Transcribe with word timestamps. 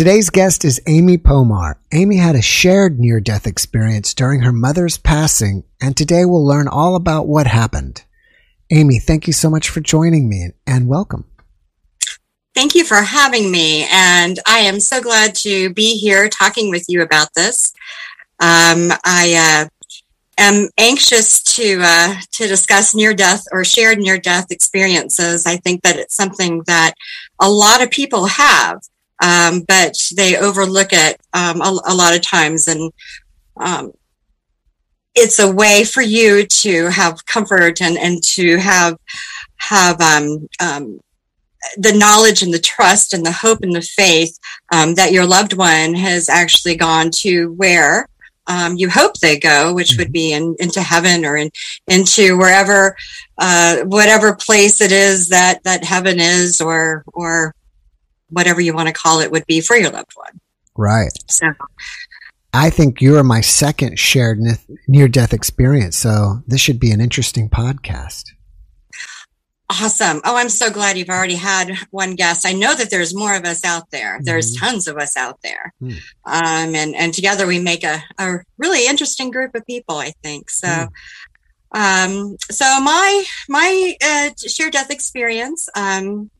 Today's 0.00 0.30
guest 0.30 0.64
is 0.64 0.80
Amy 0.86 1.18
Pomar. 1.18 1.74
Amy 1.92 2.16
had 2.16 2.34
a 2.34 2.40
shared 2.40 2.98
near 2.98 3.20
death 3.20 3.46
experience 3.46 4.14
during 4.14 4.40
her 4.40 4.50
mother's 4.50 4.96
passing, 4.96 5.62
and 5.78 5.94
today 5.94 6.24
we'll 6.24 6.42
learn 6.42 6.68
all 6.68 6.96
about 6.96 7.28
what 7.28 7.46
happened. 7.46 8.02
Amy, 8.70 8.98
thank 8.98 9.26
you 9.26 9.34
so 9.34 9.50
much 9.50 9.68
for 9.68 9.80
joining 9.80 10.26
me 10.26 10.52
and 10.66 10.88
welcome. 10.88 11.26
Thank 12.54 12.74
you 12.74 12.82
for 12.82 13.02
having 13.02 13.52
me, 13.52 13.86
and 13.92 14.38
I 14.46 14.60
am 14.60 14.80
so 14.80 15.02
glad 15.02 15.34
to 15.42 15.68
be 15.74 15.98
here 15.98 16.30
talking 16.30 16.70
with 16.70 16.86
you 16.88 17.02
about 17.02 17.28
this. 17.36 17.70
Um, 18.40 18.92
I 19.04 19.68
uh, 19.68 19.68
am 20.38 20.70
anxious 20.78 21.42
to 21.42 21.78
uh, 21.82 22.14
to 22.32 22.48
discuss 22.48 22.94
near 22.94 23.12
death 23.12 23.44
or 23.52 23.66
shared 23.66 23.98
near 23.98 24.16
death 24.16 24.46
experiences. 24.48 25.44
I 25.44 25.56
think 25.56 25.82
that 25.82 25.98
it's 25.98 26.16
something 26.16 26.62
that 26.68 26.94
a 27.38 27.50
lot 27.50 27.82
of 27.82 27.90
people 27.90 28.24
have, 28.24 28.80
um, 29.20 29.62
but 29.66 29.94
they 30.16 30.36
overlook 30.36 30.88
it 30.92 31.20
um, 31.32 31.60
a, 31.60 31.78
a, 31.86 31.94
lot 31.94 32.14
of 32.14 32.22
times, 32.22 32.68
and 32.68 32.92
um, 33.56 33.92
it's 35.14 35.38
a 35.38 35.52
way 35.52 35.84
for 35.84 36.02
you 36.02 36.46
to 36.46 36.88
have 36.88 37.26
comfort 37.26 37.80
and 37.82 37.98
and 37.98 38.22
to 38.22 38.56
have 38.58 38.98
have 39.56 40.00
um, 40.00 40.48
um, 40.60 41.00
the 41.76 41.92
knowledge 41.92 42.42
and 42.42 42.52
the 42.52 42.58
trust 42.58 43.12
and 43.12 43.24
the 43.24 43.32
hope 43.32 43.60
and 43.62 43.74
the 43.74 43.82
faith 43.82 44.38
um, 44.72 44.94
that 44.94 45.12
your 45.12 45.26
loved 45.26 45.52
one 45.52 45.94
has 45.94 46.28
actually 46.28 46.74
gone 46.74 47.10
to 47.10 47.52
where 47.52 48.06
um, 48.46 48.74
you 48.76 48.90
hope 48.90 49.14
they 49.18 49.38
go, 49.38 49.72
which 49.72 49.96
would 49.96 50.12
be 50.12 50.32
in, 50.32 50.56
into 50.58 50.82
heaven 50.82 51.24
or 51.24 51.36
in, 51.36 51.50
into 51.86 52.36
wherever, 52.36 52.96
uh, 53.38 53.78
whatever 53.84 54.34
place 54.34 54.80
it 54.80 54.90
is 54.90 55.28
that 55.28 55.62
that 55.64 55.84
heaven 55.84 56.18
is, 56.18 56.60
or 56.60 57.04
or 57.12 57.54
whatever 58.30 58.60
you 58.60 58.74
want 58.74 58.88
to 58.88 58.94
call 58.94 59.20
it 59.20 59.30
would 59.30 59.46
be 59.46 59.60
for 59.60 59.76
your 59.76 59.90
loved 59.90 60.12
one. 60.14 60.40
Right. 60.76 61.12
So, 61.28 61.52
I 62.52 62.70
think 62.70 63.00
you're 63.00 63.22
my 63.22 63.40
second 63.40 63.98
shared 63.98 64.40
near 64.88 65.08
death 65.08 65.32
experience, 65.32 65.96
so 65.96 66.42
this 66.46 66.60
should 66.60 66.80
be 66.80 66.90
an 66.90 67.00
interesting 67.00 67.48
podcast. 67.48 68.24
Awesome. 69.70 70.20
Oh, 70.24 70.36
I'm 70.36 70.48
so 70.48 70.68
glad 70.68 70.98
you've 70.98 71.10
already 71.10 71.36
had 71.36 71.76
one 71.92 72.16
guest. 72.16 72.44
I 72.44 72.52
know 72.52 72.74
that 72.74 72.90
there's 72.90 73.14
more 73.14 73.36
of 73.36 73.44
us 73.44 73.64
out 73.64 73.88
there. 73.92 74.18
There's 74.20 74.56
mm-hmm. 74.56 74.66
tons 74.66 74.88
of 74.88 74.96
us 74.96 75.16
out 75.16 75.40
there. 75.42 75.72
Mm. 75.80 75.92
Um, 76.26 76.74
and, 76.74 76.96
and 76.96 77.14
together 77.14 77.46
we 77.46 77.60
make 77.60 77.84
a, 77.84 78.02
a 78.18 78.38
really 78.58 78.88
interesting 78.88 79.30
group 79.30 79.54
of 79.54 79.64
people, 79.64 79.98
I 79.98 80.12
think. 80.24 80.50
So, 80.50 80.66
mm. 80.66 80.88
um, 81.72 82.36
so 82.50 82.64
my, 82.80 83.24
my, 83.48 83.96
uh, 84.04 84.30
sheer 84.44 84.70
death 84.70 84.90
experience, 84.90 85.68
um, 85.76 86.32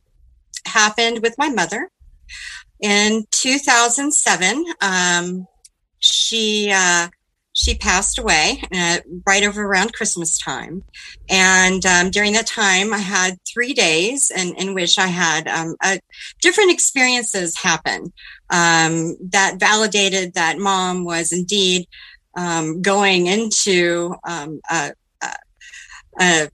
happened 0.65 1.21
with 1.21 1.35
my 1.37 1.49
mother 1.49 1.89
in 2.79 3.25
2007. 3.31 4.65
Um, 4.81 5.47
she, 5.99 6.71
uh, 6.73 7.09
she 7.53 7.75
passed 7.75 8.17
away 8.17 8.63
uh, 8.73 8.99
right 9.27 9.43
over 9.43 9.63
around 9.63 9.93
Christmas 9.93 10.37
time. 10.37 10.83
And 11.29 11.85
um, 11.85 12.09
during 12.09 12.33
that 12.33 12.47
time, 12.47 12.93
I 12.93 12.99
had 12.99 13.37
three 13.51 13.73
days 13.73 14.31
in, 14.31 14.55
in 14.55 14.73
which 14.73 14.97
I 14.97 15.07
had 15.07 15.47
um, 15.47 15.75
a, 15.83 15.99
different 16.41 16.71
experiences 16.71 17.57
happen 17.57 18.13
um, 18.49 19.15
that 19.31 19.57
validated 19.59 20.33
that 20.35 20.59
mom 20.59 21.03
was 21.03 21.33
indeed 21.33 21.87
um, 22.35 22.81
going 22.81 23.27
into 23.27 24.15
um, 24.23 24.61
a, 24.69 24.93
a, 26.19 26.49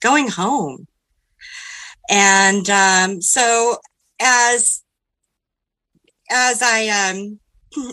going 0.00 0.28
home. 0.28 0.86
And 2.12 2.68
um, 2.68 3.22
so 3.22 3.78
as 4.20 4.82
as 6.30 6.60
I 6.62 6.88
um, 7.10 7.40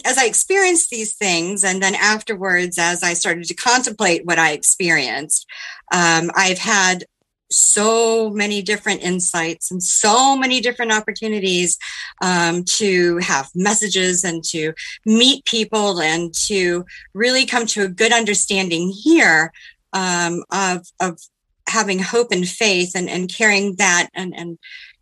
as 0.06 0.18
I 0.18 0.26
experienced 0.26 0.90
these 0.90 1.16
things, 1.16 1.64
and 1.64 1.82
then 1.82 1.96
afterwards, 1.96 2.78
as 2.78 3.02
I 3.02 3.14
started 3.14 3.46
to 3.46 3.54
contemplate 3.54 4.26
what 4.26 4.38
I 4.38 4.52
experienced, 4.52 5.48
um, 5.94 6.32
I've 6.36 6.60
had 6.60 7.06
so 7.50 8.30
many 8.30 8.62
different 8.62 9.02
insights 9.02 9.72
and 9.72 9.82
so 9.82 10.36
many 10.36 10.60
different 10.60 10.92
opportunities 10.92 11.78
um, 12.22 12.64
to 12.64 13.18
have 13.20 13.50
messages 13.56 14.26
and 14.26 14.44
to 14.44 14.74
meet 15.06 15.46
people 15.46 16.00
and 16.02 16.34
to 16.34 16.86
really 17.14 17.46
come 17.46 17.66
to 17.66 17.84
a 17.84 17.90
good 17.90 18.12
understanding 18.12 18.92
here 18.92 19.52
um, 19.94 20.44
of, 20.52 20.86
of 21.00 21.20
having 21.70 22.00
hope 22.00 22.32
and 22.32 22.48
faith 22.48 22.92
and, 22.96 23.10
and 23.10 23.34
carrying 23.34 23.76
that 23.76 24.10
and, 24.14 24.34
and, 24.36 24.58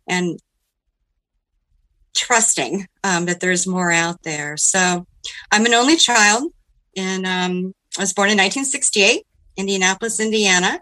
and 0.08 0.38
trusting 2.14 2.86
um, 3.04 3.26
that 3.26 3.40
there's 3.40 3.66
more 3.66 3.92
out 3.92 4.22
there. 4.22 4.56
So 4.56 5.06
I'm 5.50 5.66
an 5.66 5.74
only 5.74 5.96
child, 5.96 6.52
and 6.96 7.26
um, 7.26 7.74
I 7.96 8.02
was 8.02 8.12
born 8.12 8.30
in 8.30 8.38
1968, 8.38 9.24
Indianapolis, 9.56 10.20
Indiana. 10.20 10.80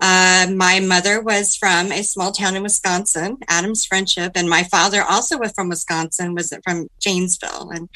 Uh, 0.00 0.46
my 0.54 0.78
mother 0.78 1.20
was 1.20 1.56
from 1.56 1.90
a 1.90 2.04
small 2.04 2.30
town 2.30 2.54
in 2.54 2.62
Wisconsin, 2.62 3.36
Adams 3.48 3.84
Friendship, 3.84 4.32
and 4.36 4.48
my 4.48 4.62
father 4.62 5.02
also 5.02 5.38
was 5.38 5.50
from 5.52 5.68
Wisconsin, 5.68 6.34
was 6.34 6.52
from 6.62 6.86
Janesville, 7.00 7.70
and 7.70 7.88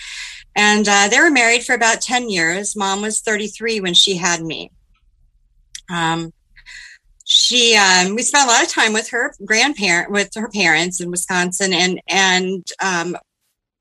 and 0.57 0.89
uh, 0.89 1.09
they 1.09 1.21
were 1.21 1.31
married 1.31 1.65
for 1.65 1.75
about 1.75 2.01
10 2.01 2.29
years. 2.29 2.77
Mom 2.77 3.03
was 3.03 3.21
33 3.21 3.81
when 3.81 3.95
she 3.95 4.17
had 4.17 4.43
me. 4.43 4.71
Um, 5.91 6.33
she 7.33 7.77
um, 7.77 8.15
we 8.15 8.23
spent 8.23 8.47
a 8.47 8.53
lot 8.53 8.63
of 8.63 8.69
time 8.69 8.93
with 8.93 9.09
her 9.09 9.35
grandparent 9.45 10.11
with 10.11 10.29
her 10.37 10.49
parents 10.49 11.01
in 11.01 11.11
wisconsin 11.11 11.73
and 11.73 12.01
and 12.07 12.67
um, 12.83 13.17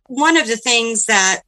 one 0.08 0.38
of 0.38 0.48
the 0.48 0.56
things 0.56 1.06
that 1.06 1.42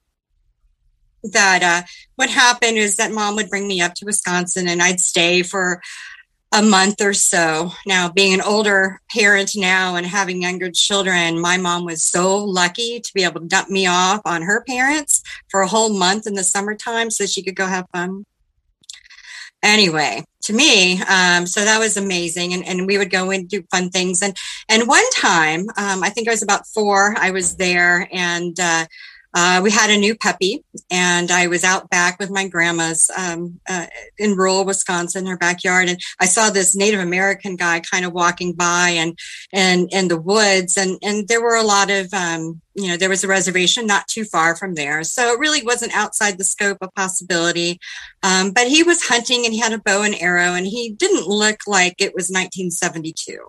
that 1.24 1.64
uh, 1.64 1.88
would 2.18 2.30
happen 2.30 2.76
is 2.76 2.98
that 2.98 3.14
mom 3.14 3.36
would 3.36 3.50
bring 3.50 3.68
me 3.68 3.80
up 3.80 3.94
to 3.94 4.06
wisconsin 4.06 4.68
and 4.68 4.82
i'd 4.82 5.00
stay 5.00 5.44
for 5.44 5.82
a 6.56 6.62
month 6.62 7.02
or 7.02 7.16
so. 7.16 7.72
Now 7.88 8.10
being 8.10 8.36
an 8.36 8.42
older 8.42 9.02
parent 9.10 9.54
now 9.56 9.96
and 9.96 10.06
having 10.06 10.44
younger 10.44 10.70
children 10.70 11.42
my 11.42 11.58
mom 11.58 11.84
was 11.84 12.04
so 12.04 12.38
lucky 12.44 13.00
to 13.00 13.12
be 13.16 13.24
able 13.24 13.42
to 13.42 13.48
dump 13.48 13.72
me 13.72 13.88
off 13.88 14.22
on 14.26 14.44
her 14.44 14.64
parents 14.64 15.24
for 15.50 15.62
a 15.62 15.68
whole 15.68 15.98
month 15.98 16.28
in 16.28 16.36
the 16.36 16.44
summertime 16.44 17.10
so 17.10 17.26
she 17.26 17.42
could 17.42 17.56
go 17.56 17.66
have 17.66 17.88
fun. 17.92 18.26
Anyway 19.64 20.26
to 20.44 20.54
me. 20.54 21.02
Um, 21.04 21.46
so 21.46 21.64
that 21.64 21.80
was 21.80 21.98
amazing. 21.98 22.54
And, 22.54 22.66
and 22.66 22.88
we 22.88 22.98
would 22.98 23.10
go 23.10 23.32
and 23.32 23.48
do 23.48 23.64
fun 23.72 23.90
things. 23.90 24.22
And 24.22 24.36
and 24.70 24.88
one 24.88 25.10
time 25.12 25.62
um, 25.78 26.04
i 26.04 26.10
think 26.10 26.28
i 26.28 26.32
was 26.32 26.44
about 26.44 26.68
four 26.68 27.16
i 27.18 27.32
was 27.32 27.56
there 27.56 28.08
and 28.12 28.60
uh, 28.60 28.86
uh, 29.36 29.62
we 29.64 29.72
had 29.72 29.90
a 29.90 29.98
new 29.98 30.16
puppy, 30.16 30.64
and 30.92 31.32
I 31.32 31.48
was 31.48 31.64
out 31.64 31.90
back 31.90 32.20
with 32.20 32.30
my 32.30 32.48
grandma's 32.48 33.10
um, 33.18 33.60
uh, 33.68 33.88
in 34.20 34.36
rural 34.36 34.64
Wisconsin, 34.64 35.26
her 35.26 35.38
backyard, 35.38 35.90
and 35.90 36.00
I 36.20 36.28
saw 36.28 36.52
this 36.52 36.76
Native 36.76 37.00
American 37.00 37.56
guy 37.56 37.80
kind 37.80 38.06
of 38.06 38.14
walking 38.14 38.54
by 38.54 38.90
and 38.90 39.18
and 39.52 39.92
in 39.92 40.08
the 40.08 40.22
woods, 40.22 40.78
and 40.78 41.00
and 41.02 41.28
there 41.28 41.42
were 41.42 41.56
a 41.56 41.64
lot 41.64 41.90
of 41.90 42.14
um, 42.14 42.62
you 42.76 42.88
know 42.88 42.98
there 42.98 43.10
was 43.10 43.24
a 43.24 43.28
reservation 43.28 43.86
not 43.86 44.08
too 44.08 44.26
far 44.26 44.56
from 44.56 44.76
there, 44.76 45.04
so 45.04 45.34
it 45.34 45.40
really 45.40 45.64
wasn't 45.64 45.96
outside 45.96 46.38
the 46.38 46.44
scope 46.44 46.78
of 46.82 46.94
possibility. 46.96 47.80
Um, 48.24 48.52
but 48.52 48.68
he 48.68 48.84
was 48.84 49.04
hunting, 49.04 49.46
and 49.46 49.54
he 49.54 49.60
had 49.60 49.74
a 49.74 49.80
bow 49.80 50.04
and 50.04 50.16
arrow, 50.16 50.54
and 50.54 50.68
he 50.68 50.92
didn't 50.92 51.28
look 51.28 51.62
like 51.68 51.96
it 52.00 52.14
was 52.16 52.30
1972. 52.30 53.40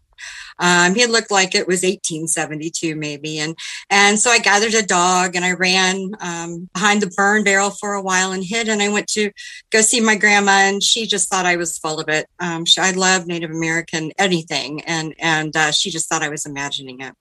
Um, 0.59 0.95
he 0.95 1.07
looked 1.07 1.31
like 1.31 1.55
it 1.55 1.67
was 1.67 1.83
1872 1.83 2.95
maybe. 2.97 3.39
And, 3.39 3.57
and 3.91 4.19
so 4.19 4.31
I 4.31 4.39
gathered 4.39 4.75
a 4.75 4.87
dog 4.87 5.35
and 5.35 5.45
I 5.45 5.53
ran 5.53 6.13
um, 6.21 6.69
behind 6.73 7.03
the 7.03 7.13
burn 7.17 7.45
barrel 7.45 7.71
for 7.71 7.95
a 7.95 8.03
while 8.03 8.33
and 8.33 8.45
hid. 8.45 8.69
And 8.69 8.83
I 8.83 8.89
went 8.89 9.09
to 9.09 9.31
go 9.71 9.81
see 9.81 10.01
my 10.01 10.17
grandma 10.17 10.53
and 10.53 10.83
she 10.83 11.07
just 11.07 11.29
thought 11.29 11.47
I 11.47 11.57
was 11.57 11.79
full 11.79 12.01
of 12.01 12.09
it. 12.09 12.27
Um, 12.39 12.65
she, 12.65 12.81
I 12.81 12.93
love 12.93 13.27
Native 13.27 13.51
American 13.51 14.13
anything. 14.19 14.83
And, 14.83 15.15
and 15.19 15.57
uh, 15.57 15.73
she 15.73 15.91
just 15.91 16.09
thought 16.09 16.23
I 16.23 16.29
was 16.29 16.47
imagining 16.47 17.01
it. 17.01 17.15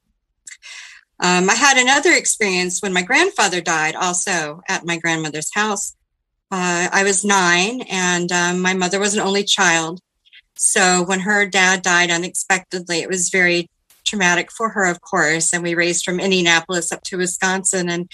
Um, 1.20 1.50
I 1.50 1.54
had 1.54 1.78
another 1.78 2.12
experience 2.12 2.82
when 2.82 2.94
my 2.94 3.02
grandfather 3.02 3.62
died 3.62 3.96
also 3.96 4.62
at 4.68 4.86
my 4.86 4.98
grandmother's 4.98 5.54
house. 5.54 5.96
Uh, 6.52 6.90
I 6.92 7.04
was 7.04 7.24
nine 7.24 7.82
and 7.90 8.32
um, 8.32 8.62
my 8.62 8.74
mother 8.74 9.00
was 9.00 9.14
an 9.14 9.22
only 9.22 9.44
child. 9.44 10.00
So 10.56 11.04
when 11.04 11.22
her 11.22 11.46
dad 11.46 11.82
died 11.82 12.12
unexpectedly, 12.12 13.00
it 13.00 13.10
was 13.10 13.30
very 13.30 13.70
traumatic 14.06 14.52
for 14.52 14.70
her, 14.70 14.86
of 14.86 15.02
course. 15.02 15.54
And 15.54 15.64
we 15.64 15.76
raised 15.76 16.06
from 16.06 16.20
Indianapolis 16.20 16.92
up 16.92 17.02
to 17.04 17.18
Wisconsin, 17.18 17.90
and 17.90 18.10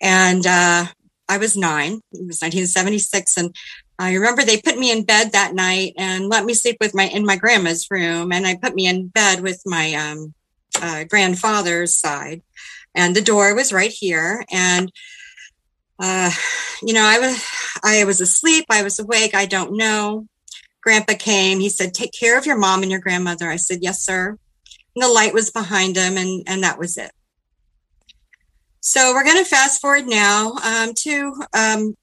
and 0.00 0.46
uh, 0.46 0.86
I 1.28 1.38
was 1.38 1.56
nine. 1.56 2.00
It 2.12 2.26
was 2.26 2.40
1976, 2.40 3.36
and 3.36 3.54
I 3.98 4.14
remember 4.14 4.42
they 4.42 4.60
put 4.60 4.78
me 4.78 4.90
in 4.90 5.04
bed 5.04 5.32
that 5.32 5.54
night 5.54 5.94
and 5.96 6.28
let 6.28 6.44
me 6.44 6.54
sleep 6.54 6.76
with 6.80 6.94
my 6.94 7.04
in 7.04 7.26
my 7.26 7.36
grandma's 7.36 7.86
room, 7.90 8.32
and 8.32 8.46
I 8.46 8.56
put 8.56 8.74
me 8.74 8.86
in 8.86 9.08
bed 9.08 9.40
with 9.40 9.60
my 9.66 9.94
um, 9.94 10.34
uh, 10.80 11.04
grandfather's 11.04 11.94
side, 11.94 12.42
and 12.94 13.14
the 13.14 13.22
door 13.22 13.54
was 13.54 13.72
right 13.72 13.92
here, 13.92 14.44
and. 14.50 14.90
Uh, 15.98 16.30
you 16.82 16.92
know, 16.92 17.04
I 17.04 17.20
was 17.20 17.46
I 17.84 18.02
was 18.04 18.20
asleep. 18.20 18.64
I 18.68 18.82
was 18.82 18.98
awake. 18.98 19.36
I 19.36 19.46
don't 19.46 19.76
know 19.76 20.26
grandpa 20.82 21.14
came. 21.18 21.60
He 21.60 21.70
said, 21.70 21.94
Take 21.94 22.12
care 22.12 22.36
of 22.36 22.44
your 22.44 22.58
mom 22.58 22.82
and 22.82 22.90
your 22.90 23.00
grandmother. 23.00 23.48
I 23.48 23.56
said, 23.56 23.78
Yes, 23.80 24.02
sir. 24.02 24.36
And 24.94 25.02
the 25.02 25.08
light 25.08 25.32
was 25.32 25.50
behind 25.50 25.96
him, 25.96 26.18
and, 26.18 26.42
and 26.46 26.62
that 26.62 26.78
was 26.78 26.98
it. 26.98 27.12
So 28.80 29.14
we're 29.14 29.24
going 29.24 29.42
to 29.42 29.48
fast 29.48 29.80
forward 29.80 30.06
now 30.06 30.52
um, 30.64 30.92
to 30.98 31.32
um, 31.54 31.94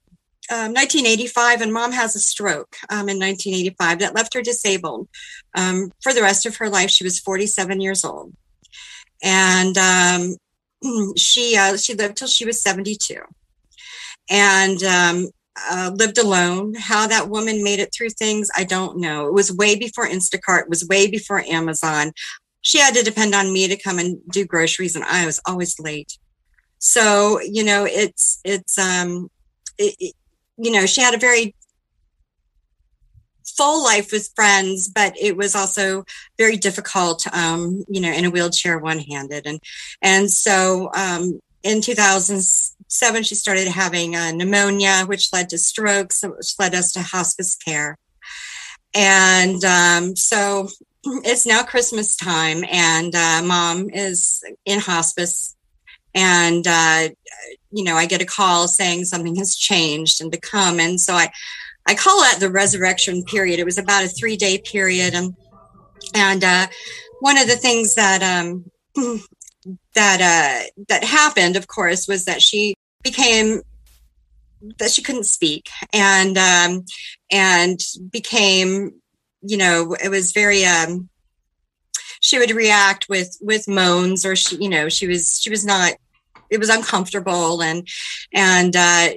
1985, 0.50 1.56
um, 1.56 1.62
and 1.62 1.72
mom 1.72 1.92
has 1.92 2.16
a 2.16 2.18
stroke 2.18 2.76
um, 2.88 3.08
in 3.08 3.18
1985 3.18 4.00
that 4.00 4.14
left 4.14 4.34
her 4.34 4.42
disabled 4.42 5.08
um, 5.54 5.92
for 6.02 6.12
the 6.12 6.22
rest 6.22 6.46
of 6.46 6.56
her 6.56 6.68
life. 6.68 6.90
She 6.90 7.04
was 7.04 7.20
47 7.20 7.80
years 7.80 8.04
old, 8.04 8.32
and 9.22 9.76
she 11.16 11.56
uh, 11.56 11.76
she 11.76 11.94
lived 11.94 12.16
till 12.16 12.28
she 12.28 12.44
was 12.44 12.62
72, 12.62 13.20
and 14.30 14.82
uh, 15.70 15.90
lived 15.94 16.18
alone. 16.18 16.74
How 16.74 17.06
that 17.06 17.28
woman 17.28 17.62
made 17.62 17.80
it 17.80 17.92
through 17.92 18.10
things, 18.10 18.50
I 18.56 18.64
don't 18.64 18.98
know. 18.98 19.26
It 19.26 19.34
was 19.34 19.54
way 19.54 19.76
before 19.76 20.08
Instacart, 20.08 20.68
was 20.68 20.86
way 20.88 21.10
before 21.10 21.40
Amazon. 21.40 22.12
She 22.62 22.78
had 22.78 22.94
to 22.94 23.02
depend 23.02 23.34
on 23.34 23.52
me 23.52 23.68
to 23.68 23.76
come 23.76 23.98
and 23.98 24.18
do 24.30 24.44
groceries, 24.44 24.96
and 24.96 25.04
I 25.04 25.26
was 25.26 25.40
always 25.46 25.78
late. 25.78 26.18
So 26.78 27.40
you 27.40 27.64
know, 27.64 27.84
it's 27.86 28.40
it's 28.44 28.78
um, 28.78 29.30
it, 29.78 29.94
it, 29.98 30.14
you 30.56 30.70
know, 30.70 30.86
she 30.86 31.00
had 31.00 31.14
a 31.14 31.18
very 31.18 31.54
full 33.56 33.82
life 33.82 34.12
with 34.12 34.30
friends, 34.34 34.88
but 34.88 35.14
it 35.20 35.36
was 35.36 35.54
also 35.54 36.04
very 36.38 36.56
difficult, 36.56 37.26
um, 37.34 37.84
you 37.88 38.00
know, 38.00 38.12
in 38.12 38.24
a 38.24 38.30
wheelchair, 38.30 38.78
one 38.78 38.98
handed, 38.98 39.46
and 39.46 39.60
and 40.02 40.30
so 40.30 40.90
um, 40.94 41.40
in 41.62 41.80
2007, 41.80 43.22
she 43.22 43.34
started 43.34 43.68
having 43.68 44.16
uh, 44.16 44.32
pneumonia, 44.32 45.04
which 45.06 45.32
led 45.32 45.50
to 45.50 45.58
strokes, 45.58 46.22
which 46.22 46.58
led 46.58 46.74
us 46.74 46.92
to 46.92 47.02
hospice 47.02 47.54
care. 47.56 47.98
And 48.94 49.62
um, 49.64 50.16
so 50.16 50.68
it's 51.04 51.46
now 51.46 51.62
Christmas 51.62 52.16
time, 52.16 52.64
and 52.70 53.14
uh, 53.14 53.42
mom 53.44 53.90
is 53.90 54.42
in 54.64 54.80
hospice. 54.80 55.56
And, 56.14 56.66
uh, 56.66 57.08
you 57.70 57.84
know, 57.84 57.94
I 57.94 58.06
get 58.06 58.22
a 58.22 58.26
call 58.26 58.66
saying 58.66 59.04
something 59.04 59.36
has 59.36 59.54
changed 59.54 60.20
and 60.20 60.32
to 60.32 60.40
come. 60.40 60.80
And 60.80 61.00
so 61.00 61.14
I, 61.14 61.30
I 61.86 61.94
call 61.94 62.22
it 62.24 62.40
the 62.40 62.50
resurrection 62.50 63.24
period. 63.24 63.58
It 63.58 63.64
was 63.64 63.78
about 63.78 64.04
a 64.04 64.08
three 64.08 64.36
day 64.36 64.58
period. 64.58 65.14
And, 65.14 65.34
and 66.14 66.44
uh, 66.44 66.66
one 67.20 67.38
of 67.38 67.46
the 67.46 67.56
things 67.56 67.94
that 67.94 68.22
um, 68.22 68.70
that 69.94 70.20
uh, 70.20 70.82
that 70.88 71.04
happened, 71.04 71.56
of 71.56 71.66
course, 71.68 72.08
was 72.08 72.24
that 72.24 72.42
she 72.42 72.74
became 73.02 73.62
that 74.78 74.90
she 74.90 75.02
couldn't 75.02 75.24
speak 75.24 75.68
and 75.92 76.36
um, 76.36 76.84
and 77.30 77.80
became, 78.10 78.94
you 79.42 79.56
know, 79.56 79.94
it 80.02 80.08
was 80.08 80.32
very. 80.32 80.64
Um, 80.64 81.08
she 82.22 82.38
would 82.38 82.50
react 82.50 83.08
with 83.08 83.38
with 83.40 83.66
moans, 83.66 84.26
or 84.26 84.36
she, 84.36 84.56
you 84.56 84.68
know, 84.68 84.88
she 84.88 85.06
was 85.06 85.40
she 85.40 85.50
was 85.50 85.64
not. 85.64 85.94
It 86.50 86.58
was 86.58 86.68
uncomfortable, 86.68 87.62
and 87.62 87.86
and 88.34 88.74
uh, 88.76 89.08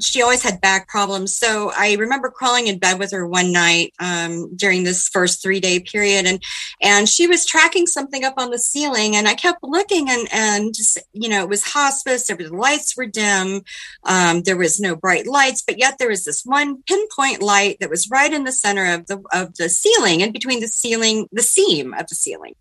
she 0.00 0.22
always 0.22 0.42
had 0.42 0.60
back 0.60 0.88
problems. 0.88 1.36
So 1.36 1.72
I 1.74 1.94
remember 1.94 2.30
crawling 2.30 2.66
in 2.66 2.78
bed 2.78 2.98
with 2.98 3.12
her 3.12 3.26
one 3.26 3.52
night 3.52 3.94
um, 3.98 4.54
during 4.54 4.84
this 4.84 5.08
first 5.08 5.42
three 5.42 5.60
day 5.60 5.80
period, 5.80 6.26
and 6.26 6.42
and 6.82 7.08
she 7.08 7.26
was 7.26 7.46
tracking 7.46 7.86
something 7.86 8.24
up 8.24 8.34
on 8.36 8.50
the 8.50 8.58
ceiling, 8.58 9.16
and 9.16 9.26
I 9.26 9.34
kept 9.34 9.62
looking, 9.62 10.10
and 10.10 10.28
and 10.32 10.74
just, 10.74 10.98
you 11.12 11.28
know 11.28 11.42
it 11.42 11.48
was 11.48 11.62
hospice. 11.64 12.26
The 12.26 12.36
lights 12.48 12.96
were 12.96 13.06
dim. 13.06 13.62
Um, 14.04 14.42
there 14.42 14.56
was 14.56 14.80
no 14.80 14.96
bright 14.96 15.26
lights, 15.26 15.62
but 15.62 15.78
yet 15.78 15.96
there 15.98 16.08
was 16.08 16.24
this 16.24 16.44
one 16.44 16.82
pinpoint 16.82 17.42
light 17.42 17.78
that 17.80 17.90
was 17.90 18.10
right 18.10 18.32
in 18.32 18.44
the 18.44 18.52
center 18.52 18.92
of 18.94 19.06
the 19.06 19.22
of 19.32 19.54
the 19.56 19.68
ceiling, 19.68 20.22
and 20.22 20.32
between 20.32 20.60
the 20.60 20.68
ceiling, 20.68 21.28
the 21.32 21.42
seam 21.42 21.94
of 21.94 22.06
the 22.08 22.14
ceiling. 22.14 22.54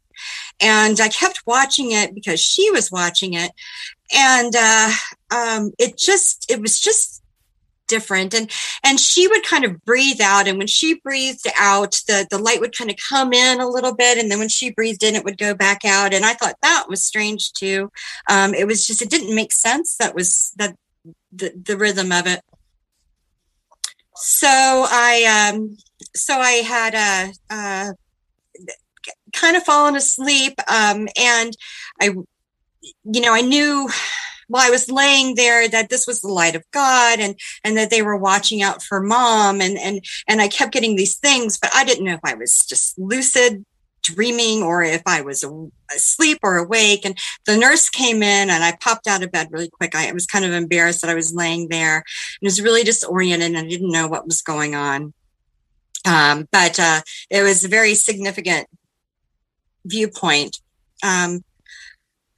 And 0.61 1.01
I 1.01 1.09
kept 1.09 1.41
watching 1.45 1.91
it 1.91 2.15
because 2.15 2.39
she 2.39 2.71
was 2.71 2.89
watching 2.89 3.33
it, 3.33 3.51
and 4.15 4.55
uh, 4.55 4.91
um, 5.31 5.71
it 5.77 5.97
just 5.97 6.49
it 6.49 6.61
was 6.61 6.79
just 6.79 7.14
different. 7.87 8.33
And 8.33 8.49
and 8.83 8.99
she 8.99 9.27
would 9.27 9.43
kind 9.43 9.63
of 9.63 9.83
breathe 9.85 10.21
out 10.21 10.47
and 10.47 10.57
when 10.57 10.67
she 10.67 10.99
breathed 10.99 11.47
out 11.59 12.01
the 12.07 12.27
the 12.29 12.37
light 12.37 12.59
would 12.59 12.77
kind 12.77 12.89
of 12.89 12.97
come 13.09 13.33
in 13.33 13.59
a 13.59 13.67
little 13.67 13.95
bit 13.95 14.17
and 14.17 14.29
then 14.31 14.39
when 14.39 14.49
she 14.49 14.71
breathed 14.71 15.03
in 15.03 15.15
it 15.15 15.23
would 15.23 15.37
go 15.37 15.53
back 15.53 15.85
out. 15.85 16.13
And 16.13 16.25
i 16.25 16.33
thought 16.33 16.55
that 16.61 16.85
was 16.89 17.03
strange 17.03 17.53
too. 17.53 17.91
Um, 18.29 18.53
it 18.53 18.67
was 18.67 18.85
just 18.85 19.01
it 19.01 19.09
didn't 19.09 19.35
make 19.35 19.51
sense 19.53 19.95
that 19.97 20.15
was 20.15 20.51
that 20.57 20.75
the, 21.31 21.53
the 21.61 21.77
rhythm 21.77 22.11
of 22.11 22.27
it. 22.27 22.41
So 24.15 24.47
i 24.49 25.51
um 25.53 25.77
so 26.15 26.35
i 26.35 26.51
had 26.51 26.93
a, 26.95 27.53
a 27.53 27.93
kind 29.33 29.57
of 29.57 29.63
fallen 29.63 29.95
asleep 29.95 30.53
um 30.69 31.07
and 31.17 31.55
i 32.01 32.09
you 33.03 33.21
know 33.21 33.33
i 33.33 33.41
knew 33.41 33.89
while 34.47 34.65
I 34.65 34.69
was 34.69 34.89
laying 34.89 35.35
there 35.35 35.67
that 35.67 35.89
this 35.89 36.07
was 36.07 36.21
the 36.21 36.27
light 36.27 36.55
of 36.55 36.63
God 36.71 37.19
and 37.19 37.39
and 37.63 37.77
that 37.77 37.89
they 37.89 38.01
were 38.01 38.17
watching 38.17 38.61
out 38.61 38.83
for 38.83 39.01
mom 39.01 39.61
and 39.61 39.77
and 39.77 40.03
and 40.27 40.41
I 40.41 40.47
kept 40.47 40.73
getting 40.73 40.95
these 40.95 41.17
things, 41.17 41.57
but 41.57 41.71
I 41.73 41.83
didn't 41.83 42.05
know 42.05 42.13
if 42.13 42.19
I 42.23 42.35
was 42.35 42.59
just 42.59 42.97
lucid 42.97 43.65
dreaming 44.05 44.61
or 44.61 44.83
if 44.83 45.01
I 45.05 45.21
was 45.21 45.43
asleep 45.93 46.39
or 46.43 46.57
awake. 46.57 47.05
And 47.05 47.17
the 47.45 47.57
nurse 47.57 47.89
came 47.89 48.17
in 48.17 48.49
and 48.49 48.63
I 48.63 48.77
popped 48.79 49.07
out 49.07 49.23
of 49.23 49.31
bed 49.31 49.47
really 49.49 49.69
quick. 49.69 49.95
I 49.95 50.11
was 50.11 50.25
kind 50.25 50.45
of 50.45 50.51
embarrassed 50.51 51.01
that 51.01 51.09
I 51.09 51.15
was 51.15 51.33
laying 51.33 51.69
there 51.69 51.97
and 51.97 52.03
was 52.43 52.61
really 52.61 52.83
disoriented 52.83 53.47
and 53.47 53.57
I 53.57 53.67
didn't 53.67 53.91
know 53.91 54.07
what 54.07 54.27
was 54.27 54.41
going 54.41 54.75
on. 54.75 55.13
Um, 56.07 56.47
but 56.51 56.79
uh, 56.79 57.01
it 57.31 57.41
was 57.41 57.63
a 57.63 57.67
very 57.67 57.95
significant 57.95 58.67
viewpoint. 59.85 60.59
Um, 61.03 61.43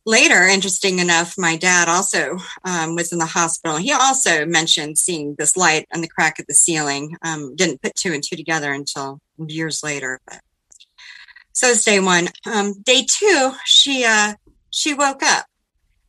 later, 0.08 0.48
interesting 0.48 1.00
enough, 1.00 1.38
my 1.38 1.58
dad 1.58 1.90
also 1.90 2.38
um, 2.64 2.96
was 2.96 3.12
in 3.12 3.20
the 3.20 3.26
hospital. 3.26 3.78
He 3.78 3.92
also 3.92 4.46
mentioned 4.46 4.98
seeing 4.98 5.36
this 5.38 5.58
light 5.58 5.86
on 5.94 6.02
the 6.02 6.08
crack 6.08 6.40
of 6.40 6.48
the 6.48 6.54
ceiling. 6.54 7.18
Um, 7.22 7.56
didn't 7.56 7.82
put 7.82 7.94
two 7.96 8.14
and 8.14 8.24
two 8.24 8.38
together 8.38 8.72
until 8.72 9.20
years 9.38 9.84
later. 9.84 10.20
But 10.26 10.40
so 11.52 11.68
it's 11.68 11.84
day 11.84 12.00
one. 12.00 12.30
Um, 12.46 12.82
day 12.84 13.06
two, 13.06 13.52
she 13.66 14.06
uh, 14.06 14.36
she 14.70 14.94
woke 14.94 15.24
up, 15.24 15.46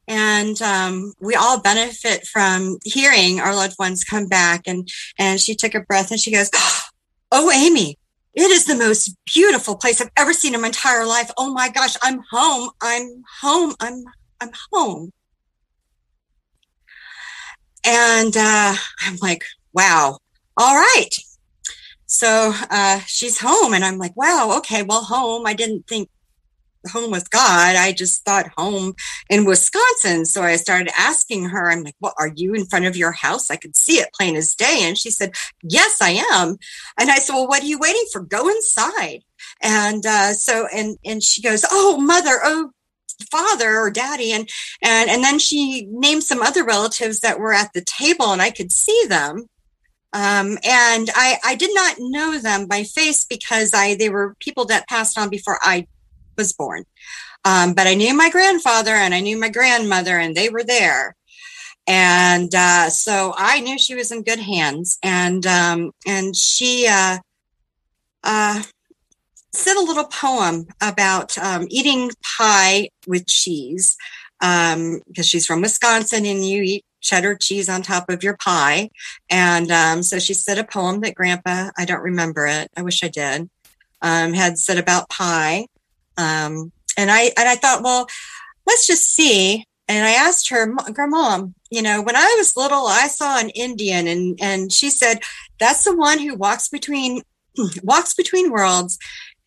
and 0.06 0.60
um, 0.62 1.12
we 1.20 1.34
all 1.34 1.60
benefit 1.60 2.24
from 2.26 2.78
hearing 2.84 3.40
our 3.40 3.54
loved 3.54 3.76
ones 3.78 4.04
come 4.04 4.28
back. 4.28 4.62
And 4.66 4.88
and 5.18 5.40
she 5.40 5.56
took 5.56 5.74
a 5.74 5.80
breath 5.80 6.12
and 6.12 6.20
she 6.20 6.30
goes, 6.30 6.50
"Oh, 7.32 7.50
Amy, 7.50 7.98
it 8.38 8.52
is 8.52 8.66
the 8.66 8.76
most 8.76 9.16
beautiful 9.34 9.76
place 9.76 10.00
I've 10.00 10.12
ever 10.16 10.32
seen 10.32 10.54
in 10.54 10.60
my 10.60 10.68
entire 10.68 11.04
life. 11.04 11.28
Oh 11.36 11.52
my 11.52 11.68
gosh, 11.70 11.96
I'm 12.02 12.22
home. 12.30 12.70
I'm 12.80 13.24
home. 13.40 13.74
I'm 13.80 14.04
I'm 14.40 14.50
home. 14.72 15.10
And 17.84 18.36
uh, 18.36 18.74
I'm 19.00 19.16
like, 19.20 19.44
wow, 19.72 20.18
all 20.56 20.74
right. 20.76 21.10
So 22.06 22.52
uh, 22.70 23.00
she's 23.06 23.40
home, 23.40 23.74
and 23.74 23.84
I'm 23.84 23.98
like, 23.98 24.16
wow, 24.16 24.54
okay, 24.58 24.82
well, 24.82 25.02
home. 25.02 25.44
I 25.46 25.54
didn't 25.54 25.88
think 25.88 26.08
home 26.88 27.10
with 27.10 27.30
God. 27.30 27.76
I 27.76 27.92
just 27.92 28.24
thought 28.24 28.48
home 28.56 28.94
in 29.28 29.44
Wisconsin. 29.44 30.24
So 30.24 30.42
I 30.42 30.56
started 30.56 30.90
asking 30.96 31.48
her, 31.50 31.70
I'm 31.70 31.82
like, 31.82 31.96
well, 32.00 32.14
are 32.18 32.32
you 32.34 32.54
in 32.54 32.66
front 32.66 32.86
of 32.86 32.96
your 32.96 33.12
house? 33.12 33.50
I 33.50 33.56
could 33.56 33.76
see 33.76 33.98
it 33.98 34.12
plain 34.12 34.36
as 34.36 34.54
day. 34.54 34.80
And 34.82 34.96
she 34.96 35.10
said, 35.10 35.34
yes, 35.62 35.98
I 36.00 36.22
am. 36.32 36.56
And 36.98 37.10
I 37.10 37.16
said, 37.16 37.34
well, 37.34 37.48
what 37.48 37.62
are 37.62 37.66
you 37.66 37.78
waiting 37.78 38.04
for? 38.12 38.20
Go 38.20 38.48
inside. 38.48 39.22
And 39.62 40.04
uh, 40.04 40.32
so, 40.32 40.66
and, 40.74 40.98
and 41.04 41.22
she 41.22 41.42
goes, 41.42 41.64
oh, 41.70 41.98
mother, 41.98 42.40
oh, 42.42 42.70
father 43.32 43.78
or 43.78 43.90
daddy 43.90 44.30
and 44.30 44.48
and 44.80 45.10
and 45.10 45.24
then 45.24 45.40
she 45.40 45.86
named 45.90 46.22
some 46.22 46.40
other 46.40 46.64
relatives 46.64 47.18
that 47.18 47.40
were 47.40 47.52
at 47.52 47.72
the 47.72 47.84
table 47.84 48.30
and 48.30 48.40
I 48.40 48.50
could 48.50 48.70
see 48.70 49.06
them 49.08 49.48
um, 50.12 50.58
and 50.64 51.10
I 51.14 51.38
I 51.44 51.54
did 51.56 51.74
not 51.74 51.96
know 51.98 52.38
them 52.38 52.66
by 52.66 52.84
face 52.84 53.24
because 53.24 53.72
I 53.74 53.96
they 53.96 54.08
were 54.08 54.36
people 54.40 54.64
that 54.66 54.88
passed 54.88 55.18
on 55.18 55.28
before 55.28 55.58
I 55.60 55.86
was 56.38 56.54
born. 56.54 56.84
Um, 57.44 57.74
but 57.74 57.86
I 57.86 57.94
knew 57.94 58.14
my 58.14 58.30
grandfather 58.30 58.92
and 58.92 59.12
I 59.12 59.20
knew 59.20 59.38
my 59.38 59.48
grandmother, 59.48 60.18
and 60.18 60.34
they 60.34 60.48
were 60.48 60.64
there. 60.64 61.14
And 61.86 62.54
uh, 62.54 62.90
so 62.90 63.34
I 63.36 63.60
knew 63.60 63.78
she 63.78 63.94
was 63.94 64.10
in 64.12 64.22
good 64.22 64.40
hands. 64.40 64.98
And 65.02 65.46
um, 65.46 65.92
and 66.06 66.36
she 66.36 66.86
uh, 66.86 67.18
uh, 68.24 68.62
said 69.52 69.76
a 69.76 69.84
little 69.84 70.04
poem 70.04 70.66
about 70.80 71.36
um, 71.38 71.66
eating 71.70 72.10
pie 72.38 72.90
with 73.06 73.26
cheese 73.26 73.96
because 74.38 74.74
um, 74.74 75.22
she's 75.22 75.46
from 75.46 75.62
Wisconsin 75.62 76.24
and 76.24 76.46
you 76.46 76.62
eat 76.62 76.84
cheddar 77.00 77.34
cheese 77.34 77.68
on 77.68 77.82
top 77.82 78.10
of 78.10 78.22
your 78.22 78.36
pie. 78.36 78.90
And 79.30 79.70
um, 79.70 80.02
so 80.02 80.18
she 80.18 80.34
said 80.34 80.58
a 80.58 80.64
poem 80.64 81.00
that 81.00 81.14
Grandpa, 81.14 81.70
I 81.76 81.84
don't 81.84 82.02
remember 82.02 82.46
it, 82.46 82.70
I 82.76 82.82
wish 82.82 83.02
I 83.02 83.08
did, 83.08 83.48
um, 84.02 84.34
had 84.34 84.58
said 84.58 84.78
about 84.78 85.08
pie. 85.08 85.66
Um, 86.18 86.72
and 86.96 87.10
I 87.10 87.30
and 87.36 87.48
I 87.48 87.54
thought, 87.54 87.82
well, 87.82 88.06
let's 88.66 88.86
just 88.86 89.14
see. 89.14 89.64
And 89.90 90.04
I 90.04 90.10
asked 90.10 90.50
her, 90.50 90.66
Grandma, 90.92 91.46
you 91.70 91.80
know, 91.80 92.02
when 92.02 92.16
I 92.16 92.34
was 92.36 92.56
little, 92.56 92.86
I 92.86 93.06
saw 93.06 93.38
an 93.38 93.50
Indian, 93.50 94.06
and 94.06 94.38
and 94.40 94.72
she 94.72 94.90
said, 94.90 95.20
that's 95.58 95.84
the 95.84 95.96
one 95.96 96.18
who 96.18 96.34
walks 96.34 96.68
between 96.68 97.22
walks 97.82 98.14
between 98.14 98.50
worlds, 98.50 98.98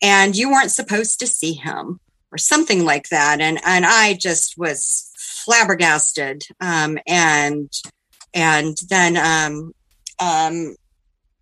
and 0.02 0.36
you 0.36 0.50
weren't 0.50 0.72
supposed 0.72 1.20
to 1.20 1.26
see 1.26 1.52
him, 1.52 2.00
or 2.32 2.38
something 2.38 2.84
like 2.84 3.08
that. 3.10 3.40
And 3.40 3.60
and 3.64 3.86
I 3.86 4.14
just 4.14 4.58
was 4.58 5.12
flabbergasted. 5.44 6.44
Um, 6.60 6.98
and 7.06 7.70
and 8.34 8.76
then 8.88 9.16
um, 9.16 9.72
um, 10.18 10.76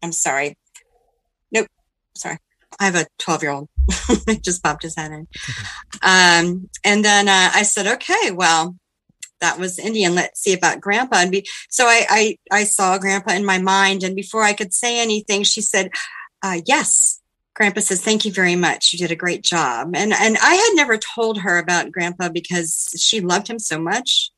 I'm 0.02 0.12
sorry. 0.12 0.56
Nope, 1.52 1.68
sorry. 2.16 2.38
I 2.78 2.84
have 2.84 2.96
a 2.96 3.06
12 3.18 3.42
year 3.42 3.52
old. 3.52 3.68
just 4.44 4.62
popped 4.62 4.82
his 4.82 4.96
head 4.96 5.12
in. 5.12 5.28
Um, 6.02 6.68
and 6.84 7.04
then 7.04 7.28
uh, 7.28 7.50
I 7.54 7.62
said, 7.62 7.86
okay, 7.86 8.30
well, 8.32 8.76
that 9.40 9.58
was 9.58 9.78
Indian. 9.78 10.14
Let's 10.14 10.40
see 10.40 10.52
about 10.52 10.80
grandpa. 10.80 11.16
And 11.16 11.30
be, 11.30 11.46
so 11.68 11.86
I, 11.86 12.06
I, 12.08 12.38
I 12.52 12.64
saw 12.64 12.98
grandpa 12.98 13.32
in 13.32 13.44
my 13.44 13.58
mind. 13.58 14.02
And 14.02 14.14
before 14.14 14.42
I 14.42 14.52
could 14.52 14.72
say 14.72 15.00
anything, 15.00 15.42
she 15.42 15.60
said, 15.60 15.90
uh, 16.42 16.60
yes. 16.66 17.20
Grandpa 17.54 17.80
says, 17.80 18.02
thank 18.02 18.24
you 18.24 18.32
very 18.32 18.56
much. 18.56 18.92
You 18.92 18.98
did 18.98 19.10
a 19.10 19.16
great 19.16 19.42
job. 19.42 19.90
And, 19.94 20.12
and 20.12 20.38
I 20.40 20.54
had 20.54 20.70
never 20.74 20.96
told 20.96 21.40
her 21.40 21.58
about 21.58 21.90
grandpa 21.90 22.28
because 22.28 22.94
she 22.98 23.20
loved 23.20 23.48
him 23.48 23.58
so 23.58 23.78
much. 23.78 24.30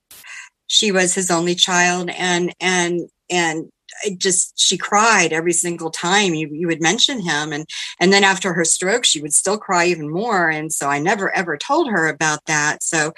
She 0.67 0.91
was 0.91 1.15
his 1.15 1.31
only 1.31 1.55
child 1.55 2.11
and, 2.11 2.55
and, 2.59 3.03
and 3.31 3.71
just 4.19 4.59
she 4.59 4.77
cried 4.77 5.33
every 5.33 5.53
single 5.53 5.91
time 5.91 6.35
you, 6.35 6.49
you 6.53 6.67
would 6.67 6.81
mention 6.81 7.21
him. 7.21 7.53
And 7.53 7.67
and 8.01 8.13
then 8.13 8.25
after 8.25 8.53
her 8.53 8.65
stroke 8.65 9.05
she 9.05 9.21
would 9.21 9.33
still 9.33 9.59
cry 9.59 9.87
even 9.87 10.11
more. 10.11 10.49
And 10.49 10.73
so 10.73 10.89
i 10.89 10.99
never 10.99 11.35
ever 11.35 11.57
told 11.57 11.89
her 11.91 12.09
about 12.09 12.45
that. 12.47 12.83
So 12.83 13.13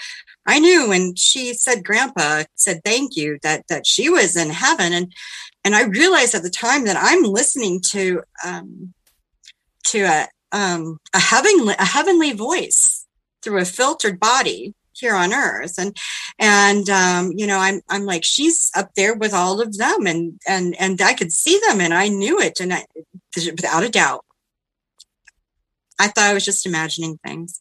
i 0.46 0.58
knew 0.58 0.88
when 0.88 1.14
she 1.16 1.54
said 1.54 1.84
grandpa 1.84 2.44
said 2.54 2.82
thank 2.84 3.16
you 3.16 3.38
that 3.42 3.66
that 3.68 3.86
she 3.86 4.08
was 4.08 4.36
in 4.36 4.50
heaven. 4.50 4.92
And 4.92 5.12
and 5.64 5.74
i 5.74 5.84
realized 5.84 6.34
at 6.34 6.42
the 6.42 6.50
time 6.50 6.84
that 6.84 6.96
i'm 7.00 7.22
listening 7.22 7.80
to 7.80 8.22
um 8.44 8.92
to 9.86 10.02
a 10.02 10.28
um 10.52 10.98
a 11.14 11.18
heavenly 11.18 11.74
a 11.78 11.84
heavenly 11.84 12.32
voice 12.32 13.06
through 13.42 13.60
a 13.60 13.64
filtered 13.64 14.20
body 14.20 14.74
here 14.94 15.14
on 15.14 15.32
earth. 15.32 15.74
And 15.78 15.96
and 16.38 16.88
um, 16.90 17.32
you 17.36 17.46
know 17.46 17.58
i'm 17.58 17.80
i'm 17.88 18.04
like 18.04 18.24
she's 18.24 18.70
up 18.76 18.90
there 18.96 19.14
with 19.14 19.32
all 19.32 19.60
of 19.60 19.76
them 19.76 20.06
and 20.06 20.40
and 20.48 20.74
and 20.80 21.00
i 21.00 21.14
could 21.14 21.30
see 21.32 21.60
them 21.66 21.80
and 21.80 21.94
i 21.94 22.08
knew 22.08 22.40
it 22.40 22.58
and 22.60 22.72
i 22.72 22.84
without 23.36 23.84
a 23.84 23.88
doubt. 23.88 24.24
I 25.98 26.08
thought 26.08 26.30
i 26.30 26.34
was 26.34 26.44
just 26.44 26.66
imagining 26.66 27.18
things. 27.18 27.60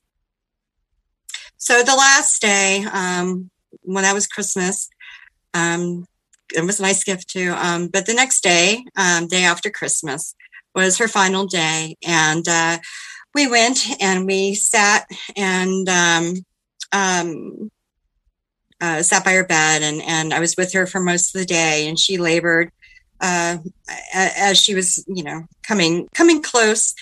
So 1.58 1.82
the 1.84 1.96
last 1.96 2.42
day 2.42 2.86
um, 2.92 3.50
when 3.82 4.04
that 4.04 4.14
was 4.14 4.28
christmas 4.28 4.90
um, 5.54 6.06
it 6.56 6.66
was 6.66 6.80
a 6.80 6.84
nice 6.84 7.04
gift 7.04 7.30
too 7.30 7.54
um, 7.58 7.88
but 7.88 8.06
the 8.06 8.14
next 8.14 8.42
day 8.42 8.84
um, 8.96 9.28
day 9.28 9.44
after 9.44 9.70
christmas 9.70 10.36
was 10.76 10.98
her 10.98 11.08
final 11.08 11.46
day. 11.46 11.96
And 12.06 12.48
uh, 12.48 12.80
we 13.34 13.48
went 13.48 13.80
and 14.02 14.26
we 14.26 14.56
sat 14.56 15.08
and 15.36 15.88
um, 16.94 17.70
uh, 18.80 19.02
sat 19.02 19.26
by 19.26 19.34
her 19.34 19.46
bed, 19.46 19.82
and 19.82 20.02
and 20.02 20.34
I 20.34 20.40
was 20.40 20.56
with 20.58 20.74
her 20.74 20.86
for 20.86 21.00
most 21.00 21.36
of 21.36 21.40
the 21.40 21.46
day, 21.46 21.88
and 21.88 22.00
she 22.00 22.18
labored 22.18 22.72
uh, 23.24 23.58
as 24.14 24.60
she 24.60 24.76
was, 24.76 25.04
you 25.08 25.24
know, 25.24 25.46
coming 25.64 26.08
coming 26.14 26.42
close. 26.42 26.94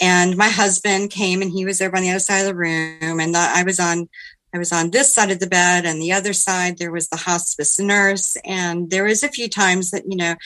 And 0.00 0.36
my 0.36 0.48
husband 0.48 1.10
came, 1.10 1.40
and 1.40 1.50
he 1.50 1.64
was 1.64 1.80
over 1.80 1.96
on 1.96 2.02
the 2.02 2.10
other 2.10 2.18
side 2.18 2.40
of 2.40 2.46
the 2.46 2.54
room, 2.54 3.20
and 3.20 3.34
the, 3.34 3.38
I 3.38 3.62
was 3.62 3.80
on. 3.80 4.08
I 4.54 4.56
was 4.56 4.72
on 4.72 4.90
this 4.90 5.12
side 5.14 5.30
of 5.30 5.40
the 5.40 5.46
bed, 5.46 5.84
and 5.84 6.00
the 6.00 6.12
other 6.12 6.32
side 6.32 6.78
there 6.78 6.90
was 6.90 7.08
the 7.08 7.18
hospice 7.18 7.78
nurse. 7.78 8.34
And 8.46 8.88
there 8.88 9.04
was 9.04 9.22
a 9.22 9.28
few 9.28 9.46
times 9.46 9.90
that 9.90 10.04
you 10.08 10.16
know, 10.16 10.36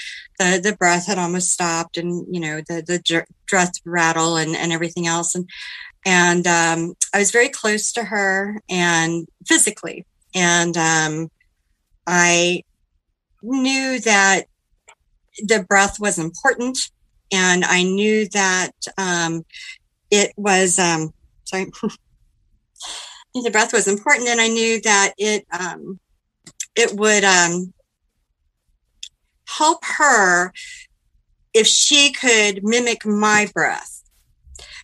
the 0.41 0.61
the 0.63 0.77
breath 0.77 1.07
had 1.07 1.19
almost 1.19 1.51
stopped, 1.51 1.97
and 1.97 2.27
you 2.29 2.41
know, 2.41 2.61
the 2.69 2.83
the 2.83 3.25
breath 3.49 3.75
rattle 3.85 4.37
and 4.37 4.57
and 4.57 4.73
everything 4.73 5.07
else. 5.07 5.35
And 5.37 5.49
and 6.05 6.47
um, 6.47 6.95
I 7.15 7.19
was 7.19 7.31
very 7.31 7.49
close 7.49 7.93
to 7.93 8.05
her 8.05 8.61
and 8.69 9.27
physically, 9.47 10.05
and 10.35 10.77
um, 10.77 11.31
I 12.07 12.63
knew 13.43 14.01
that 14.01 14.47
the 15.39 15.65
breath 15.69 15.99
was 16.01 16.19
important, 16.19 16.79
and 17.33 17.65
I 17.65 17.83
knew 17.83 18.29
that 18.31 18.73
um, 18.99 19.45
it 20.11 20.33
was 20.37 20.79
um, 20.79 21.13
sorry. 21.45 21.71
the 23.35 23.51
breath 23.51 23.73
was 23.73 23.89
important, 23.89 24.29
and 24.29 24.41
I 24.41 24.49
knew 24.49 24.81
that 24.83 25.15
it 25.19 25.47
um, 25.53 26.01
it 26.75 26.95
would 26.95 27.25
um, 27.25 27.73
help 29.47 29.85
her 29.99 30.53
if 31.55 31.67
she 31.67 32.13
could 32.13 32.65
mimic 32.65 33.05
my 33.05 33.49
breath. 33.55 34.03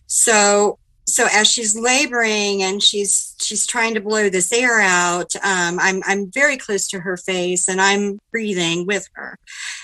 So 0.05 0.79
so 1.09 1.27
as 1.31 1.47
she's 1.47 1.77
laboring 1.77 2.63
and 2.63 2.81
she's 2.81 3.35
she's 3.39 3.65
trying 3.65 3.93
to 3.93 4.01
blow 4.01 4.29
this 4.29 4.51
air 4.51 4.79
out 4.79 5.35
um, 5.37 5.79
i'm 5.79 6.01
i'm 6.05 6.31
very 6.31 6.57
close 6.57 6.87
to 6.87 6.99
her 6.99 7.17
face 7.17 7.67
and 7.67 7.81
i'm 7.81 8.19
breathing 8.31 8.85
with 8.85 9.07
her. 9.13 9.37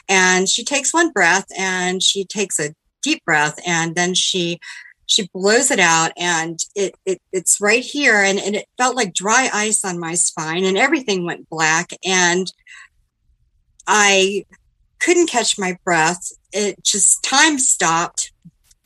And 0.07 0.47
she 0.47 0.63
takes 0.63 0.93
one 0.93 1.11
breath 1.11 1.45
and 1.57 2.01
she 2.01 2.25
takes 2.25 2.59
a 2.59 2.73
deep 3.01 3.23
breath 3.25 3.59
and 3.67 3.95
then 3.95 4.13
she 4.13 4.59
she 5.07 5.29
blows 5.33 5.69
it 5.69 5.79
out 5.79 6.11
and 6.17 6.59
it, 6.75 6.95
it 7.05 7.21
it's 7.31 7.61
right 7.61 7.83
here 7.83 8.21
and, 8.21 8.39
and 8.39 8.55
it 8.55 8.65
felt 8.77 8.95
like 8.95 9.13
dry 9.13 9.49
ice 9.53 9.85
on 9.85 9.99
my 9.99 10.15
spine 10.15 10.65
and 10.65 10.77
everything 10.77 11.25
went 11.25 11.49
black 11.49 11.91
and 12.03 12.51
i 13.87 14.43
couldn't 15.05 15.29
catch 15.29 15.59
my 15.59 15.77
breath. 15.83 16.31
It 16.51 16.83
just 16.83 17.23
time 17.23 17.59
stopped 17.59 18.31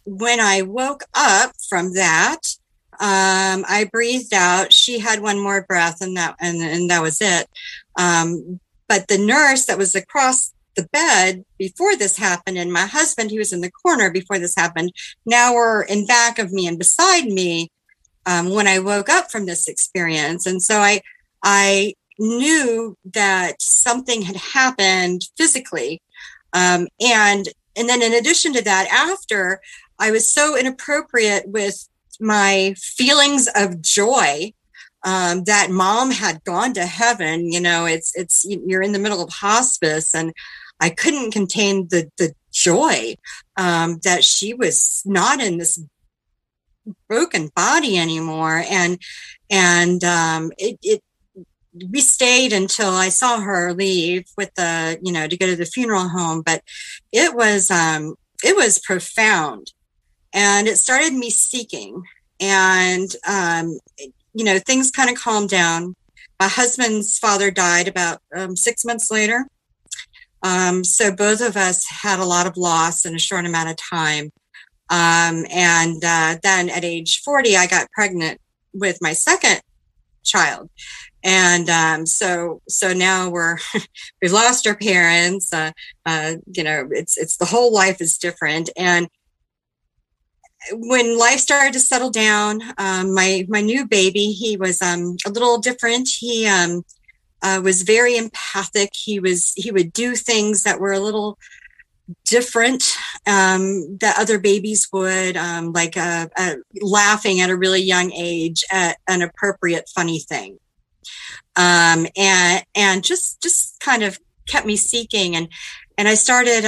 when 0.05 0.39
I 0.39 0.61
woke 0.61 1.03
up 1.13 1.51
from 1.69 1.93
that, 1.93 2.39
um, 3.01 3.63
I 3.67 3.89
breathed 3.91 4.33
out. 4.33 4.73
She 4.73 4.99
had 4.99 5.21
one 5.21 5.39
more 5.39 5.63
breath, 5.63 6.01
and 6.01 6.17
that 6.17 6.35
and, 6.39 6.61
and 6.61 6.89
that 6.89 7.01
was 7.01 7.19
it. 7.21 7.47
Um, 7.97 8.59
but 8.87 9.07
the 9.07 9.17
nurse 9.17 9.65
that 9.65 9.77
was 9.77 9.95
across 9.95 10.53
the 10.75 10.87
bed 10.91 11.45
before 11.57 11.95
this 11.95 12.17
happened, 12.17 12.57
and 12.57 12.73
my 12.73 12.85
husband, 12.85 13.31
he 13.31 13.37
was 13.37 13.53
in 13.53 13.61
the 13.61 13.71
corner 13.71 14.11
before 14.11 14.39
this 14.39 14.55
happened, 14.55 14.91
now 15.25 15.53
were 15.53 15.83
in 15.83 16.05
back 16.05 16.39
of 16.39 16.51
me 16.51 16.67
and 16.67 16.77
beside 16.77 17.25
me 17.25 17.71
um, 18.25 18.49
when 18.49 18.67
I 18.67 18.79
woke 18.79 19.09
up 19.09 19.31
from 19.31 19.45
this 19.45 19.67
experience. 19.67 20.45
And 20.45 20.61
so 20.61 20.79
I, 20.79 21.01
I 21.43 21.93
knew 22.17 22.97
that 23.13 23.61
something 23.61 24.21
had 24.23 24.35
happened 24.35 25.21
physically. 25.37 26.01
Um, 26.53 26.87
and 26.99 27.47
and 27.75 27.87
then 27.87 28.01
in 28.01 28.13
addition 28.13 28.51
to 28.53 28.63
that, 28.63 28.87
after 28.91 29.61
I 29.99 30.11
was 30.11 30.33
so 30.33 30.57
inappropriate 30.57 31.47
with 31.47 31.87
my 32.19 32.73
feelings 32.77 33.47
of 33.55 33.81
joy 33.81 34.53
um, 35.03 35.43
that 35.45 35.69
mom 35.69 36.11
had 36.11 36.43
gone 36.43 36.73
to 36.73 36.85
heaven. 36.85 37.51
You 37.51 37.59
know, 37.59 37.85
it's 37.85 38.15
it's 38.15 38.45
you're 38.45 38.81
in 38.81 38.91
the 38.91 38.99
middle 38.99 39.23
of 39.23 39.29
hospice, 39.29 40.13
and 40.13 40.33
I 40.79 40.89
couldn't 40.89 41.31
contain 41.31 41.87
the 41.89 42.09
the 42.17 42.33
joy 42.51 43.15
um, 43.57 43.99
that 44.03 44.23
she 44.23 44.53
was 44.53 45.03
not 45.05 45.41
in 45.41 45.57
this 45.57 45.81
broken 47.07 47.49
body 47.55 47.97
anymore, 47.97 48.63
and 48.69 49.01
and 49.49 50.03
um, 50.03 50.51
it, 50.57 50.77
it 50.81 51.01
we 51.91 52.01
stayed 52.01 52.51
until 52.51 52.89
I 52.89 53.09
saw 53.09 53.39
her 53.39 53.73
leave 53.73 54.25
with 54.37 54.53
the 54.55 54.99
you 55.01 55.11
know 55.11 55.27
to 55.27 55.37
go 55.37 55.45
to 55.45 55.55
the 55.55 55.65
funeral 55.65 56.09
home, 56.09 56.41
but 56.45 56.61
it 57.11 57.35
was 57.35 57.71
um, 57.71 58.15
it 58.43 58.55
was 58.55 58.79
profound 58.79 59.71
and 60.33 60.67
it 60.67 60.77
started 60.77 61.13
me 61.13 61.29
seeking. 61.29 62.03
And 62.41 63.13
um, 63.27 63.77
you 64.33 64.45
know 64.45 64.59
things 64.59 64.91
kind 64.91 65.09
of 65.09 65.17
calmed 65.17 65.49
down. 65.49 65.95
My 66.39 66.47
husband's 66.47 67.17
father 67.17 67.51
died 67.51 67.87
about 67.87 68.19
um, 68.35 68.55
six 68.55 68.85
months 68.85 69.11
later. 69.11 69.47
Um, 70.41 70.85
so 70.85 71.11
both 71.11 71.41
of 71.41 71.57
us 71.57 71.85
had 71.89 72.19
a 72.19 72.25
lot 72.25 72.47
of 72.47 72.55
loss 72.55 73.05
in 73.05 73.13
a 73.13 73.19
short 73.19 73.45
amount 73.45 73.69
of 73.69 73.75
time. 73.75 74.31
Um, 74.89 75.45
and 75.51 76.01
uh, 76.03 76.37
then 76.41 76.69
at 76.69 76.85
age 76.85 77.21
40 77.23 77.55
i 77.57 77.67
got 77.67 77.91
pregnant 77.91 78.39
with 78.73 78.99
my 79.01 79.13
second 79.13 79.61
child. 80.23 80.69
And 81.23 81.69
um, 81.69 82.05
so 82.05 82.61
so 82.69 82.93
now 82.93 83.29
we're 83.29 83.57
we've 84.21 84.31
lost 84.31 84.65
our 84.65 84.75
parents 84.75 85.51
uh, 85.51 85.71
uh, 86.05 86.35
you 86.47 86.63
know 86.63 86.87
it's 86.91 87.17
it's 87.17 87.35
the 87.35 87.45
whole 87.45 87.73
life 87.73 87.99
is 87.99 88.17
different. 88.17 88.69
And 88.77 89.09
when 90.71 91.17
life 91.17 91.39
started 91.39 91.73
to 91.73 91.79
settle 91.79 92.09
down, 92.09 92.61
um, 92.77 93.13
my 93.13 93.45
my 93.47 93.61
new 93.61 93.87
baby, 93.87 94.31
he 94.31 94.57
was 94.57 94.81
um, 94.81 95.17
a 95.25 95.29
little 95.29 95.57
different. 95.57 96.09
He 96.09 96.47
um, 96.47 96.83
uh, 97.41 97.61
was 97.63 97.83
very 97.83 98.17
empathic. 98.17 98.91
He 98.93 99.19
was 99.19 99.53
he 99.55 99.71
would 99.71 99.93
do 99.93 100.15
things 100.15 100.63
that 100.63 100.79
were 100.79 100.93
a 100.93 100.99
little 100.99 101.37
different 102.25 102.95
um, 103.27 103.97
that 103.99 104.17
other 104.17 104.39
babies 104.39 104.87
would, 104.91 105.37
um, 105.37 105.71
like 105.73 105.95
uh, 105.95 106.27
uh, 106.35 106.55
laughing 106.81 107.39
at 107.39 107.49
a 107.49 107.57
really 107.57 107.81
young 107.81 108.11
age 108.11 108.63
at 108.71 108.97
an 109.07 109.21
appropriate 109.21 109.89
funny 109.93 110.19
thing, 110.19 110.57
um, 111.55 112.05
and 112.17 112.63
and 112.75 113.03
just 113.03 113.41
just 113.41 113.79
kind 113.79 114.03
of 114.03 114.19
kept 114.47 114.65
me 114.65 114.75
seeking 114.75 115.35
and 115.35 115.47
and 115.97 116.07
I 116.07 116.15
started 116.15 116.65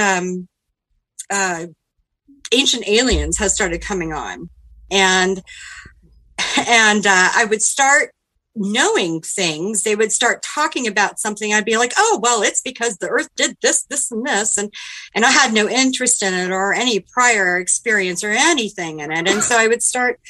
uh, 1.30 1.66
Ancient 2.52 2.86
Aliens 2.88 3.38
has 3.38 3.54
started 3.54 3.80
coming 3.80 4.12
on, 4.12 4.48
and 4.90 5.42
and 6.56 7.06
uh, 7.06 7.28
I 7.34 7.46
would 7.48 7.62
start 7.62 8.12
knowing 8.54 9.20
things, 9.22 9.82
they 9.82 9.96
would 9.96 10.12
start 10.12 10.42
talking 10.42 10.86
about 10.86 11.18
something. 11.18 11.52
I'd 11.52 11.64
be 11.64 11.76
like, 11.76 11.92
"Oh, 11.96 12.20
well, 12.22 12.42
it's 12.42 12.60
because 12.60 12.96
the 12.96 13.08
Earth 13.08 13.28
did 13.36 13.56
this, 13.62 13.84
this, 13.84 14.10
and 14.10 14.26
this," 14.26 14.56
and 14.56 14.72
and 15.14 15.24
I 15.24 15.30
had 15.30 15.52
no 15.52 15.68
interest 15.68 16.22
in 16.22 16.34
it 16.34 16.50
or 16.50 16.74
any 16.74 17.00
prior 17.00 17.58
experience 17.58 18.22
or 18.22 18.30
anything 18.30 19.00
in 19.00 19.10
it, 19.10 19.28
and 19.28 19.42
so 19.42 19.56
I 19.56 19.68
would 19.68 19.82
start 19.82 20.20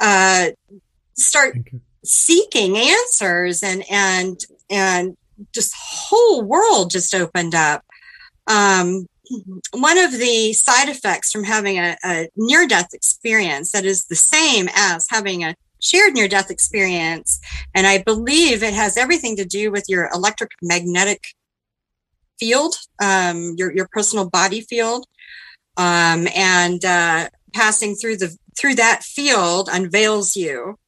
uh, 0.00 0.48
start 1.14 1.58
seeking 2.04 2.76
answers, 2.76 3.62
and 3.62 3.84
and 3.90 4.40
and 4.70 5.16
just 5.52 5.74
whole 5.76 6.42
world 6.42 6.90
just 6.90 7.14
opened 7.14 7.54
up. 7.54 7.84
Um, 8.46 9.06
one 9.72 9.98
of 9.98 10.12
the 10.12 10.52
side 10.52 10.88
effects 10.88 11.32
from 11.32 11.44
having 11.44 11.78
a, 11.78 11.96
a 12.04 12.28
near 12.36 12.66
death 12.66 12.92
experience 12.92 13.72
that 13.72 13.84
is 13.84 14.06
the 14.06 14.14
same 14.14 14.68
as 14.74 15.06
having 15.10 15.44
a 15.44 15.54
shared 15.80 16.14
near 16.14 16.28
death 16.28 16.50
experience. 16.50 17.40
And 17.74 17.86
I 17.86 18.02
believe 18.02 18.62
it 18.62 18.74
has 18.74 18.96
everything 18.96 19.36
to 19.36 19.44
do 19.44 19.70
with 19.70 19.84
your 19.88 20.08
electric 20.12 20.50
magnetic 20.62 21.24
field, 22.38 22.76
um, 23.02 23.54
your, 23.56 23.74
your 23.74 23.88
personal 23.92 24.28
body 24.28 24.60
field. 24.60 25.06
Um, 25.76 26.26
and 26.34 26.82
uh, 26.84 27.28
passing 27.52 27.94
through 27.94 28.16
the 28.16 28.36
through 28.58 28.74
that 28.76 29.02
field 29.02 29.68
unveils 29.70 30.36
you 30.36 30.78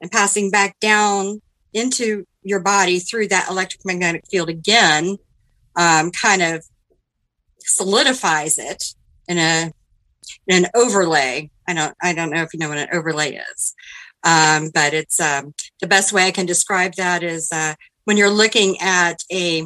and 0.00 0.10
passing 0.10 0.50
back 0.50 0.78
down 0.80 1.40
into 1.72 2.24
your 2.42 2.60
body 2.60 2.98
through 2.98 3.28
that 3.28 3.48
electric 3.48 3.84
magnetic 3.84 4.24
field 4.28 4.48
again 4.48 5.16
um, 5.76 6.10
kind 6.10 6.42
of 6.42 6.64
solidifies 7.68 8.58
it 8.58 8.82
in 9.28 9.38
a 9.38 9.72
in 10.46 10.64
an 10.64 10.70
overlay. 10.74 11.50
I 11.68 11.74
don't 11.74 11.94
I 12.02 12.14
don't 12.14 12.30
know 12.30 12.42
if 12.42 12.52
you 12.52 12.58
know 12.58 12.68
what 12.68 12.78
an 12.78 12.88
overlay 12.92 13.40
is, 13.52 13.74
um, 14.24 14.70
but 14.72 14.94
it's 14.94 15.20
um, 15.20 15.54
the 15.80 15.86
best 15.86 16.12
way 16.12 16.26
I 16.26 16.30
can 16.30 16.46
describe 16.46 16.94
that 16.94 17.22
is 17.22 17.50
uh, 17.52 17.74
when 18.04 18.16
you're 18.16 18.30
looking 18.30 18.80
at 18.80 19.22
a 19.30 19.64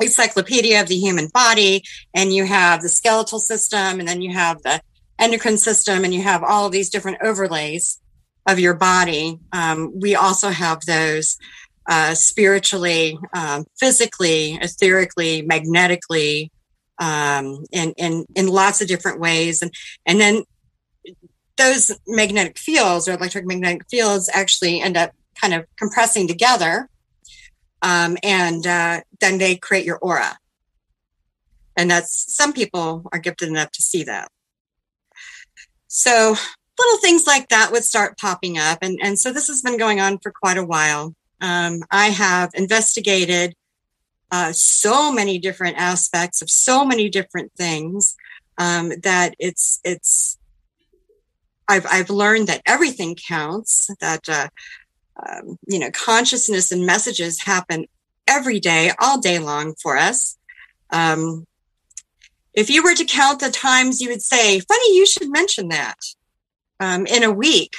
encyclopedia 0.00 0.80
of 0.80 0.88
the 0.88 0.96
human 0.96 1.28
body 1.28 1.82
and 2.14 2.32
you 2.32 2.44
have 2.44 2.80
the 2.80 2.88
skeletal 2.88 3.38
system 3.38 3.98
and 3.98 4.08
then 4.08 4.22
you 4.22 4.32
have 4.32 4.62
the 4.62 4.80
endocrine 5.18 5.58
system 5.58 6.04
and 6.04 6.14
you 6.14 6.22
have 6.22 6.42
all 6.42 6.70
these 6.70 6.88
different 6.88 7.18
overlays 7.22 8.00
of 8.46 8.58
your 8.58 8.74
body 8.74 9.38
um, 9.52 9.92
we 10.00 10.14
also 10.14 10.48
have 10.48 10.80
those 10.86 11.36
uh, 11.88 12.14
spiritually 12.14 13.18
um, 13.34 13.66
physically 13.78 14.58
etherically 14.62 15.46
magnetically 15.46 16.50
um, 17.00 17.64
in, 17.72 17.92
in, 17.96 18.26
in 18.36 18.46
lots 18.46 18.80
of 18.80 18.88
different 18.88 19.18
ways. 19.18 19.62
And, 19.62 19.74
and 20.06 20.20
then 20.20 20.44
those 21.56 21.90
magnetic 22.06 22.58
fields 22.58 23.08
or 23.08 23.14
electromagnetic 23.14 23.88
fields 23.90 24.30
actually 24.32 24.80
end 24.80 24.96
up 24.96 25.12
kind 25.40 25.54
of 25.54 25.66
compressing 25.76 26.28
together. 26.28 26.88
Um, 27.82 28.18
and 28.22 28.66
uh, 28.66 29.00
then 29.20 29.38
they 29.38 29.56
create 29.56 29.86
your 29.86 29.98
aura. 29.98 30.38
And 31.76 31.90
that's 31.90 32.34
some 32.34 32.52
people 32.52 33.08
are 33.10 33.18
gifted 33.18 33.48
enough 33.48 33.70
to 33.72 33.82
see 33.82 34.04
that. 34.04 34.28
So 35.88 36.34
little 36.78 36.98
things 37.00 37.26
like 37.26 37.48
that 37.48 37.72
would 37.72 37.84
start 37.84 38.18
popping 38.18 38.58
up. 38.58 38.78
And, 38.82 38.98
and 39.02 39.18
so 39.18 39.32
this 39.32 39.48
has 39.48 39.62
been 39.62 39.78
going 39.78 40.00
on 40.00 40.18
for 40.18 40.30
quite 40.30 40.58
a 40.58 40.64
while. 40.64 41.14
Um, 41.40 41.80
I 41.90 42.08
have 42.08 42.50
investigated 42.54 43.54
uh, 44.30 44.52
so 44.52 45.12
many 45.12 45.38
different 45.38 45.76
aspects 45.76 46.42
of 46.42 46.50
so 46.50 46.84
many 46.84 47.08
different 47.08 47.52
things 47.56 48.16
um, 48.58 48.92
that 49.02 49.34
it's 49.38 49.80
it's 49.84 50.38
I've 51.68 51.86
I've 51.90 52.10
learned 52.10 52.48
that 52.48 52.62
everything 52.66 53.16
counts. 53.16 53.90
That 54.00 54.28
uh, 54.28 54.48
um, 55.24 55.58
you 55.66 55.78
know 55.78 55.90
consciousness 55.90 56.70
and 56.70 56.86
messages 56.86 57.42
happen 57.42 57.86
every 58.28 58.60
day, 58.60 58.92
all 59.00 59.20
day 59.20 59.38
long 59.38 59.74
for 59.82 59.96
us. 59.96 60.36
Um, 60.90 61.46
if 62.52 62.68
you 62.68 62.82
were 62.82 62.94
to 62.94 63.04
count 63.04 63.40
the 63.40 63.50
times 63.50 64.00
you 64.00 64.10
would 64.10 64.22
say, 64.22 64.60
"Funny, 64.60 64.96
you 64.96 65.06
should 65.06 65.30
mention 65.30 65.68
that," 65.68 65.98
um, 66.78 67.06
in 67.06 67.22
a 67.22 67.32
week. 67.32 67.74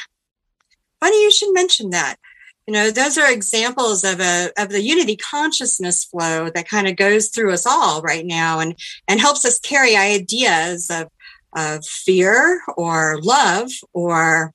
Funny, 1.00 1.22
you 1.24 1.32
should 1.32 1.54
mention 1.54 1.90
that 1.92 2.18
you 2.68 2.74
know 2.74 2.92
those 2.92 3.18
are 3.18 3.32
examples 3.32 4.04
of 4.04 4.20
a 4.20 4.52
of 4.58 4.70
the 4.70 4.82
unity 4.82 5.16
consciousness 5.16 6.04
flow 6.04 6.50
that 6.50 6.70
kind 6.70 6.88
of 6.88 6.96
goes 6.96 7.30
through 7.30 7.52
us 7.52 7.66
all 7.66 8.02
right 8.02 8.26
now 8.26 8.60
and 8.60 8.76
and 9.08 9.20
helps 9.20 9.46
us 9.46 9.60
carry 9.60 9.96
ideas 9.96 10.90
of 10.90 11.08
of 11.54 11.86
fear 11.86 12.62
or 12.78 13.20
love 13.22 13.70
or 13.94 14.54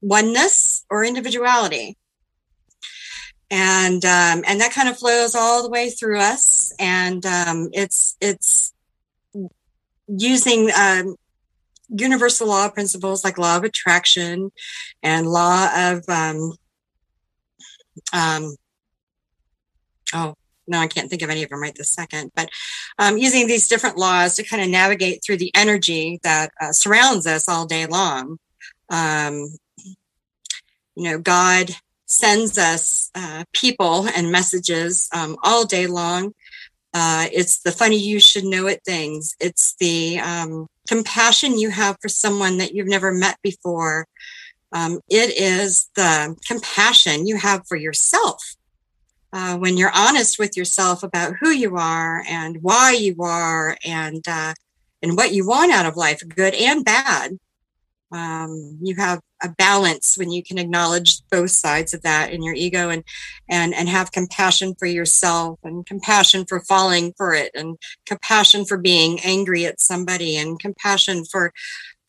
oneness 0.00 0.84
or 0.90 1.04
individuality. 1.04 1.96
And 3.50 4.04
um, 4.04 4.44
and 4.46 4.60
that 4.60 4.72
kind 4.72 4.88
of 4.88 4.98
flows 4.98 5.34
all 5.34 5.62
the 5.62 5.70
way 5.70 5.88
through 5.88 6.18
us 6.18 6.72
and 6.78 7.24
um, 7.24 7.70
it's 7.72 8.16
it's 8.20 8.74
using 10.06 10.70
um, 10.78 11.16
universal 11.88 12.48
law 12.48 12.68
principles 12.68 13.24
like 13.24 13.38
law 13.38 13.56
of 13.56 13.64
attraction 13.64 14.52
and 15.02 15.26
law 15.26 15.68
of 15.74 16.04
um, 18.12 18.56
oh 20.14 20.34
no, 20.68 20.78
I 20.78 20.86
can't 20.86 21.08
think 21.08 21.22
of 21.22 21.30
any 21.30 21.42
of 21.42 21.48
them 21.48 21.62
right 21.62 21.74
this 21.74 21.90
second, 21.90 22.30
but 22.34 22.50
um, 22.98 23.16
using 23.16 23.46
these 23.46 23.68
different 23.68 23.96
laws 23.96 24.36
to 24.36 24.42
kind 24.42 24.62
of 24.62 24.68
navigate 24.68 25.22
through 25.24 25.38
the 25.38 25.50
energy 25.54 26.20
that 26.22 26.50
uh, 26.60 26.72
surrounds 26.72 27.26
us 27.26 27.48
all 27.48 27.66
day 27.66 27.86
long. 27.86 28.38
Um, 28.90 29.56
you 30.94 31.04
know, 31.04 31.18
God 31.18 31.70
sends 32.06 32.58
us 32.58 33.10
uh, 33.14 33.44
people 33.52 34.08
and 34.08 34.32
messages 34.32 35.08
um, 35.14 35.36
all 35.42 35.64
day 35.64 35.86
long. 35.86 36.32
Uh, 36.94 37.26
it's 37.32 37.60
the 37.60 37.72
funny 37.72 37.98
you 37.98 38.18
should 38.18 38.44
know 38.44 38.66
it 38.66 38.82
things. 38.84 39.36
It's 39.40 39.74
the 39.78 40.18
um, 40.20 40.66
compassion 40.88 41.58
you 41.58 41.70
have 41.70 41.96
for 42.00 42.08
someone 42.08 42.58
that 42.58 42.74
you've 42.74 42.88
never 42.88 43.12
met 43.12 43.38
before. 43.42 44.06
Um, 44.72 45.00
it 45.08 45.36
is 45.36 45.88
the 45.96 46.36
compassion 46.46 47.26
you 47.26 47.36
have 47.36 47.66
for 47.66 47.76
yourself. 47.76 48.56
Uh, 49.32 49.56
when 49.58 49.76
you're 49.76 49.92
honest 49.94 50.38
with 50.38 50.56
yourself 50.56 51.02
about 51.02 51.34
who 51.40 51.50
you 51.50 51.76
are 51.76 52.22
and 52.28 52.58
why 52.62 52.92
you 52.92 53.16
are 53.20 53.76
and 53.84 54.26
uh, 54.26 54.54
and 55.02 55.16
what 55.16 55.32
you 55.32 55.46
want 55.46 55.72
out 55.72 55.86
of 55.86 55.96
life, 55.96 56.22
good 56.34 56.54
and 56.54 56.84
bad, 56.84 57.38
um, 58.10 58.78
you 58.82 58.96
have 58.96 59.20
a 59.42 59.50
balance 59.50 60.16
when 60.16 60.30
you 60.30 60.42
can 60.42 60.58
acknowledge 60.58 61.20
both 61.30 61.50
sides 61.50 61.92
of 61.92 62.02
that 62.02 62.32
in 62.32 62.42
your 62.42 62.54
ego 62.54 62.88
and 62.88 63.04
and 63.50 63.74
and 63.74 63.88
have 63.88 64.12
compassion 64.12 64.74
for 64.78 64.86
yourself 64.86 65.58
and 65.62 65.84
compassion 65.86 66.44
for 66.46 66.60
falling 66.60 67.12
for 67.16 67.34
it 67.34 67.50
and 67.54 67.76
compassion 68.06 68.64
for 68.64 68.78
being 68.78 69.20
angry 69.20 69.66
at 69.66 69.80
somebody 69.80 70.36
and 70.36 70.58
compassion 70.58 71.24
for 71.24 71.52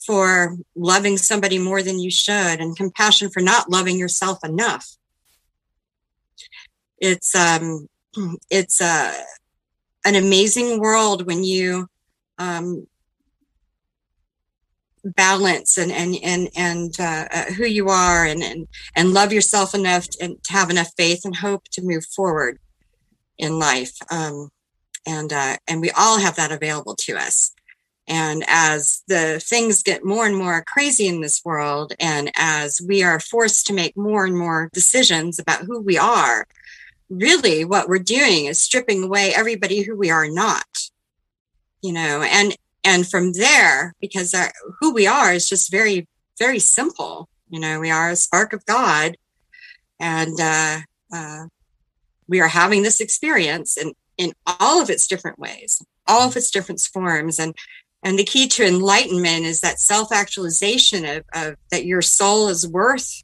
for 0.05 0.57
loving 0.75 1.17
somebody 1.17 1.59
more 1.59 1.83
than 1.83 1.99
you 1.99 2.09
should 2.11 2.59
and 2.59 2.77
compassion 2.77 3.29
for 3.29 3.41
not 3.41 3.69
loving 3.69 3.97
yourself 3.97 4.39
enough. 4.43 4.87
It's 6.97 7.35
um 7.35 7.87
it's 8.49 8.81
uh, 8.81 9.13
an 10.05 10.15
amazing 10.15 10.79
world 10.79 11.25
when 11.25 11.43
you 11.43 11.87
um, 12.37 12.87
balance 15.03 15.77
and 15.77 15.91
and 15.91 16.15
and 16.23 16.49
and 16.55 16.99
uh, 16.99 17.27
uh, 17.31 17.45
who 17.53 17.65
you 17.65 17.89
are 17.89 18.25
and 18.25 18.43
and 18.43 18.67
and 18.95 19.13
love 19.13 19.33
yourself 19.33 19.73
enough 19.73 20.07
and 20.21 20.41
to 20.43 20.53
have 20.53 20.69
enough 20.69 20.91
faith 20.97 21.21
and 21.25 21.37
hope 21.37 21.63
to 21.71 21.81
move 21.81 22.05
forward 22.05 22.59
in 23.37 23.59
life. 23.59 23.95
Um, 24.11 24.49
and 25.05 25.31
uh, 25.31 25.57
and 25.67 25.81
we 25.81 25.91
all 25.91 26.19
have 26.19 26.35
that 26.35 26.51
available 26.51 26.95
to 27.01 27.17
us 27.17 27.53
and 28.09 28.43
as 28.47 29.03
the 29.07 29.39
things 29.39 29.83
get 29.83 30.03
more 30.03 30.25
and 30.25 30.35
more 30.35 30.63
crazy 30.67 31.07
in 31.07 31.21
this 31.21 31.45
world, 31.45 31.93
and 31.99 32.31
as 32.35 32.81
we 32.85 33.03
are 33.03 33.19
forced 33.19 33.67
to 33.67 33.73
make 33.73 33.95
more 33.95 34.25
and 34.25 34.35
more 34.35 34.69
decisions 34.73 35.37
about 35.37 35.61
who 35.61 35.79
we 35.79 35.97
are, 35.97 36.47
really 37.09 37.63
what 37.63 37.87
we're 37.87 37.99
doing 37.99 38.45
is 38.45 38.59
stripping 38.59 39.03
away 39.03 39.31
everybody 39.35 39.83
who 39.83 39.95
we 39.95 40.09
are 40.09 40.27
not. 40.27 40.65
You 41.81 41.93
know, 41.93 42.23
and 42.23 42.55
and 42.83 43.07
from 43.07 43.33
there, 43.33 43.93
because 44.01 44.33
our, 44.33 44.51
who 44.79 44.91
we 44.91 45.05
are 45.05 45.31
is 45.31 45.47
just 45.47 45.69
very, 45.71 46.07
very 46.39 46.59
simple. 46.59 47.29
You 47.49 47.59
know, 47.59 47.79
we 47.79 47.91
are 47.91 48.09
a 48.09 48.15
spark 48.15 48.53
of 48.53 48.65
God, 48.65 49.17
and 49.99 50.39
uh, 50.41 50.79
uh, 51.13 51.45
we 52.27 52.41
are 52.41 52.47
having 52.47 52.81
this 52.81 52.99
experience 52.99 53.77
in 53.77 53.93
in 54.17 54.33
all 54.45 54.81
of 54.81 54.89
its 54.89 55.07
different 55.07 55.37
ways, 55.37 55.81
all 56.07 56.27
of 56.27 56.35
its 56.35 56.49
different 56.49 56.81
forms, 56.81 57.37
and 57.37 57.53
and 58.03 58.17
the 58.17 58.23
key 58.23 58.47
to 58.47 58.65
enlightenment 58.65 59.45
is 59.45 59.61
that 59.61 59.79
self-actualization 59.79 61.05
of, 61.05 61.23
of 61.33 61.55
that 61.71 61.85
your 61.85 62.01
soul 62.01 62.47
is 62.47 62.67
worth 62.67 63.23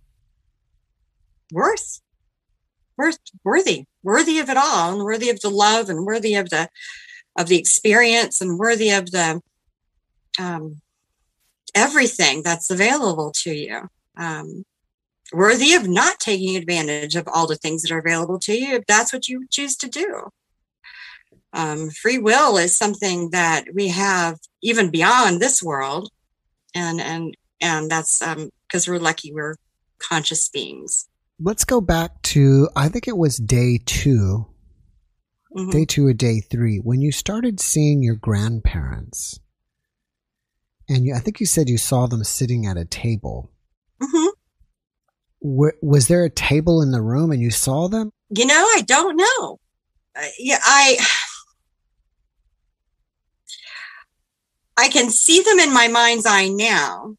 worth 1.52 2.02
worth 2.98 3.18
worthy 3.44 3.86
worthy 4.04 4.40
of 4.40 4.50
it 4.50 4.58
all 4.58 4.94
and 4.94 5.04
worthy 5.04 5.30
of 5.30 5.40
the 5.42 5.50
love 5.50 5.90
and 5.90 6.06
worthy 6.06 6.36
of 6.36 6.50
the 6.50 6.70
of 7.38 7.48
the 7.48 7.58
experience 7.58 8.42
and 8.42 8.58
worthy 8.58 8.90
of 8.90 9.12
the 9.12 9.42
um, 10.40 10.82
everything 11.74 12.42
that's 12.44 12.70
available 12.70 13.32
to 13.32 13.54
you 13.54 13.90
um, 14.18 14.64
worthy 15.34 15.74
of 15.74 15.88
not 15.88 16.20
taking 16.20 16.56
advantage 16.56 17.16
of 17.16 17.28
all 17.28 17.48
the 17.48 17.56
things 17.56 17.82
that 17.82 17.92
are 17.92 18.00
available 18.00 18.40
to 18.40 18.54
you 18.54 18.76
if 18.76 18.86
that's 18.88 19.12
what 19.12 19.28
you 19.28 19.46
choose 19.50 19.76
to 19.78 19.90
do. 19.90 20.30
Um, 21.56 21.90
free 21.90 22.18
will 22.18 22.58
is 22.58 22.78
something 22.78 23.30
that 23.32 23.66
we 23.74 23.88
have 23.88 24.38
even 24.62 24.92
beyond 24.92 25.40
this 25.40 25.64
world, 25.64 26.12
and 26.76 27.00
and 27.00 27.36
and 27.62 27.90
that's 27.90 28.20
because 28.20 28.88
um, 28.88 28.94
we're 28.94 29.00
lucky 29.00 29.34
we're 29.34 29.56
conscious 29.98 30.50
beings. 30.50 31.08
Let's 31.40 31.66
go 31.66 31.82
back 31.82 32.22
to 32.24 32.70
I 32.76 32.90
think 32.90 33.08
it 33.08 33.18
was 33.18 33.38
day 33.38 33.80
2 33.86 34.46
mm-hmm. 35.56 35.70
day 35.72 35.86
two 35.86 36.06
or 36.06 36.14
day 36.14 36.42
three 36.42 36.78
when 36.78 37.02
you 37.02 37.12
started 37.12 37.60
seeing 37.60 38.04
your 38.04 38.16
grandparents, 38.16 39.40
and 40.90 41.06
you, 41.06 41.16
I 41.16 41.20
think 41.20 41.40
you 41.40 41.46
said 41.46 41.70
you 41.70 41.78
saw 41.78 42.06
them 42.06 42.24
sitting 42.24 42.66
at 42.66 42.78
a 42.78 42.86
table. 42.86 43.50
Mm-hmm 44.02 44.28
was 45.46 46.08
there 46.08 46.24
a 46.24 46.30
table 46.30 46.82
in 46.82 46.92
the 46.92 47.02
room 47.02 47.32
and 47.32 47.42
you 47.42 47.52
saw 47.52 47.88
them? 47.88 48.12
You 48.30 48.48
know, 48.48 48.56
I 48.56 48.82
don't 48.82 49.16
know. 49.16 49.60
Uh, 50.16 50.26
yeah, 50.40 50.60
I 50.64 50.98
I 54.78 54.90
can 54.90 55.10
see 55.10 55.42
them 55.42 55.60
in 55.60 55.74
my 55.74 55.88
mind's 55.88 56.26
eye 56.26 56.50
now. 56.50 57.16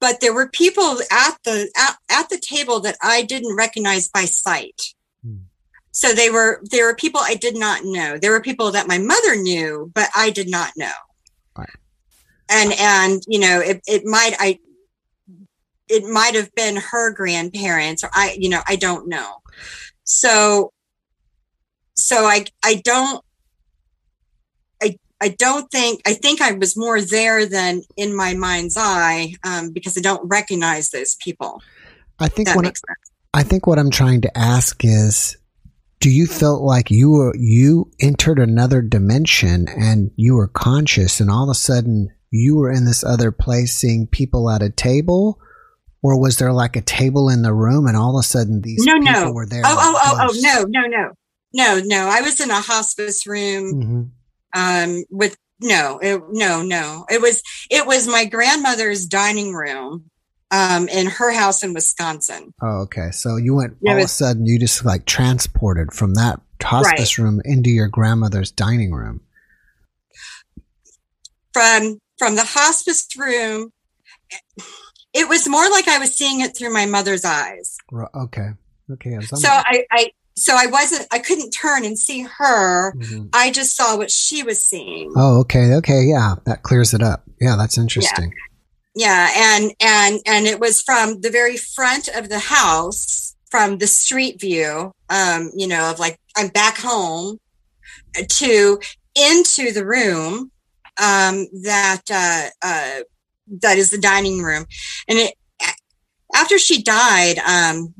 But 0.00 0.20
there 0.20 0.32
were 0.32 0.48
people 0.48 0.98
at 1.10 1.36
the 1.44 1.70
at, 1.76 1.96
at 2.08 2.28
the 2.28 2.38
table 2.38 2.80
that 2.80 2.96
I 3.02 3.22
didn't 3.22 3.56
recognize 3.56 4.08
by 4.08 4.26
sight. 4.26 4.80
Hmm. 5.24 5.38
So 5.90 6.12
they 6.12 6.30
were 6.30 6.60
there 6.70 6.86
were 6.86 6.94
people 6.94 7.20
I 7.22 7.34
did 7.34 7.56
not 7.56 7.84
know. 7.84 8.16
There 8.16 8.30
were 8.30 8.40
people 8.40 8.70
that 8.72 8.86
my 8.86 8.98
mother 8.98 9.34
knew, 9.34 9.90
but 9.94 10.08
I 10.14 10.30
did 10.30 10.48
not 10.48 10.72
know. 10.76 10.92
Right. 11.56 11.68
And 12.48 12.72
and 12.78 13.22
you 13.26 13.40
know, 13.40 13.60
it, 13.60 13.80
it 13.88 14.04
might 14.04 14.36
I 14.38 14.60
it 15.88 16.04
might 16.04 16.34
have 16.34 16.54
been 16.54 16.76
her 16.76 17.12
grandparents 17.12 18.04
or 18.04 18.10
I, 18.12 18.36
you 18.38 18.48
know, 18.48 18.60
I 18.66 18.76
don't 18.76 19.08
know. 19.08 19.36
So, 20.04 20.72
so 21.94 22.24
I, 22.24 22.44
I 22.64 22.76
don't, 22.84 23.24
I 25.20 25.30
don't 25.30 25.70
think, 25.70 26.00
I 26.06 26.14
think 26.14 26.40
I 26.40 26.52
was 26.52 26.76
more 26.76 27.00
there 27.00 27.46
than 27.46 27.82
in 27.96 28.14
my 28.14 28.34
mind's 28.34 28.76
eye 28.78 29.34
um, 29.44 29.70
because 29.72 29.98
I 29.98 30.00
don't 30.00 30.26
recognize 30.28 30.90
those 30.90 31.16
people. 31.16 31.60
I 32.18 32.28
think 32.28 32.54
what 32.54 32.66
I, 32.66 32.72
I 33.34 33.42
think 33.42 33.66
what 33.66 33.78
I'm 33.78 33.90
trying 33.90 34.20
to 34.22 34.38
ask 34.38 34.84
is, 34.84 35.36
do 36.00 36.10
you 36.10 36.26
feel 36.26 36.64
like 36.64 36.90
you 36.90 37.10
were 37.10 37.34
you 37.36 37.90
entered 38.00 38.38
another 38.38 38.80
dimension 38.80 39.68
and 39.68 40.10
you 40.16 40.34
were 40.34 40.48
conscious 40.48 41.20
and 41.20 41.30
all 41.30 41.44
of 41.44 41.50
a 41.50 41.54
sudden 41.54 42.12
you 42.30 42.56
were 42.56 42.70
in 42.70 42.84
this 42.84 43.02
other 43.02 43.32
place 43.32 43.74
seeing 43.74 44.06
people 44.06 44.50
at 44.50 44.62
a 44.62 44.70
table 44.70 45.40
or 46.02 46.20
was 46.20 46.38
there 46.38 46.52
like 46.52 46.76
a 46.76 46.80
table 46.80 47.28
in 47.28 47.42
the 47.42 47.52
room 47.52 47.86
and 47.86 47.96
all 47.96 48.16
of 48.16 48.20
a 48.20 48.26
sudden 48.26 48.62
these 48.62 48.84
no, 48.84 48.98
people 49.00 49.12
no. 49.12 49.32
were 49.32 49.46
there? 49.46 49.62
Oh, 49.64 49.76
oh, 49.76 50.00
oh, 50.04 50.28
oh, 50.30 50.36
no, 50.40 50.64
no, 50.68 50.86
no, 50.86 51.12
no, 51.52 51.80
no. 51.84 52.08
I 52.08 52.20
was 52.20 52.40
in 52.40 52.50
a 52.50 52.60
hospice 52.60 53.26
room 53.26 53.74
mm-hmm. 53.74 54.02
Um, 54.54 55.04
with 55.10 55.36
no, 55.60 55.98
it, 55.98 56.22
no, 56.30 56.62
no. 56.62 57.04
It 57.10 57.20
was 57.20 57.42
it 57.70 57.86
was 57.86 58.06
my 58.06 58.24
grandmother's 58.24 59.06
dining 59.06 59.52
room 59.52 60.10
um, 60.50 60.88
in 60.88 61.06
her 61.06 61.32
house 61.32 61.62
in 61.62 61.74
Wisconsin. 61.74 62.54
Oh, 62.62 62.82
okay. 62.82 63.10
So 63.10 63.36
you 63.36 63.54
went 63.54 63.76
all 63.86 63.94
was, 63.94 64.04
of 64.04 64.06
a 64.06 64.08
sudden 64.08 64.46
you 64.46 64.58
just 64.58 64.84
like 64.84 65.04
transported 65.04 65.92
from 65.92 66.14
that 66.14 66.40
hospice 66.62 67.18
right. 67.18 67.24
room 67.24 67.40
into 67.44 67.70
your 67.70 67.88
grandmother's 67.88 68.50
dining 68.50 68.92
room. 68.92 69.20
From 71.52 71.98
from 72.18 72.36
the 72.36 72.44
hospice 72.44 73.06
room 73.16 73.72
it 75.14 75.28
was 75.28 75.48
more 75.48 75.68
like 75.70 75.88
I 75.88 75.98
was 75.98 76.14
seeing 76.14 76.40
it 76.40 76.56
through 76.56 76.72
my 76.72 76.86
mother's 76.86 77.24
eyes. 77.24 77.76
Okay. 78.14 78.50
Okay. 78.90 79.18
So 79.20 79.48
I, 79.48 79.84
I, 79.90 80.10
so 80.38 80.54
I 80.56 80.66
wasn't, 80.66 81.06
I 81.10 81.18
couldn't 81.18 81.50
turn 81.50 81.84
and 81.84 81.98
see 81.98 82.22
her. 82.22 82.94
Mm-hmm. 82.94 83.26
I 83.32 83.50
just 83.50 83.76
saw 83.76 83.96
what 83.96 84.10
she 84.10 84.42
was 84.42 84.64
seeing. 84.64 85.12
Oh, 85.16 85.40
okay. 85.40 85.74
Okay. 85.74 86.02
Yeah. 86.04 86.36
That 86.46 86.62
clears 86.62 86.94
it 86.94 87.02
up. 87.02 87.24
Yeah. 87.40 87.56
That's 87.56 87.76
interesting. 87.76 88.32
Yeah. 88.94 89.28
yeah. 89.34 89.56
And, 89.56 89.72
and, 89.80 90.20
and 90.26 90.46
it 90.46 90.60
was 90.60 90.80
from 90.82 91.20
the 91.20 91.30
very 91.30 91.56
front 91.56 92.08
of 92.08 92.28
the 92.28 92.38
house 92.38 93.34
from 93.50 93.78
the 93.78 93.86
street 93.86 94.40
view, 94.40 94.92
um, 95.10 95.50
you 95.54 95.66
know, 95.66 95.90
of 95.90 95.98
like, 95.98 96.18
I'm 96.36 96.48
back 96.48 96.78
home 96.78 97.38
to 98.14 98.80
into 99.14 99.72
the 99.72 99.86
room, 99.86 100.50
um, 101.00 101.46
that, 101.62 102.02
uh, 102.10 102.48
uh, 102.62 103.00
that 103.60 103.78
is 103.78 103.90
the 103.90 103.98
dining 103.98 104.42
room. 104.42 104.66
And 105.08 105.18
it, 105.18 105.34
after 106.34 106.58
she 106.58 106.82
died, 106.82 107.38
um, 107.38 107.94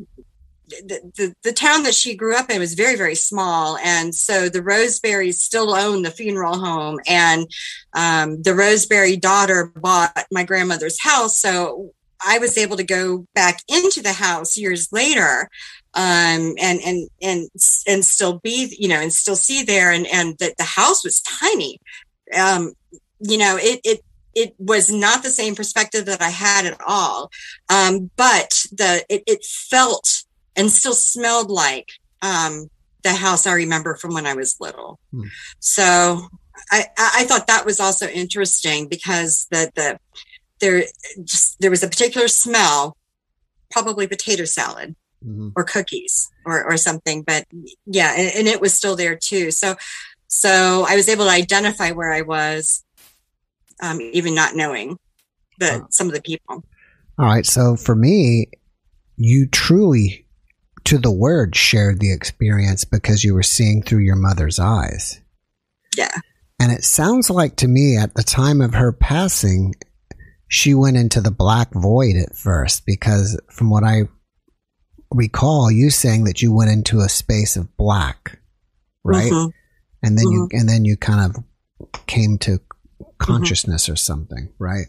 the, 0.69 1.35
the, 1.43 1.53
town 1.53 1.83
that 1.83 1.95
she 1.95 2.15
grew 2.15 2.37
up 2.37 2.51
in 2.51 2.61
was 2.61 2.75
very, 2.75 2.97
very 2.97 3.15
small. 3.15 3.77
And 3.79 4.15
so 4.15 4.49
the 4.49 4.63
Roseberrys 4.63 5.35
still 5.35 5.75
own 5.75 6.03
the 6.03 6.11
funeral 6.11 6.59
home. 6.59 7.01
And 7.07 7.51
um, 7.95 8.43
the 8.43 8.55
Roseberry 8.55 9.17
daughter 9.17 9.73
bought 9.75 10.17
my 10.31 10.45
grandmother's 10.45 11.03
house. 11.03 11.39
So 11.39 11.93
I 12.25 12.39
was 12.39 12.59
able 12.59 12.77
to 12.77 12.85
go 12.85 13.27
back 13.35 13.61
into 13.69 14.03
the 14.03 14.13
house 14.13 14.57
years 14.57 14.93
later 14.93 15.49
um, 15.95 16.55
and, 16.59 16.81
and, 16.85 17.09
and, 17.23 17.49
and 17.87 18.05
still 18.05 18.39
be, 18.41 18.75
you 18.79 18.89
know, 18.89 19.01
and 19.01 19.13
still 19.13 19.37
see 19.37 19.63
there. 19.63 19.93
And, 19.93 20.07
and 20.07 20.37
that 20.39 20.57
the 20.57 20.65
house 20.65 21.05
was 21.05 21.21
tiny. 21.21 21.81
Um, 22.37 22.73
you 23.21 23.39
know, 23.39 23.57
it, 23.61 23.81
it, 23.85 24.01
it 24.39 24.55
was 24.59 24.91
not 24.91 25.23
the 25.23 25.31
same 25.31 25.57
perspective 25.57 26.07
that 26.07 26.23
I 26.23 26.31
had 26.31 26.65
at 26.67 26.81
all. 26.87 27.31
Um, 27.69 28.11
but 28.17 28.51
the 28.71 29.05
it, 29.09 29.25
it, 29.27 29.45
felt 29.45 30.25
and 30.59 30.71
still 30.71 30.93
smelled 30.93 31.51
like 31.51 31.89
um, 32.21 32.69
the 33.03 33.15
house 33.15 33.47
I 33.47 33.55
remember 33.55 33.97
from 33.97 34.13
when 34.13 34.27
I 34.27 34.35
was 34.35 34.57
little. 34.61 34.99
Hmm. 35.13 35.29
So 35.61 36.29
I, 36.71 36.85
I 36.99 37.25
thought 37.25 37.47
that 37.47 37.65
was 37.65 37.81
also 37.81 38.07
interesting 38.09 38.89
because 38.89 39.47
the 39.51 39.71
the 39.75 39.99
there 40.61 40.83
just 41.25 41.59
there 41.61 41.71
was 41.71 41.83
a 41.83 41.89
particular 41.89 42.29
smell, 42.29 42.97
probably 43.71 44.07
potato 44.07 44.45
salad. 44.45 44.95
Mm-hmm. 45.25 45.49
Or 45.57 45.65
cookies, 45.65 46.31
or 46.47 46.65
or 46.65 46.77
something, 46.77 47.25
but 47.25 47.45
yeah, 47.87 48.15
and, 48.17 48.31
and 48.37 48.47
it 48.47 48.61
was 48.61 48.73
still 48.73 48.95
there 48.95 49.17
too. 49.17 49.51
So, 49.51 49.75
so 50.29 50.87
I 50.89 50.95
was 50.95 51.09
able 51.09 51.25
to 51.25 51.31
identify 51.33 51.91
where 51.91 52.13
I 52.13 52.21
was 52.21 52.85
um, 53.83 54.01
even 54.01 54.37
not 54.37 54.55
knowing 54.55 54.97
the 55.59 55.85
some 55.91 56.07
of 56.07 56.15
the 56.15 56.23
people. 56.23 56.63
All 57.19 57.27
right. 57.27 57.45
So 57.45 57.75
for 57.75 57.97
me, 57.97 58.47
you 59.17 59.49
truly, 59.49 60.25
to 60.89 60.99
the 60.99 61.13
word, 61.13 61.55
shared 61.55 62.01
the 62.01 62.13
experience 62.13 62.85
because 62.85 63.25
you 63.25 63.35
were 63.35 63.43
seeing 63.43 63.83
through 63.83 64.01
your 64.01 64.17
mother's 64.17 64.59
eyes. 64.59 65.21
Yeah. 65.97 66.15
And 66.61 66.73
it 66.73 66.85
sounds 66.85 67.31
like 67.31 67.57
to 67.57 67.69
me 67.69 67.97
at 67.97 68.15
the 68.15 68.23
time 68.23 68.61
of 68.61 68.75
her 68.75 68.93
passing, 68.93 69.75
she 70.49 70.75
went 70.75 70.97
into 70.97 71.21
the 71.21 71.31
black 71.31 71.73
void 71.73 72.17
at 72.17 72.37
first 72.37 72.87
because 72.87 73.41
from 73.51 73.71
what 73.71 73.85
I 73.85 74.09
recall, 75.11 75.71
you 75.71 75.91
saying 75.91 76.25
that 76.25 76.43
you 76.43 76.55
went 76.55 76.71
into 76.71 77.01
a 77.01 77.09
space 77.09 77.57
of 77.57 77.77
black, 77.77 78.41
right? 79.05 79.31
Mm-hmm. 79.31 79.51
And 80.03 80.19
then 80.19 80.25
mm-hmm. 80.27 80.35
you 80.35 80.49
and 80.53 80.69
then 80.69 80.85
you 80.85 80.97
kind 80.97 81.35
of 81.35 81.45
came 82.07 82.39
to 82.39 82.61
Mm-hmm. 83.19 83.33
consciousness 83.33 83.85
mm-hmm. 83.85 83.93
or 83.93 83.97
something, 83.97 84.49
right? 84.59 84.87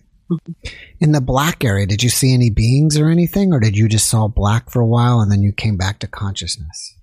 In 1.00 1.12
the 1.12 1.22
black 1.22 1.64
area, 1.64 1.86
did 1.86 2.04
you 2.04 2.10
see 2.10 2.34
any 2.34 2.50
beings 2.50 2.98
or 2.98 3.10
anything, 3.10 3.54
or 3.54 3.60
did 3.60 3.78
you 3.78 3.88
just 3.88 4.10
saw 4.10 4.28
black 4.28 4.70
for 4.70 4.82
a 4.82 4.86
while 4.86 5.22
and 5.22 5.32
then 5.32 5.42
you 5.42 5.52
came 5.52 5.78
back 5.78 6.00
to 6.00 6.08
consciousness? 6.08 6.96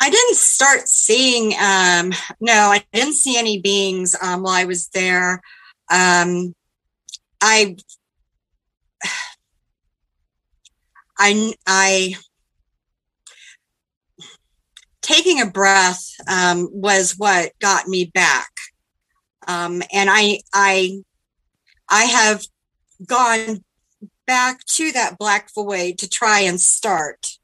I 0.00 0.10
didn't 0.10 0.36
start 0.36 0.88
seeing, 0.88 1.54
um, 1.54 2.12
no, 2.40 2.52
I 2.52 2.84
didn't 2.92 3.14
see 3.14 3.38
any 3.38 3.60
beings 3.60 4.14
um, 4.20 4.42
while 4.42 4.54
I 4.54 4.64
was 4.64 4.88
there. 4.88 5.40
Um, 5.90 6.54
I, 7.40 7.76
I, 11.18 11.54
I, 11.66 12.14
taking 15.00 15.40
a 15.40 15.46
breath 15.46 16.06
um, 16.28 16.68
was 16.72 17.14
what 17.16 17.52
got 17.60 17.88
me 17.88 18.10
back. 18.12 18.50
Um, 19.48 19.82
and 19.92 20.10
I, 20.10 20.40
I, 20.52 21.02
I 21.88 22.04
have 22.04 22.44
gone 23.06 23.64
back 24.26 24.64
to 24.64 24.92
that 24.92 25.18
black 25.18 25.50
void 25.54 25.98
to 25.98 26.08
try 26.08 26.40
and 26.40 26.60
start, 26.60 27.38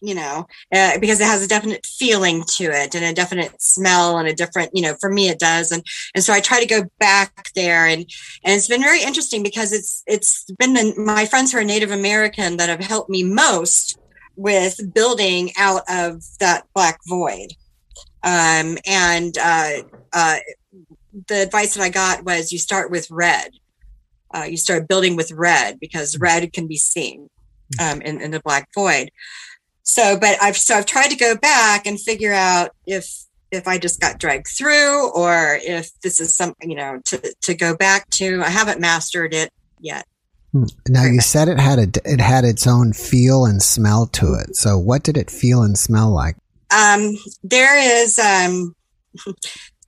you 0.00 0.14
know, 0.14 0.46
uh, 0.72 0.98
because 1.00 1.20
it 1.20 1.26
has 1.26 1.42
a 1.42 1.48
definite 1.48 1.84
feeling 1.84 2.44
to 2.56 2.64
it 2.64 2.94
and 2.94 3.04
a 3.04 3.12
definite 3.12 3.60
smell 3.60 4.18
and 4.18 4.28
a 4.28 4.34
different, 4.34 4.70
you 4.72 4.82
know, 4.82 4.94
for 5.00 5.10
me 5.10 5.28
it 5.28 5.38
does. 5.38 5.72
And, 5.72 5.82
and 6.14 6.22
so 6.22 6.32
I 6.32 6.40
try 6.40 6.60
to 6.60 6.66
go 6.66 6.84
back 7.00 7.50
there 7.54 7.86
and, 7.86 8.00
and 8.44 8.54
it's 8.54 8.68
been 8.68 8.82
very 8.82 9.02
interesting 9.02 9.42
because 9.42 9.72
it's, 9.72 10.02
it's 10.06 10.44
been 10.58 10.74
the, 10.74 10.94
my 10.96 11.26
friends 11.26 11.52
who 11.52 11.58
are 11.58 11.64
Native 11.64 11.90
American 11.90 12.56
that 12.58 12.68
have 12.68 12.80
helped 12.80 13.10
me 13.10 13.24
most 13.24 13.98
with 14.36 14.94
building 14.94 15.50
out 15.58 15.82
of 15.88 16.22
that 16.38 16.66
black 16.74 17.00
void. 17.08 17.52
Um, 18.22 18.78
and, 18.86 19.36
uh, 19.38 19.82
uh, 20.12 20.36
the 21.26 21.42
advice 21.42 21.74
that 21.74 21.82
I 21.82 21.88
got 21.88 22.24
was 22.24 22.52
you 22.52 22.58
start 22.58 22.92
with 22.92 23.10
red. 23.10 23.50
Uh, 24.34 24.44
you 24.48 24.56
start 24.56 24.88
building 24.88 25.16
with 25.16 25.32
red 25.32 25.80
because 25.80 26.18
red 26.18 26.52
can 26.52 26.66
be 26.66 26.76
seen 26.76 27.28
um, 27.80 28.00
in, 28.02 28.20
in 28.20 28.30
the 28.30 28.40
black 28.40 28.68
void. 28.74 29.10
So, 29.82 30.18
but 30.18 30.36
I've 30.42 30.56
so 30.56 30.76
I've 30.76 30.86
tried 30.86 31.08
to 31.08 31.16
go 31.16 31.36
back 31.36 31.86
and 31.86 31.98
figure 31.98 32.32
out 32.32 32.72
if 32.86 33.10
if 33.50 33.66
I 33.66 33.78
just 33.78 34.00
got 34.00 34.18
dragged 34.18 34.48
through 34.48 35.10
or 35.12 35.58
if 35.62 35.90
this 36.00 36.20
is 36.20 36.36
something 36.36 36.70
you 36.70 36.76
know 36.76 37.00
to 37.06 37.34
to 37.42 37.54
go 37.54 37.74
back 37.74 38.08
to. 38.10 38.42
I 38.42 38.50
haven't 38.50 38.80
mastered 38.80 39.32
it 39.32 39.50
yet. 39.80 40.04
Hmm. 40.52 40.64
Now 40.88 41.04
you 41.04 41.20
said 41.20 41.48
it 41.48 41.58
had 41.58 41.78
a 41.78 41.88
it 42.04 42.20
had 42.20 42.44
its 42.44 42.66
own 42.66 42.92
feel 42.92 43.46
and 43.46 43.62
smell 43.62 44.06
to 44.08 44.34
it. 44.34 44.56
So 44.56 44.78
what 44.78 45.04
did 45.04 45.16
it 45.16 45.30
feel 45.30 45.62
and 45.62 45.78
smell 45.78 46.10
like? 46.10 46.36
Um, 46.70 47.16
there 47.42 47.78
is 47.78 48.18
um, 48.18 48.74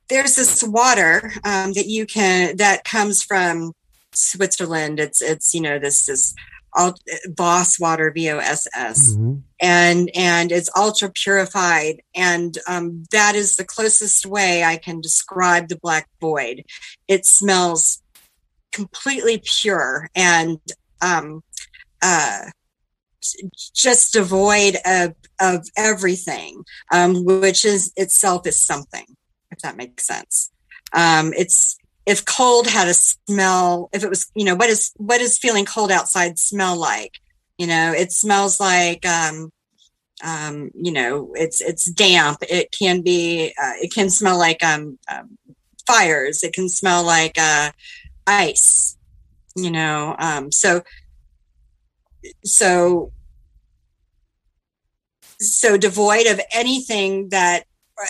there's 0.09 0.35
this 0.35 0.63
water 0.63 1.31
um, 1.43 1.73
that 1.73 1.85
you 1.85 2.05
can 2.05 2.57
that 2.57 2.83
comes 2.83 3.23
from 3.23 3.73
Switzerland. 4.13 4.99
It's 4.99 5.21
it's 5.21 5.53
you 5.53 5.61
know 5.61 5.79
this 5.79 6.05
this 6.05 6.33
all 6.73 6.95
Voss 7.27 7.79
water 7.79 8.11
V 8.11 8.29
O 8.31 8.37
S 8.37 8.67
S, 8.75 9.13
mm-hmm. 9.13 9.39
and 9.59 10.09
and 10.15 10.51
it's 10.51 10.69
ultra 10.75 11.09
purified, 11.09 12.01
and 12.15 12.57
um, 12.67 13.03
that 13.11 13.35
is 13.35 13.55
the 13.55 13.65
closest 13.65 14.25
way 14.25 14.63
I 14.63 14.77
can 14.77 15.01
describe 15.01 15.67
the 15.67 15.79
black 15.79 16.07
void. 16.19 16.63
It 17.07 17.25
smells 17.25 18.01
completely 18.71 19.41
pure 19.43 20.09
and 20.15 20.59
um, 21.01 21.43
uh, 22.01 22.45
just 23.73 24.13
devoid 24.13 24.77
of 24.85 25.15
of 25.39 25.67
everything, 25.77 26.63
um, 26.91 27.25
which 27.25 27.65
is 27.65 27.91
itself 27.95 28.47
is 28.47 28.59
something. 28.59 29.05
If 29.51 29.59
that 29.59 29.75
makes 29.75 30.07
sense, 30.07 30.51
um, 30.93 31.33
it's 31.35 31.77
if 32.05 32.25
cold 32.25 32.67
had 32.67 32.87
a 32.87 32.93
smell, 32.93 33.89
if 33.93 34.03
it 34.03 34.09
was, 34.09 34.31
you 34.35 34.45
know, 34.45 34.55
what 34.55 34.69
is 34.69 34.91
what 34.97 35.21
is 35.21 35.37
feeling 35.37 35.65
cold 35.65 35.91
outside 35.91 36.39
smell 36.39 36.75
like? 36.75 37.19
You 37.57 37.67
know, 37.67 37.93
it 37.93 38.11
smells 38.11 38.59
like 38.59 39.05
um, 39.05 39.51
um, 40.23 40.71
you 40.73 40.91
know, 40.91 41.31
it's 41.35 41.61
it's 41.61 41.85
damp. 41.85 42.39
It 42.41 42.73
can 42.77 43.01
be, 43.01 43.53
uh, 43.61 43.73
it 43.81 43.93
can 43.93 44.09
smell 44.09 44.37
like 44.37 44.63
um, 44.63 44.97
um, 45.07 45.37
fires. 45.85 46.43
It 46.43 46.53
can 46.53 46.69
smell 46.69 47.03
like 47.03 47.37
uh, 47.37 47.71
ice. 48.27 48.97
You 49.55 49.71
know, 49.71 50.15
um, 50.17 50.51
so 50.51 50.81
so 52.43 53.11
so 55.39 55.77
devoid 55.77 56.27
of 56.27 56.39
anything 56.53 57.29
that 57.29 57.65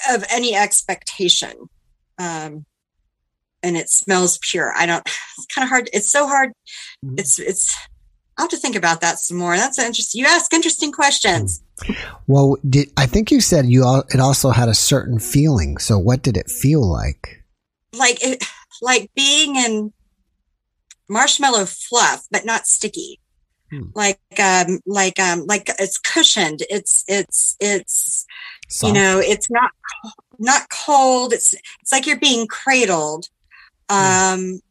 of 0.09 0.23
any 0.29 0.55
expectation. 0.55 1.69
Um, 2.17 2.65
and 3.63 3.77
it 3.77 3.89
smells 3.89 4.39
pure. 4.41 4.73
I 4.75 4.85
don't, 4.85 5.03
it's 5.37 5.47
kind 5.53 5.63
of 5.63 5.69
hard. 5.69 5.89
It's 5.93 6.11
so 6.11 6.27
hard. 6.27 6.49
Mm-hmm. 7.05 7.15
It's, 7.17 7.39
it's, 7.39 7.75
I'll 8.37 8.45
have 8.45 8.51
to 8.51 8.57
think 8.57 8.75
about 8.75 9.01
that 9.01 9.19
some 9.19 9.37
more. 9.37 9.55
That's 9.55 9.77
interesting. 9.77 10.19
You 10.21 10.27
ask 10.27 10.53
interesting 10.53 10.91
questions. 10.91 11.61
Well, 12.27 12.57
did, 12.67 12.89
I 12.97 13.05
think 13.05 13.29
you 13.29 13.41
said 13.41 13.65
you 13.65 13.83
all, 13.83 14.03
it 14.13 14.19
also 14.19 14.51
had 14.51 14.69
a 14.69 14.73
certain 14.73 15.19
feeling. 15.19 15.77
So 15.77 15.99
what 15.99 16.23
did 16.23 16.37
it 16.37 16.49
feel 16.49 16.81
like? 16.81 17.43
Like 17.93 18.23
it, 18.23 18.43
like 18.81 19.11
being 19.15 19.57
in 19.57 19.93
marshmallow 21.09 21.65
fluff, 21.65 22.25
but 22.31 22.45
not 22.45 22.67
sticky. 22.67 23.19
Hmm. 23.69 23.89
Like, 23.93 24.19
um, 24.39 24.79
like, 24.85 25.19
um, 25.19 25.45
like 25.45 25.69
it's 25.77 25.97
cushioned. 25.97 26.63
It's, 26.69 27.03
it's, 27.07 27.57
it's, 27.59 28.25
Soft. 28.69 28.87
you 28.95 28.99
know, 28.99 29.19
it's 29.19 29.51
not, 29.51 29.71
not 30.39 30.69
cold. 30.69 31.33
It's, 31.33 31.53
it's 31.81 31.91
like 31.91 32.07
you're 32.07 32.19
being 32.19 32.47
cradled 32.47 33.27
um, 33.91 34.61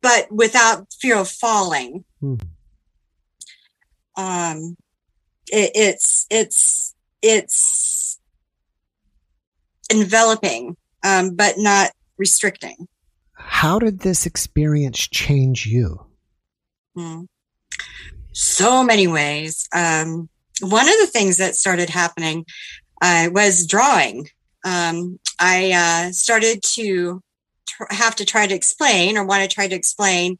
but 0.00 0.30
without 0.30 0.86
fear 1.00 1.16
of 1.16 1.28
falling. 1.28 2.04
Mm. 2.22 2.40
Um, 4.16 4.76
it, 5.48 5.72
it's 5.74 6.26
it's 6.30 6.94
it's 7.22 8.18
enveloping, 9.92 10.76
um, 11.04 11.34
but 11.34 11.54
not 11.58 11.90
restricting. 12.16 12.86
How 13.32 13.78
did 13.78 14.00
this 14.00 14.26
experience 14.26 14.98
change 15.08 15.66
you? 15.66 16.06
Mm. 16.96 17.26
So 18.32 18.84
many 18.84 19.06
ways. 19.06 19.66
Um, 19.74 20.28
one 20.60 20.88
of 20.88 20.94
the 21.00 21.08
things 21.08 21.38
that 21.38 21.56
started 21.56 21.88
happening 21.88 22.44
uh, 23.02 23.30
was 23.32 23.66
drawing. 23.66 24.28
Um, 24.64 25.18
I 25.40 25.72
uh, 25.72 26.12
started 26.12 26.62
to 26.74 27.22
have 27.90 28.16
to 28.16 28.24
try 28.24 28.46
to 28.46 28.54
explain 28.54 29.16
or 29.16 29.24
want 29.24 29.42
to 29.42 29.54
try 29.54 29.68
to 29.68 29.74
explain 29.74 30.38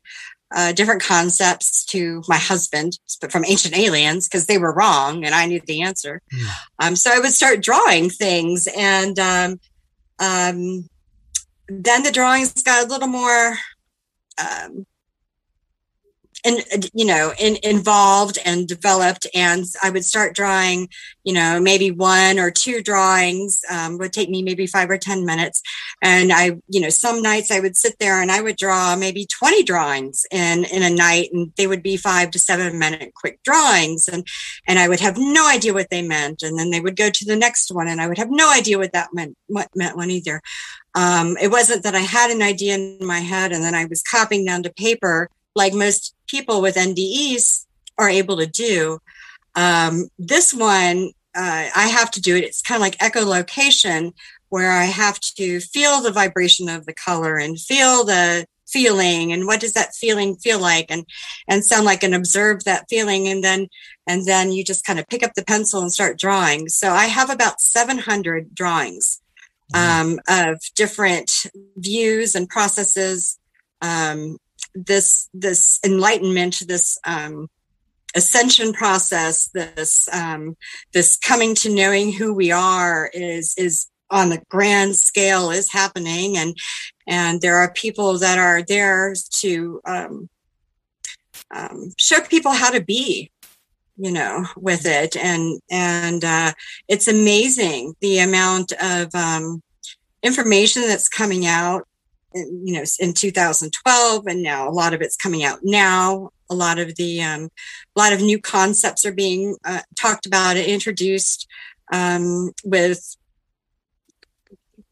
uh, 0.53 0.73
different 0.73 1.03
concepts 1.03 1.85
to 1.85 2.23
my 2.29 2.37
husband, 2.37 2.99
but 3.21 3.31
from 3.31 3.45
ancient 3.45 3.77
aliens 3.77 4.29
because 4.29 4.47
they 4.47 4.59
were 4.59 4.75
wrong 4.75 5.25
and 5.25 5.35
I 5.35 5.47
knew 5.47 5.61
the 5.65 5.83
answer. 5.83 6.21
Mm. 6.35 6.49
Um, 6.81 6.97
so 6.97 7.11
I 7.13 7.21
would 7.21 7.33
start 7.33 7.63
drawing 7.63 8.11
things, 8.11 8.67
and 8.77 9.19
um, 9.19 9.61
um, 10.19 10.89
then 11.69 12.03
the 12.03 12.11
drawings 12.13 12.53
got 12.63 12.85
a 12.85 12.89
little 12.89 13.09
more 13.09 13.57
um, 14.39 14.87
and 16.45 16.91
you 16.95 17.05
know 17.05 17.33
in, 17.39 17.57
involved 17.63 18.39
and 18.45 18.67
developed 18.67 19.27
and 19.35 19.65
i 19.83 19.91
would 19.91 20.05
start 20.05 20.35
drawing 20.35 20.89
you 21.25 21.33
know 21.33 21.61
maybe 21.61 21.91
one 21.91 22.39
or 22.39 22.51
two 22.51 22.83
drawings 22.83 23.61
um, 23.71 23.99
would 23.99 24.13
take 24.13 24.31
me 24.31 24.43
maybe 24.43 24.67
five 24.67 24.91
or 24.91 24.99
ten 24.99 25.25
minutes. 25.25 25.63
And 26.03 26.33
i 26.33 26.59
you 26.69 26.81
know 26.81 26.89
some 26.89 27.23
nights 27.23 27.51
i 27.51 27.61
would 27.61 27.77
sit 27.77 27.97
there 27.99 28.21
and 28.21 28.33
i 28.33 28.41
would 28.41 28.57
draw 28.57 28.97
maybe 28.97 29.27
20 29.27 29.63
drawings 29.63 30.25
in 30.31 30.65
in 30.65 30.83
a 30.83 30.91
night 30.91 31.31
and 31.33 31.53
they 31.57 31.67
would 31.67 31.83
be 31.83 31.97
five 31.97 32.31
to 32.31 32.39
seven 32.39 32.79
minute 32.79 33.13
quick 33.15 33.41
drawings 33.45 34.09
and 34.09 34.27
and 34.67 34.79
i 34.79 34.89
would 34.89 35.01
have 35.01 35.17
no 35.19 35.49
idea 35.49 35.75
what 35.75 35.91
they 35.91 36.03
meant 36.03 36.43
and 36.43 36.59
then 36.59 36.71
they 36.71 36.81
would 36.81 36.97
go 36.97 37.11
to 37.11 37.25
the 37.25 37.37
next 37.37 37.71
one 37.71 37.89
and 37.89 38.01
i 38.01 38.09
would 38.09 38.19
have 38.19 38.31
no 38.31 38.51
idea 38.51 38.79
what 38.79 38.93
that 38.93 39.11
meant 39.13 39.37
what 39.47 39.69
meant 39.75 39.97
one 39.97 40.11
either. 40.11 40.41
Um, 40.95 41.37
it 41.41 41.51
wasn't 41.51 41.85
that 41.85 41.95
i 41.95 42.01
had 42.01 42.31
an 42.31 42.43
idea 42.43 42.75
in 42.75 42.99
my 43.01 43.21
head 43.21 43.53
and 43.53 43.63
then 43.63 43.75
i 43.75 43.85
was 43.85 44.03
copying 44.03 44.45
down 44.45 44.63
to 44.65 44.73
paper 44.73 45.29
like 45.55 45.75
most 45.75 46.15
people 46.27 46.61
with 46.61 46.77
NDEs 46.77 47.67
are 47.99 48.09
able 48.09 48.39
to 48.39 48.47
do. 48.47 49.01
Um, 49.55 50.09
this 50.19 50.55
one, 50.55 51.11
uh, 51.35 51.69
I 51.75 51.89
have 51.89 52.11
to 52.13 52.21
do 52.21 52.37
it. 52.37 52.45
It's 52.45 52.63
kind 52.63 52.77
of 52.77 52.83
like 52.83 52.99
echolocation, 52.99 54.13
where 54.49 54.73
I 54.73 54.85
have 54.85 55.19
to 55.21 55.61
feel 55.61 56.01
the 56.01 56.13
vibration 56.13 56.69
of 56.69 56.87
the 56.87 56.93
color 56.93 57.37
and 57.39 57.59
feel 57.59 58.05
the 58.05 58.47
feeling 58.71 59.33
and 59.33 59.47
what 59.47 59.61
does 59.61 59.73
that 59.73 59.95
feeling 59.95 60.37
feel 60.37 60.61
like 60.61 60.87
and 60.91 61.05
and 61.49 61.65
sound 61.65 61.85
like 61.85 62.03
and 62.05 62.15
observe 62.15 62.63
that 62.65 62.87
feeling 62.89 63.27
and 63.27 63.43
then 63.43 63.67
and 64.07 64.27
then 64.27 64.53
you 64.53 64.65
just 64.65 64.85
kind 64.85 65.01
of 65.01 65.09
pick 65.09 65.25
up 65.25 65.35
the 65.35 65.45
pencil 65.45 65.83
and 65.83 65.93
start 65.93 66.17
drawing 66.17 66.69
so 66.69 66.93
i 66.93 67.07
have 67.07 67.31
about 67.31 67.61
700 67.61 68.55
drawings 68.55 69.21
um, 69.73 70.19
of 70.29 70.61
different 70.75 71.31
views 71.77 72.35
and 72.35 72.49
processes 72.49 73.39
um, 73.83 74.37
this 74.75 75.29
this 75.33 75.79
enlightenment, 75.85 76.63
this 76.67 76.99
um, 77.07 77.49
ascension 78.15 78.73
process, 78.73 79.49
this 79.55 80.09
um, 80.13 80.57
this 80.93 81.17
coming 81.17 81.55
to 81.57 81.75
knowing 81.75 82.13
who 82.13 82.35
we 82.35 82.51
are 82.51 83.11
is 83.13 83.55
is 83.57 83.87
on 84.11 84.29
the 84.29 84.43
grand 84.49 84.97
scale 84.97 85.51
is 85.51 85.73
happening, 85.73 86.37
and 86.37 86.57
and 87.07 87.41
there 87.41 87.57
are 87.57 87.73
people 87.73 88.19
that 88.19 88.39
are 88.39 88.63
there 88.63 89.15
to 89.41 89.81
um, 89.85 90.29
um, 91.55 91.93
show 91.97 92.21
people 92.21 92.53
how 92.53 92.71
to 92.71 92.83
be 92.83 93.31
you 93.97 94.11
know 94.11 94.47
with 94.57 94.87
it. 94.87 95.17
And 95.17 95.61
and 95.71 96.25
uh, 96.25 96.53
it's 96.89 97.09
amazing 97.09 97.95
the 98.01 98.19
amount 98.19 98.73
of 98.81 99.15
um, 99.15 99.63
information 100.23 100.83
that's 100.83 101.09
coming 101.09 101.47
out 101.47 101.87
you 102.35 102.75
know 102.75 102.85
in 102.99 103.13
2012 103.13 104.27
and 104.27 104.43
now 104.43 104.69
a 104.69 104.71
lot 104.71 104.95
of 104.95 105.01
it's 105.01 105.17
coming 105.17 105.45
out 105.45 105.61
now. 105.63 106.31
A 106.49 106.55
lot 106.55 106.79
of 106.79 106.97
the 106.97 107.23
um, 107.23 107.49
a 107.95 107.99
lot 107.99 108.13
of 108.13 108.21
new 108.21 108.41
concepts 108.41 109.05
are 109.05 109.13
being 109.13 109.57
uh, 109.65 109.81
talked 109.97 110.27
about 110.27 110.57
and 110.57 110.67
introduced 110.67 111.47
um, 111.93 112.53
with 112.65 113.17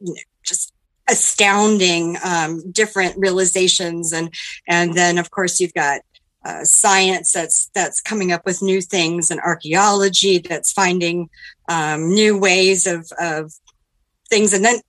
you 0.01 0.15
know, 0.15 0.21
just 0.45 0.73
astounding 1.09 2.17
um, 2.25 2.71
different 2.71 3.17
realizations. 3.17 4.13
And 4.13 4.33
and 4.67 4.95
then 4.95 5.19
of 5.19 5.31
course 5.31 5.61
you've 5.61 5.75
got 5.75 6.01
uh, 6.45 6.65
science 6.65 7.33
that's 7.33 7.71
that's 7.75 8.01
coming 8.01 8.33
up 8.33 8.47
with 8.47 8.63
new 8.63 8.81
things 8.81 9.31
and 9.31 9.41
archaeology 9.41 10.39
that's 10.39 10.73
finding 10.73 11.29
um, 11.69 12.09
new 12.09 12.39
ways 12.39 12.87
of 12.87 13.11
of 13.21 13.53
things. 14.29 14.53
And 14.53 14.65
then 14.65 14.81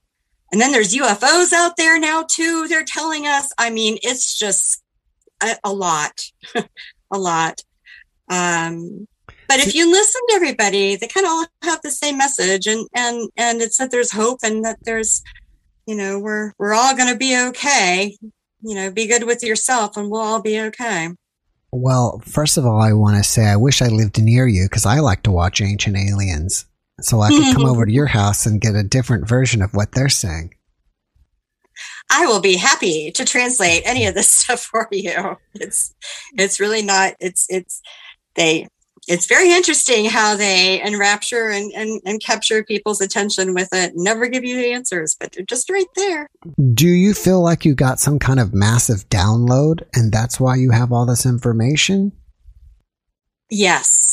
and 0.52 0.60
then 0.60 0.72
there's 0.72 0.94
UFOs 0.94 1.52
out 1.52 1.76
there 1.76 1.98
now 1.98 2.24
too. 2.28 2.66
They're 2.68 2.84
telling 2.84 3.26
us. 3.26 3.52
I 3.58 3.70
mean, 3.70 3.98
it's 4.02 4.38
just 4.38 4.82
a, 5.42 5.56
a 5.64 5.72
lot, 5.72 6.20
a 7.12 7.18
lot. 7.18 7.62
Um, 8.28 9.06
but 9.48 9.58
if 9.58 9.74
you 9.74 9.90
listen 9.90 10.20
to 10.28 10.34
everybody, 10.34 10.96
they 10.96 11.08
kind 11.08 11.26
of 11.26 11.30
all 11.30 11.46
have 11.62 11.80
the 11.82 11.90
same 11.90 12.18
message, 12.18 12.66
and 12.66 12.88
and 12.94 13.30
and 13.36 13.60
it's 13.62 13.78
that 13.78 13.90
there's 13.90 14.12
hope 14.12 14.40
and 14.42 14.64
that 14.64 14.78
there's, 14.82 15.22
you 15.86 15.96
know, 15.96 16.18
we're 16.18 16.52
we're 16.58 16.74
all 16.74 16.96
going 16.96 17.12
to 17.12 17.18
be 17.18 17.36
okay. 17.48 18.16
you 18.62 18.74
know, 18.74 18.90
be 18.90 19.06
good 19.06 19.24
with 19.24 19.42
yourself 19.42 19.96
and 19.96 20.10
we'll 20.10 20.20
all 20.20 20.42
be 20.42 20.60
okay. 20.60 21.08
Well, 21.72 22.20
first 22.24 22.56
of 22.56 22.66
all, 22.66 22.80
I 22.80 22.92
want 22.92 23.16
to 23.16 23.28
say 23.28 23.46
I 23.46 23.56
wish 23.56 23.80
I 23.80 23.86
lived 23.86 24.22
near 24.22 24.46
you 24.46 24.64
because 24.64 24.86
I 24.86 24.98
like 24.98 25.22
to 25.22 25.30
watch 25.30 25.60
Ancient 25.60 25.96
Aliens. 25.96 26.66
So 27.04 27.20
I 27.20 27.30
could 27.30 27.54
come 27.54 27.66
over 27.66 27.86
to 27.86 27.92
your 28.00 28.06
house 28.06 28.46
and 28.46 28.60
get 28.60 28.74
a 28.74 28.82
different 28.82 29.28
version 29.28 29.62
of 29.62 29.74
what 29.74 29.92
they're 29.92 30.08
saying. 30.08 30.54
I 32.10 32.26
will 32.26 32.40
be 32.40 32.56
happy 32.56 33.10
to 33.12 33.24
translate 33.24 33.82
any 33.84 34.06
of 34.06 34.14
this 34.14 34.28
stuff 34.40 34.60
for 34.60 34.88
you. 34.90 35.36
It's 35.54 35.94
it's 36.36 36.60
really 36.60 36.82
not 36.82 37.14
it's 37.20 37.46
it's 37.48 37.80
they 38.34 38.68
it's 39.08 39.26
very 39.26 39.50
interesting 39.50 40.04
how 40.04 40.36
they 40.36 40.80
enrapture 40.82 41.48
and, 41.48 41.72
and, 41.72 42.00
and 42.04 42.22
capture 42.22 42.62
people's 42.62 43.00
attention 43.00 43.54
with 43.54 43.68
it. 43.72 43.92
Never 43.96 44.28
give 44.28 44.44
you 44.44 44.56
the 44.56 44.72
answers, 44.72 45.16
but 45.18 45.32
they're 45.32 45.44
just 45.44 45.70
right 45.70 45.86
there. 45.96 46.28
Do 46.74 46.86
you 46.86 47.14
feel 47.14 47.42
like 47.42 47.64
you 47.64 47.74
got 47.74 47.98
some 47.98 48.18
kind 48.18 48.38
of 48.38 48.54
massive 48.54 49.08
download 49.08 49.82
and 49.94 50.12
that's 50.12 50.38
why 50.38 50.56
you 50.56 50.70
have 50.70 50.92
all 50.92 51.06
this 51.06 51.24
information? 51.24 52.12
Yes. 53.50 54.09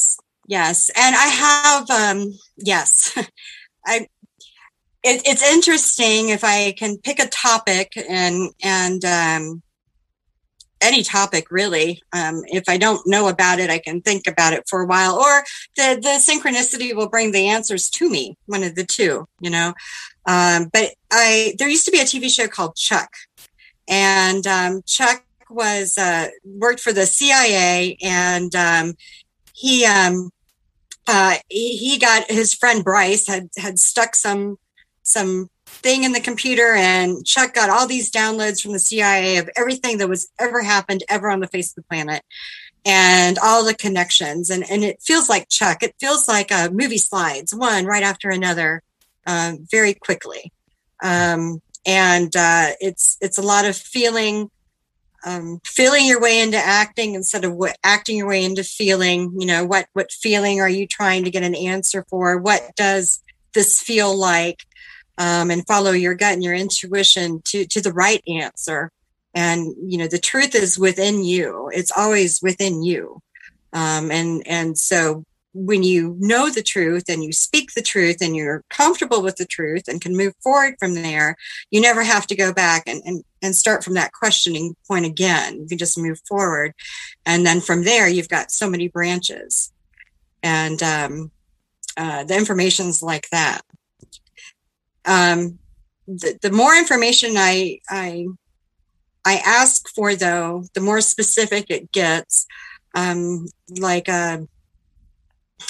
Yes. 0.48 0.90
And 0.96 1.16
I 1.16 1.28
have 1.28 1.90
um 1.90 2.34
yes. 2.58 3.14
I 3.86 4.08
it, 5.04 5.22
it's 5.26 5.44
interesting 5.44 6.30
if 6.30 6.44
I 6.44 6.72
can 6.72 6.98
pick 6.98 7.20
a 7.20 7.28
topic 7.28 7.94
and 8.10 8.52
and 8.64 9.04
um 9.06 9.62
any 10.82 11.04
topic 11.04 11.50
really. 11.52 12.02
Um, 12.14 12.42
if 12.46 12.70
I 12.70 12.78
don't 12.78 13.02
know 13.08 13.28
about 13.28 13.60
it, 13.60 13.70
I 13.70 13.80
can 13.80 14.02
think 14.02 14.28
about 14.28 14.54
it 14.54 14.64
for 14.70 14.82
a 14.82 14.86
while, 14.86 15.16
or 15.16 15.44
the 15.76 16.00
the 16.02 16.20
synchronicity 16.20 16.96
will 16.96 17.10
bring 17.10 17.32
the 17.32 17.48
answers 17.48 17.90
to 17.92 18.10
me. 18.10 18.38
One 18.46 18.64
of 18.64 18.76
the 18.76 18.86
two, 18.86 19.28
you 19.40 19.50
know. 19.50 19.74
Um, 20.26 20.70
but 20.72 20.92
I 21.12 21.56
there 21.58 21.70
used 21.70 21.86
to 21.86 21.92
be 21.92 22.00
a 22.00 22.04
TV 22.04 22.30
show 22.30 22.48
called 22.48 22.76
Chuck, 22.76 23.10
and 23.88 24.46
um, 24.46 24.82
Chuck 24.86 25.24
was 25.50 25.98
uh, 25.98 26.28
worked 26.44 26.80
for 26.80 26.94
the 26.94 27.06
CIA, 27.06 27.98
and 28.02 28.54
um, 28.56 28.94
he 29.54 29.86
um, 29.86 30.30
uh, 31.08 31.36
he, 31.50 31.98
got 31.98 32.30
his 32.30 32.54
friend 32.54 32.84
Bryce 32.84 33.28
had 33.28 33.50
had 33.58 33.80
stuck 33.80 34.16
some 34.16 34.58
some 35.04 35.50
thing 35.66 36.04
in 36.04 36.12
the 36.12 36.20
computer 36.20 36.74
and 36.76 37.26
Chuck 37.26 37.54
got 37.54 37.70
all 37.70 37.88
these 37.88 38.12
downloads 38.12 38.62
from 38.62 38.74
the 38.74 38.80
CIA 38.80 39.38
of 39.38 39.50
everything 39.56 40.00
that 40.00 40.10
was 40.10 40.30
ever 40.40 40.62
happened 40.62 41.04
ever 41.08 41.30
on 41.30 41.40
the 41.40 41.48
face 41.48 41.72
of 41.72 41.76
the 41.76 41.84
planet 41.84 42.24
and 42.86 43.38
all 43.40 43.64
the 43.64 43.74
connections. 43.74 44.50
And 44.50 44.70
and 44.70 44.84
it 44.84 45.02
feels 45.02 45.30
like 45.30 45.50
Chuck 45.50 45.84
it 45.84 45.96
feels 46.00 46.28
like 46.28 46.52
a 46.52 46.66
uh, 46.66 46.70
movie 46.72 46.98
slides 46.98 47.54
one 47.54 47.86
right 47.86 48.04
after 48.04 48.30
another 48.30 48.84
uh, 49.26 49.54
very 49.72 49.94
quickly. 49.94 50.52
Um, 51.04 51.62
and 51.86 52.36
uh, 52.36 52.72
it's 52.82 53.18
it's 53.22 53.38
a 53.38 53.44
lot 53.44 53.66
of 53.66 53.78
feeling 53.78 54.50
um, 55.28 55.60
feeling 55.66 56.06
your 56.06 56.22
way 56.22 56.40
into 56.40 56.58
acting 56.58 57.14
instead 57.14 57.44
of 57.44 57.54
what, 57.54 57.78
acting 57.84 58.16
your 58.16 58.30
way 58.30 58.46
into 58.46 58.64
feeling 58.64 59.34
you 59.38 59.46
know 59.46 59.66
what 59.66 59.88
what 59.92 60.12
feeling 60.12 60.62
are 60.62 60.70
you 60.70 60.88
trying 60.88 61.26
to 61.26 61.32
get 61.32 61.44
an 61.44 61.54
answer 61.54 62.06
for? 62.10 62.38
What 62.38 62.62
does 62.76 63.22
this 63.54 63.82
feel 63.82 64.16
like? 64.16 64.64
Um, 65.18 65.52
and 65.52 65.68
follow 65.68 65.92
your 65.92 66.14
gut 66.14 66.34
and 66.34 66.44
your 66.44 66.54
intuition 66.54 67.42
to 67.46 67.66
to 67.66 67.82
the 67.82 67.92
right 67.92 68.24
answer. 68.28 68.92
And 69.34 69.76
you 69.84 69.98
know 69.98 70.08
the 70.08 70.18
truth 70.18 70.56
is 70.56 70.80
within 70.80 71.24
you. 71.24 71.70
It's 71.74 71.92
always 71.96 72.40
within 72.42 72.84
you. 72.84 73.22
Um, 73.74 74.12
and 74.12 74.48
and 74.48 74.78
so 74.78 75.26
when 75.54 75.84
you 75.84 76.16
know 76.20 76.50
the 76.50 76.62
truth 76.62 77.06
and 77.08 77.24
you 77.24 77.32
speak 77.32 77.74
the 77.74 77.82
truth 77.82 78.18
and 78.22 78.36
you're 78.36 78.64
comfortable 78.70 79.22
with 79.22 79.38
the 79.38 79.46
truth 79.46 79.88
and 79.88 80.02
can 80.02 80.16
move 80.16 80.34
forward 80.44 80.76
from 80.80 80.94
there 80.94 81.36
you 81.72 81.82
never 81.82 82.04
have 82.04 82.28
to 82.28 82.36
go 82.36 82.54
back 82.54 82.84
and, 82.88 83.02
and, 83.06 83.24
and 83.42 83.56
start 83.56 83.84
from 83.84 83.96
that 83.96 84.12
questioning 84.14 84.76
point 84.88 85.06
again. 85.06 85.62
You 85.62 85.68
can 85.68 85.78
just 85.78 85.98
move 85.98 86.20
forward. 86.28 86.74
And 87.26 87.46
then 87.46 87.62
from 87.62 87.84
there 87.84 88.08
you've 88.08 88.30
got 88.30 88.52
so 88.52 88.70
many 88.70 88.88
branches. 88.88 89.72
And 90.44 90.82
um, 90.84 91.32
uh, 91.96 92.24
the 92.24 92.38
information's 92.38 93.02
like 93.02 93.30
that. 93.32 93.62
Um, 95.06 95.60
the, 96.08 96.38
the 96.42 96.52
more 96.52 96.76
information 96.76 97.34
I, 97.36 97.80
I 97.90 98.28
I 99.26 99.42
ask 99.46 99.90
for, 99.94 100.16
though, 100.16 100.64
the 100.74 100.80
more 100.80 101.02
specific 101.02 101.66
it 101.70 101.92
gets. 101.92 102.46
Um, 102.96 103.48
like 103.78 104.08
uh, 104.08 104.40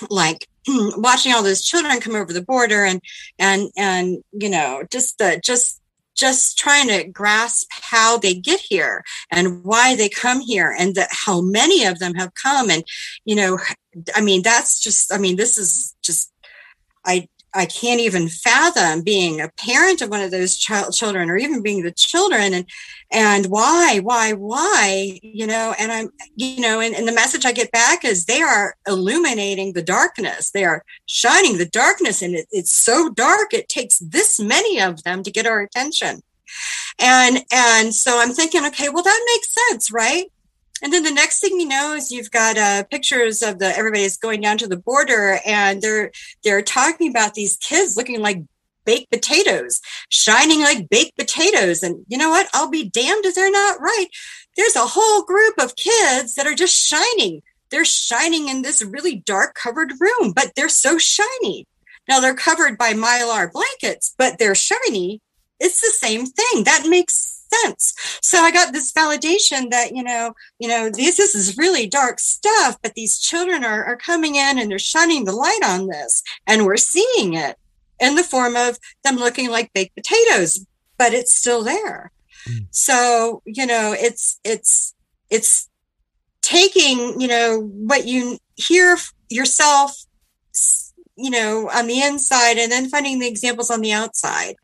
like 0.09 0.47
watching 0.67 1.33
all 1.33 1.43
those 1.43 1.63
children 1.63 1.99
come 1.99 2.15
over 2.15 2.33
the 2.33 2.41
border 2.41 2.83
and 2.83 3.01
and 3.39 3.69
and 3.77 4.23
you 4.31 4.49
know 4.49 4.83
just 4.91 5.17
the 5.17 5.39
just 5.43 5.81
just 6.15 6.57
trying 6.57 6.87
to 6.87 7.07
grasp 7.07 7.67
how 7.69 8.17
they 8.17 8.33
get 8.33 8.59
here 8.59 9.03
and 9.31 9.63
why 9.63 9.95
they 9.95 10.09
come 10.09 10.41
here 10.41 10.75
and 10.77 10.95
that 10.95 11.09
how 11.11 11.41
many 11.41 11.85
of 11.85 11.99
them 11.99 12.15
have 12.15 12.33
come 12.33 12.69
and 12.69 12.83
you 13.23 13.35
know 13.35 13.59
i 14.15 14.21
mean 14.21 14.41
that's 14.41 14.79
just 14.79 15.13
i 15.13 15.17
mean 15.17 15.35
this 15.35 15.57
is 15.57 15.95
just 16.01 16.33
i 17.05 17.27
I 17.57 17.65
can't 17.65 17.99
even 17.99 18.29
fathom 18.29 19.01
being 19.01 19.41
a 19.41 19.49
parent 19.49 20.01
of 20.03 20.09
one 20.09 20.21
of 20.21 20.29
those 20.29 20.55
ch- 20.55 20.91
children 20.91 21.29
or 21.29 21.37
even 21.37 21.63
being 21.63 21.81
the 21.81 21.91
children 21.91 22.53
and 22.53 22.69
and 23.11 23.47
why 23.47 23.99
why 24.03 24.33
why 24.33 25.19
you 25.23 25.47
know 25.47 25.73
and 25.79 25.91
I'm 25.91 26.09
you 26.35 26.61
know 26.61 26.79
and, 26.79 26.93
and 26.93 27.07
the 27.07 27.13
message 27.13 27.45
I 27.45 27.51
get 27.51 27.71
back 27.71 28.05
is 28.05 28.25
they 28.25 28.41
are 28.41 28.75
illuminating 28.87 29.73
the 29.73 29.81
darkness. 29.81 30.51
They 30.51 30.65
are 30.65 30.83
shining 31.07 31.57
the 31.57 31.65
darkness 31.65 32.21
and 32.21 32.35
it, 32.35 32.47
it's 32.51 32.73
so 32.73 33.09
dark 33.09 33.53
it 33.53 33.69
takes 33.69 33.97
this 33.99 34.39
many 34.39 34.79
of 34.79 35.01
them 35.03 35.23
to 35.23 35.31
get 35.31 35.47
our 35.47 35.59
attention. 35.61 36.21
And 36.99 37.43
and 37.51 37.93
so 37.93 38.19
I'm 38.19 38.33
thinking 38.33 38.65
okay 38.67 38.89
well 38.89 39.03
that 39.03 39.25
makes 39.33 39.55
sense 39.69 39.91
right 39.91 40.31
and 40.81 40.93
then 40.93 41.03
the 41.03 41.11
next 41.11 41.39
thing 41.39 41.59
you 41.59 41.67
know 41.67 41.93
is 41.93 42.11
you've 42.11 42.31
got 42.31 42.57
uh, 42.57 42.83
pictures 42.83 43.41
of 43.41 43.59
the 43.59 43.75
everybody's 43.77 44.17
going 44.17 44.41
down 44.41 44.57
to 44.59 44.67
the 44.67 44.77
border 44.77 45.39
and 45.45 45.81
they're 45.81 46.11
they're 46.43 46.61
talking 46.61 47.09
about 47.09 47.33
these 47.33 47.57
kids 47.57 47.97
looking 47.97 48.21
like 48.21 48.43
baked 48.85 49.11
potatoes 49.11 49.81
shining 50.09 50.61
like 50.61 50.89
baked 50.89 51.17
potatoes. 51.17 51.83
And 51.83 52.05
you 52.07 52.17
know 52.17 52.29
what? 52.29 52.47
I'll 52.53 52.69
be 52.69 52.89
damned 52.89 53.25
if 53.25 53.35
they're 53.35 53.51
not 53.51 53.79
right. 53.79 54.07
There's 54.55 54.75
a 54.75 54.87
whole 54.87 55.23
group 55.23 55.55
of 55.59 55.75
kids 55.75 56.35
that 56.35 56.47
are 56.47 56.55
just 56.55 56.75
shining. 56.75 57.41
They're 57.69 57.85
shining 57.85 58.47
in 58.47 58.61
this 58.61 58.81
really 58.81 59.17
dark 59.17 59.55
covered 59.55 59.91
room 59.99 60.31
but 60.33 60.53
they're 60.55 60.69
so 60.69 60.97
shiny. 60.97 61.67
Now 62.07 62.21
they're 62.21 62.33
covered 62.33 62.77
by 62.77 62.93
mylar 62.93 63.51
blankets 63.51 64.15
but 64.17 64.39
they're 64.39 64.55
shiny. 64.55 65.21
It's 65.59 65.81
the 65.81 65.87
same 65.87 66.25
thing. 66.25 66.63
That 66.63 66.85
makes 66.87 67.36
sense. 67.53 67.93
So 68.21 68.39
I 68.39 68.51
got 68.51 68.73
this 68.73 68.91
validation 68.91 69.69
that, 69.71 69.95
you 69.95 70.03
know, 70.03 70.33
you 70.59 70.67
know, 70.67 70.89
this, 70.89 71.17
this 71.17 71.35
is 71.35 71.57
really 71.57 71.87
dark 71.87 72.19
stuff, 72.19 72.77
but 72.81 72.93
these 72.93 73.19
children 73.19 73.63
are, 73.63 73.83
are 73.85 73.97
coming 73.97 74.35
in 74.35 74.57
and 74.57 74.69
they're 74.69 74.79
shining 74.79 75.25
the 75.25 75.35
light 75.35 75.61
on 75.63 75.87
this 75.87 76.23
and 76.45 76.65
we're 76.65 76.77
seeing 76.77 77.33
it 77.33 77.57
in 77.99 78.15
the 78.15 78.23
form 78.23 78.55
of 78.55 78.77
them 79.03 79.15
looking 79.15 79.49
like 79.49 79.73
baked 79.73 79.95
potatoes, 79.95 80.65
but 80.97 81.13
it's 81.13 81.37
still 81.37 81.63
there. 81.63 82.11
Mm. 82.47 82.67
So, 82.71 83.41
you 83.45 83.65
know, 83.65 83.95
it's, 83.97 84.39
it's, 84.43 84.93
it's 85.29 85.69
taking, 86.41 87.19
you 87.19 87.27
know, 87.27 87.59
what 87.59 88.05
you 88.05 88.37
hear 88.55 88.97
yourself, 89.29 90.05
you 91.17 91.31
know, 91.31 91.69
on 91.73 91.87
the 91.87 92.01
inside 92.01 92.57
and 92.57 92.71
then 92.71 92.89
finding 92.89 93.19
the 93.19 93.27
examples 93.27 93.71
on 93.71 93.81
the 93.81 93.91
outside 93.91 94.55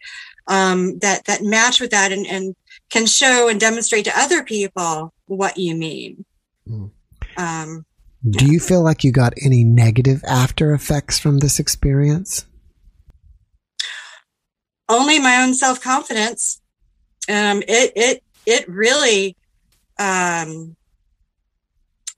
um, 0.48 1.00
that 1.00 1.26
that 1.26 1.41
match 1.41 1.80
with 1.80 1.91
that 1.91 2.12
and, 2.12 2.26
and 2.28 2.56
can 2.93 3.08
show 3.08 3.49
and 3.49 3.60
demonstrate 3.60 4.06
to 4.06 4.12
other 4.15 4.43
people 4.43 5.12
what 5.25 5.58
you 5.58 5.75
mean. 5.75 6.25
Mm. 6.69 6.91
Um, 7.38 7.86
Do 8.29 8.45
you 8.45 8.60
feel 8.60 8.84
like 8.84 9.03
you 9.03 9.12
got 9.12 9.34
any 9.43 9.63
negative 9.63 10.23
after 10.25 10.73
effects 10.73 11.17
from 11.17 11.39
this 11.39 11.60
experience? 11.60 12.45
Only 14.88 15.17
my 15.17 15.41
own 15.41 15.56
self 15.56 15.82
confidence. 15.82 16.62
Um, 17.27 17.63
it 17.67 17.93
it 17.95 18.23
it 18.45 18.69
really, 18.69 19.36
um, 19.97 20.75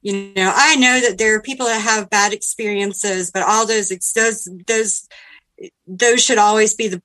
you 0.01 0.33
know, 0.35 0.51
I 0.53 0.75
know 0.75 0.99
that 0.99 1.17
there 1.17 1.35
are 1.35 1.41
people 1.41 1.67
that 1.67 1.81
have 1.81 2.09
bad 2.09 2.33
experiences, 2.33 3.31
but 3.31 3.43
all 3.43 3.65
those 3.65 3.89
those 4.13 4.49
those 4.67 5.07
those 5.87 6.21
should 6.21 6.37
always 6.37 6.73
be 6.73 6.89
the 6.89 7.01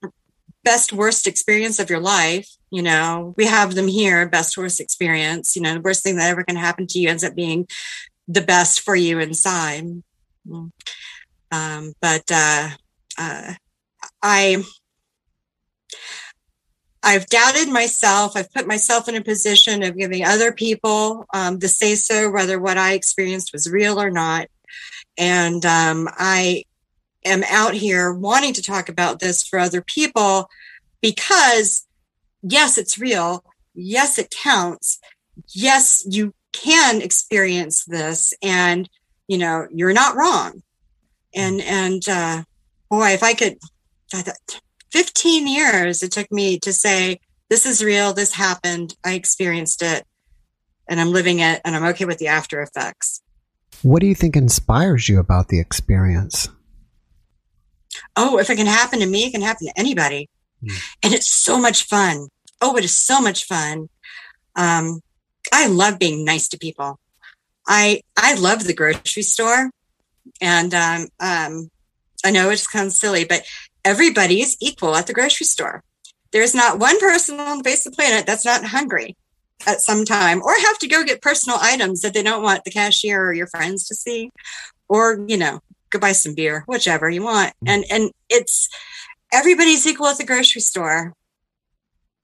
best 0.65 0.93
worst 0.93 1.27
experience 1.27 1.79
of 1.79 1.91
your 1.91 2.01
life 2.01 2.49
you 2.71 2.83
know 2.83 3.35
we 3.37 3.47
have 3.47 3.75
them 3.75 3.89
here 3.89 4.29
best 4.29 4.57
worst 4.57 4.81
experience 4.81 5.57
you 5.57 5.63
know 5.63 5.75
the 5.75 5.81
worst 5.81 6.03
thing 6.03 6.17
that 6.17 6.31
ever 6.31 6.45
can 6.45 6.57
happen 6.57 6.87
to 6.87 6.99
you 6.99 7.09
ends 7.09 7.25
up 7.25 7.35
being 7.35 7.67
the 8.29 8.41
best 8.41 8.81
for 8.81 8.95
you 8.95 9.19
inside 9.19 9.85
um, 11.53 11.93
but 12.01 12.25
uh, 12.31 12.69
uh, 13.19 13.55
i 14.23 14.63
I've 17.03 17.27
doubted 17.27 17.69
myself. 17.69 18.37
I've 18.37 18.53
put 18.53 18.67
myself 18.67 19.09
in 19.09 19.17
a 19.17 19.23
position 19.23 19.83
of 19.83 19.97
giving 19.97 20.25
other 20.25 20.53
people 20.53 21.25
um, 21.33 21.59
the 21.59 21.69
say 21.69 21.95
so, 21.95 22.31
whether 22.31 22.61
what 22.61 22.77
I 22.77 22.93
experienced 22.93 23.53
was 23.53 23.71
real 23.71 24.01
or 24.01 24.11
not. 24.11 24.49
And 25.17 25.65
um, 25.65 26.09
I 26.13 26.65
am 27.25 27.45
out 27.51 27.75
here 27.75 28.13
wanting 28.13 28.53
to 28.55 28.63
talk 28.63 28.89
about 28.89 29.21
this 29.21 29.47
for 29.47 29.59
other 29.59 29.83
people 29.83 30.49
because 31.01 31.87
yes, 32.43 32.79
it's 32.79 32.99
real. 32.99 33.45
yes, 33.75 34.19
it 34.19 34.31
counts. 34.31 34.99
Yes, 35.55 36.05
you 36.09 36.35
can 36.53 37.01
experience 37.01 37.85
this 37.85 38.35
and, 38.43 38.89
you 39.29 39.39
know, 39.39 39.67
you're 39.73 39.93
not 39.93 40.17
wrong. 40.17 40.63
And, 41.35 41.61
and, 41.61 42.09
uh, 42.09 42.43
boy, 42.91 43.11
if 43.11 43.23
I 43.23 43.35
could, 43.35 43.59
15 44.91 45.47
years 45.47 46.03
it 46.03 46.13
took 46.13 46.31
me 46.33 46.59
to 46.61 46.73
say, 46.73 47.21
this 47.49 47.67
is 47.67 47.85
real. 47.85 48.13
This 48.13 48.35
happened. 48.35 48.95
I 49.05 49.15
experienced 49.15 49.83
it 49.83 50.05
and 50.89 51.01
I'm 51.01 51.13
living 51.13 51.39
it 51.39 51.61
and 51.65 51.75
I'm 51.75 51.85
okay 51.85 52.05
with 52.05 52.19
the 52.19 52.29
after 52.29 52.61
effects. 52.61 53.23
What 53.83 54.01
do 54.01 54.07
you 54.07 54.15
think 54.15 54.37
inspires 54.37 55.09
you 55.09 55.19
about 55.19 55.49
the 55.49 55.61
experience? 55.61 56.49
Oh, 58.17 58.39
if 58.39 58.51
it 58.51 58.57
can 58.57 58.67
happen 58.67 59.01
to 59.01 59.07
me, 59.07 59.25
it 59.25 59.33
can 59.33 59.43
happen 59.43 59.67
to 59.67 59.79
anybody. 59.79 60.29
Mm. 60.63 60.83
And 61.03 61.15
it's 61.15 61.29
so 61.29 61.59
much 61.59 61.85
fun. 61.85 62.29
Oh, 62.61 62.77
it 62.77 62.85
is 62.85 62.97
so 62.97 63.21
much 63.21 63.45
fun. 63.45 63.89
Um, 64.57 65.01
I 65.53 65.67
love 65.67 65.99
being 65.99 66.25
nice 66.25 66.49
to 66.49 66.59
people. 66.59 66.99
I 67.67 68.03
I 68.17 68.35
love 68.35 68.65
the 68.65 68.75
grocery 68.75 69.23
store, 69.23 69.71
and 70.41 70.75
um, 70.75 71.09
um, 71.21 71.71
I 72.25 72.31
know 72.31 72.51
it 72.51 72.59
sounds 72.59 72.99
silly, 72.99 73.25
but 73.25 73.45
everybody 73.85 74.41
is 74.41 74.57
equal 74.61 74.97
at 74.97 75.07
the 75.07 75.15
grocery 75.15 75.47
store. 75.47 75.83
There's 76.33 76.55
not 76.55 76.79
one 76.79 76.99
person 77.01 77.41
on 77.41 77.59
the 77.59 77.65
face 77.65 77.87
of 77.87 77.93
the 77.93 77.97
planet 77.97 78.27
that's 78.27 78.45
not 78.45 78.65
hungry 78.65 79.17
at 79.67 79.81
some 79.81 80.05
time 80.05 80.43
or 80.43 80.55
have 80.55 80.79
to 80.79 80.89
go 80.89 81.05
get 81.05 81.23
personal 81.23 81.59
items 81.61 82.01
that 82.01 82.15
they 82.15 82.23
don't 82.23 82.43
want 82.43 82.65
the 82.65 82.71
cashier 82.71 83.23
or 83.23 83.33
your 83.33 83.47
friends 83.47 83.87
to 83.87 83.95
see 83.95 84.31
or 84.89 85.23
you 85.27 85.37
know 85.37 85.61
go 85.91 85.99
buy 85.99 86.13
some 86.13 86.35
beer 86.35 86.65
whichever 86.67 87.09
you 87.11 87.23
want. 87.23 87.53
Mm. 87.65 87.69
and 87.69 87.85
and 87.91 88.11
it's 88.29 88.69
everybody's 89.33 89.87
equal 89.87 90.09
at 90.09 90.19
the 90.19 90.25
grocery 90.25 90.61
store. 90.61 91.15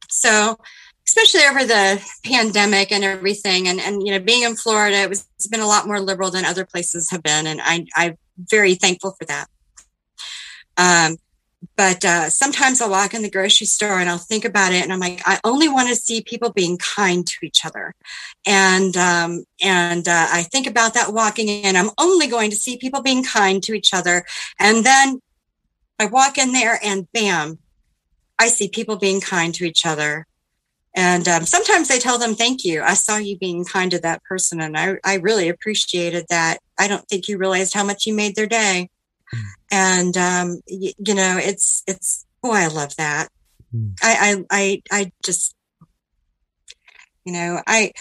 So 0.09 0.59
especially 1.07 1.43
over 1.49 1.65
the 1.65 2.05
pandemic 2.25 2.91
and 2.91 3.05
everything 3.05 3.69
and 3.69 3.81
and 3.81 4.05
you 4.05 4.11
know 4.13 4.19
being 4.19 4.43
in 4.43 4.57
florida 4.57 4.97
it 4.97 5.09
was 5.09 5.25
it's 5.37 5.47
been 5.47 5.61
a 5.61 5.67
lot 5.67 5.87
more 5.87 6.01
liberal 6.01 6.33
than 6.33 6.45
other 6.45 6.65
places 6.65 7.09
have 7.11 7.23
been 7.23 7.47
and 7.47 7.61
i 7.63 7.87
i'm 7.97 8.19
very 8.39 8.75
thankful 8.75 9.17
for 9.19 9.25
that. 9.27 9.47
Um 10.77 11.17
but 11.77 12.05
uh, 12.05 12.31
sometimes 12.31 12.81
I'll 12.81 12.91
walk 12.91 13.15
in 13.15 13.23
the 13.23 13.31
grocery 13.31 13.67
store 13.67 13.99
and 13.99 14.09
I'll 14.09 14.19
think 14.19 14.45
about 14.45 14.73
it, 14.73 14.83
and 14.83 14.93
I'm 14.93 15.01
like, 15.01 15.23
I 15.25 15.39
only 15.45 15.69
want 15.69 15.89
to 15.89 15.97
see 15.97 16.23
people 16.23 16.53
being 16.53 16.79
kind 16.79 17.27
to 17.27 17.47
each 17.47 17.65
other, 17.65 17.95
and 18.47 18.97
um, 18.97 19.45
and 19.63 20.07
uh, 20.07 20.29
I 20.31 20.43
think 20.45 20.67
about 20.67 20.95
that 20.95 21.13
walking 21.13 21.49
in. 21.49 21.77
I'm 21.77 21.91
only 21.99 22.27
going 22.27 22.51
to 22.51 22.57
see 22.57 22.77
people 22.77 23.03
being 23.03 23.25
kind 23.25 23.63
to 23.65 23.75
each 23.75 23.95
other, 23.95 24.25
and 24.59 24.85
then 24.85 25.21
I 25.99 26.07
walk 26.07 26.39
in 26.39 26.53
there, 26.53 26.79
and 26.83 27.11
bam, 27.13 27.59
I 28.39 28.49
see 28.49 28.69
people 28.69 28.97
being 28.97 29.21
kind 29.21 29.55
to 29.55 29.65
each 29.65 29.87
other. 29.87 30.27
And 30.95 31.29
um, 31.29 31.45
sometimes 31.45 31.91
I 31.91 31.99
tell 31.99 32.19
them, 32.19 32.35
thank 32.35 32.65
you. 32.65 32.81
I 32.83 32.95
saw 32.95 33.19
you 33.19 33.37
being 33.37 33.67
kind 33.67 33.91
to 33.91 33.99
that 34.01 34.23
person, 34.25 34.63
and 34.63 34.79
I, 34.79 34.97
I 35.05 35.17
really 35.17 35.51
appreciated 35.51 36.25
that. 36.31 36.59
I 36.79 36.89
don't 36.89 37.07
think 37.07 37.29
you 37.29 37.37
realized 37.37 37.75
how 37.75 37.85
much 37.85 38.07
you 38.07 38.15
made 38.15 38.35
their 38.35 38.47
day 38.47 38.89
and 39.71 40.17
um, 40.17 40.61
you, 40.67 40.93
you 40.99 41.15
know, 41.15 41.39
it's 41.39 41.83
it's 41.87 42.25
oh, 42.43 42.53
I 42.53 42.69
love 42.69 42.95
that. 42.97 43.29
Mm. 43.75 43.95
I, 44.03 44.45
I 44.51 44.83
I 44.91 45.01
I 45.03 45.13
just 45.25 45.55
you 47.25 47.33
know 47.33 47.61
I. 47.67 47.93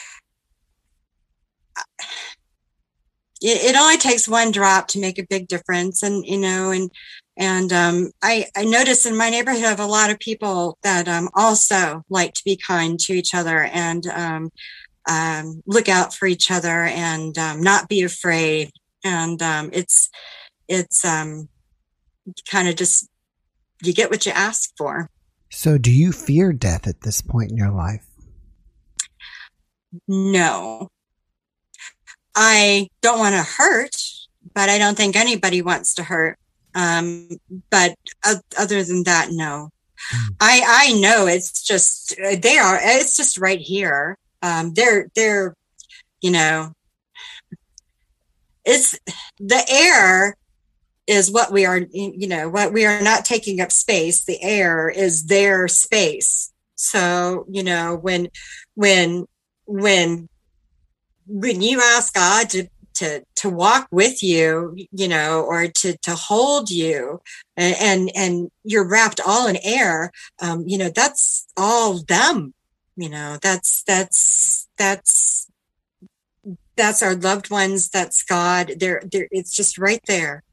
It, 3.41 3.76
it 3.76 3.76
only 3.76 3.97
takes 3.97 4.30
one 4.30 4.51
drop 4.51 4.88
to 4.89 4.99
make 4.99 5.19
a 5.19 5.28
big 5.30 5.47
difference, 5.47 6.01
and 6.03 6.26
you 6.26 6.38
know, 6.38 6.71
and 6.71 6.89
and 7.38 7.73
um, 7.73 8.11
I, 8.21 8.45
I 8.55 8.63
notice 8.63 9.05
in 9.05 9.17
my 9.17 9.30
neighborhood 9.30 9.61
have 9.61 9.80
a 9.80 9.86
lot 9.86 10.09
of 10.09 10.19
people 10.19 10.78
that 10.84 11.07
um, 11.07 11.30
also 11.36 12.03
like 12.09 12.34
to 12.36 12.41
be 12.45 12.55
kind 12.55 12.97
to 13.01 13.13
each 13.13 13.34
other 13.34 13.63
and 13.63 14.07
um, 14.07 14.51
um 15.07 15.61
look 15.67 15.88
out 15.88 16.13
for 16.15 16.28
each 16.28 16.49
other 16.49 16.86
and 16.86 17.38
um, 17.38 17.61
not 17.61 17.89
be 17.89 18.03
afraid. 18.03 18.71
And 19.03 19.41
um, 19.41 19.69
it's 19.73 20.09
it's 20.68 21.03
um, 21.05 21.49
kind 22.49 22.68
of 22.68 22.76
just 22.76 23.09
you 23.84 23.93
get 23.93 24.09
what 24.09 24.26
you 24.26 24.32
ask 24.32 24.72
for. 24.78 25.09
So, 25.51 25.78
do 25.78 25.91
you 25.91 26.11
fear 26.11 26.53
death 26.53 26.88
at 26.88 27.01
this 27.01 27.22
point 27.22 27.51
in 27.51 27.57
your 27.57 27.72
life? 27.72 28.05
No. 30.07 30.89
I 32.36 32.89
don't 33.01 33.20
want 33.20 33.36
to 33.36 33.43
hurt, 33.43 33.95
but 34.53 34.70
I 34.70 34.78
don't 34.78 34.97
think 34.97 35.16
anybody 35.16 35.61
wants 35.61 35.95
to 35.95 36.03
hurt. 36.03 36.38
Um, 36.74 37.30
but 37.70 37.95
uh, 38.26 38.36
other 38.59 38.84
than 38.84 39.03
that, 39.03 39.30
no. 39.32 39.70
Hmm. 40.11 40.34
I 40.41 40.89
I 40.89 40.99
know 40.99 41.28
it's 41.28 41.63
just 41.63 42.16
they 42.18 42.57
are. 42.57 42.78
It's 42.82 43.16
just 43.16 43.38
right 43.38 43.59
here. 43.59 44.18
Um, 44.41 44.74
they're 44.74 45.07
they're, 45.16 45.55
you 46.22 46.32
know, 46.32 46.74
it's 48.66 48.99
the 49.39 49.63
air 49.70 50.36
is 51.07 51.31
what 51.31 51.51
we 51.51 51.65
are 51.65 51.81
you 51.91 52.27
know 52.27 52.49
what 52.49 52.73
we 52.73 52.85
are 52.85 53.01
not 53.01 53.25
taking 53.25 53.61
up 53.61 53.71
space. 53.71 54.23
The 54.23 54.41
air 54.41 54.89
is 54.89 55.25
their 55.25 55.67
space. 55.67 56.51
So 56.75 57.45
you 57.49 57.63
know 57.63 57.95
when 57.95 58.29
when 58.75 59.25
when 59.65 60.29
when 61.27 61.61
you 61.61 61.81
ask 61.81 62.13
god 62.13 62.49
to 62.51 62.67
to 62.93 63.23
to 63.35 63.49
walk 63.49 63.87
with 63.91 64.23
you 64.23 64.75
you 64.91 65.07
know 65.07 65.41
or 65.43 65.67
to 65.67 65.97
to 65.97 66.15
hold 66.15 66.69
you 66.69 67.21
and 67.57 67.75
and, 67.79 68.11
and 68.15 68.51
you're 68.63 68.87
wrapped 68.87 69.19
all 69.25 69.47
in 69.47 69.57
air 69.63 70.11
um 70.41 70.63
you 70.65 70.77
know 70.77 70.89
that's 70.89 71.47
all 71.57 71.99
them 72.07 72.53
you 72.95 73.09
know 73.09 73.37
that's 73.41 73.83
that's 73.83 74.67
that's 74.77 75.47
that's 76.75 77.01
our 77.01 77.15
loved 77.15 77.49
ones 77.49 77.89
that's 77.89 78.23
god. 78.23 78.73
There 78.79 79.01
there 79.09 79.27
it's 79.31 79.55
just 79.55 79.77
right 79.77 80.01
there 80.07 80.43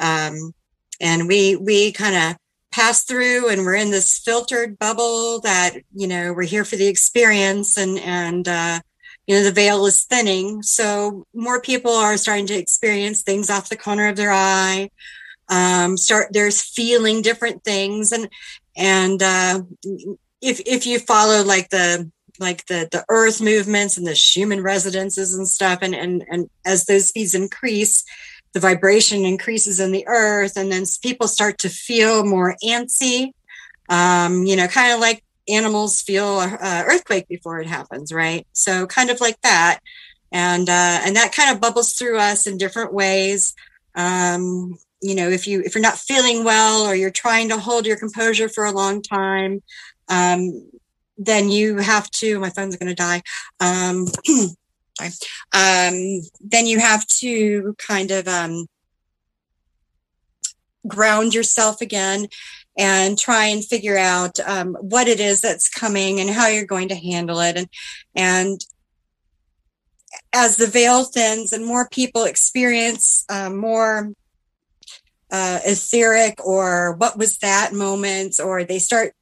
um, 0.00 0.52
and 1.00 1.28
we 1.28 1.56
we 1.56 1.92
kind 1.92 2.14
of 2.14 2.36
pass 2.72 3.04
through 3.04 3.48
and 3.48 3.62
we're 3.62 3.74
in 3.74 3.90
this 3.90 4.18
filtered 4.18 4.78
bubble 4.78 5.40
that 5.40 5.76
you 5.94 6.08
know 6.08 6.32
we're 6.32 6.42
here 6.42 6.64
for 6.64 6.76
the 6.76 6.88
experience 6.88 7.76
and 7.76 7.98
and 8.00 8.48
uh, 8.48 8.80
you 9.26 9.36
know 9.36 9.42
the 9.42 9.52
veil 9.52 9.86
is 9.86 10.04
thinning. 10.04 10.62
So 10.62 11.24
more 11.34 11.60
people 11.60 11.92
are 11.92 12.16
starting 12.16 12.46
to 12.48 12.58
experience 12.58 13.22
things 13.22 13.50
off 13.50 13.68
the 13.68 13.76
corner 13.76 14.08
of 14.08 14.16
their 14.16 14.32
eye. 14.32 14.90
Um, 15.48 15.96
start 15.96 16.28
there's 16.32 16.62
feeling 16.62 17.22
different 17.22 17.64
things 17.64 18.12
and 18.12 18.28
and 18.76 19.22
uh, 19.22 19.62
if 20.40 20.60
if 20.66 20.86
you 20.86 20.98
follow 20.98 21.44
like 21.44 21.70
the 21.70 22.10
like 22.40 22.66
the 22.66 22.88
the 22.90 23.04
earth 23.08 23.40
movements 23.40 23.96
and 23.96 24.06
the 24.06 24.14
Schumann 24.14 24.62
resonances 24.62 25.34
and 25.34 25.46
stuff 25.46 25.80
and 25.82 25.94
and 25.94 26.24
and 26.28 26.50
as 26.64 26.86
those 26.86 27.08
speeds 27.08 27.34
increase 27.34 28.04
the 28.54 28.60
vibration 28.60 29.24
increases 29.24 29.80
in 29.80 29.92
the 29.92 30.04
earth 30.06 30.56
and 30.56 30.72
then 30.72 30.84
people 31.02 31.28
start 31.28 31.58
to 31.58 31.68
feel 31.68 32.24
more 32.24 32.56
antsy. 32.64 33.32
Um, 33.90 34.44
you 34.44 34.56
know 34.56 34.66
kind 34.66 34.94
of 34.94 35.00
like 35.00 35.22
animals 35.46 36.00
feel 36.00 36.40
a, 36.40 36.84
earthquake 36.86 37.28
before 37.28 37.60
it 37.60 37.66
happens 37.66 38.12
right? 38.12 38.46
So 38.52 38.86
kind 38.86 39.10
of 39.10 39.20
like 39.20 39.40
that. 39.42 39.80
And 40.32 40.68
uh, 40.68 41.00
and 41.04 41.16
that 41.16 41.32
kind 41.32 41.54
of 41.54 41.60
bubbles 41.60 41.92
through 41.92 42.18
us 42.18 42.46
in 42.46 42.56
different 42.56 42.92
ways. 42.92 43.54
Um, 43.94 44.78
you 45.04 45.14
know 45.14 45.28
if 45.28 45.46
you 45.46 45.60
if 45.60 45.74
you're 45.74 45.82
not 45.82 45.98
feeling 45.98 46.44
well 46.44 46.86
or 46.86 46.94
you're 46.94 47.10
trying 47.10 47.50
to 47.50 47.58
hold 47.58 47.86
your 47.86 47.98
composure 47.98 48.48
for 48.48 48.64
a 48.64 48.72
long 48.72 49.02
time 49.02 49.62
um, 50.08 50.66
then 51.18 51.50
you 51.50 51.76
have 51.76 52.10
to 52.10 52.38
my 52.40 52.50
phone's 52.50 52.76
going 52.76 52.88
to 52.88 52.94
die 52.94 53.22
um, 53.60 54.06
um, 55.00 56.20
then 56.40 56.66
you 56.66 56.78
have 56.78 57.06
to 57.06 57.74
kind 57.78 58.10
of 58.10 58.28
um, 58.28 58.66
ground 60.86 61.34
yourself 61.34 61.80
again 61.80 62.28
and 62.76 63.18
try 63.18 63.46
and 63.46 63.64
figure 63.64 63.96
out 63.98 64.38
um, 64.40 64.76
what 64.80 65.08
it 65.08 65.20
is 65.20 65.40
that's 65.40 65.68
coming 65.68 66.20
and 66.20 66.30
how 66.30 66.48
you're 66.48 66.66
going 66.66 66.88
to 66.88 66.94
handle 66.94 67.40
it. 67.40 67.56
And 67.56 67.68
and 68.14 68.60
as 70.32 70.56
the 70.56 70.66
veil 70.66 71.04
thins 71.04 71.52
and 71.52 71.64
more 71.64 71.88
people 71.88 72.24
experience 72.24 73.24
um, 73.28 73.56
more 73.56 74.12
uh, 75.30 75.58
etheric 75.64 76.44
or 76.44 76.92
what 76.96 77.18
was 77.18 77.38
that 77.38 77.72
moment 77.72 78.38
or 78.38 78.62
they 78.62 78.78
start 78.78 79.14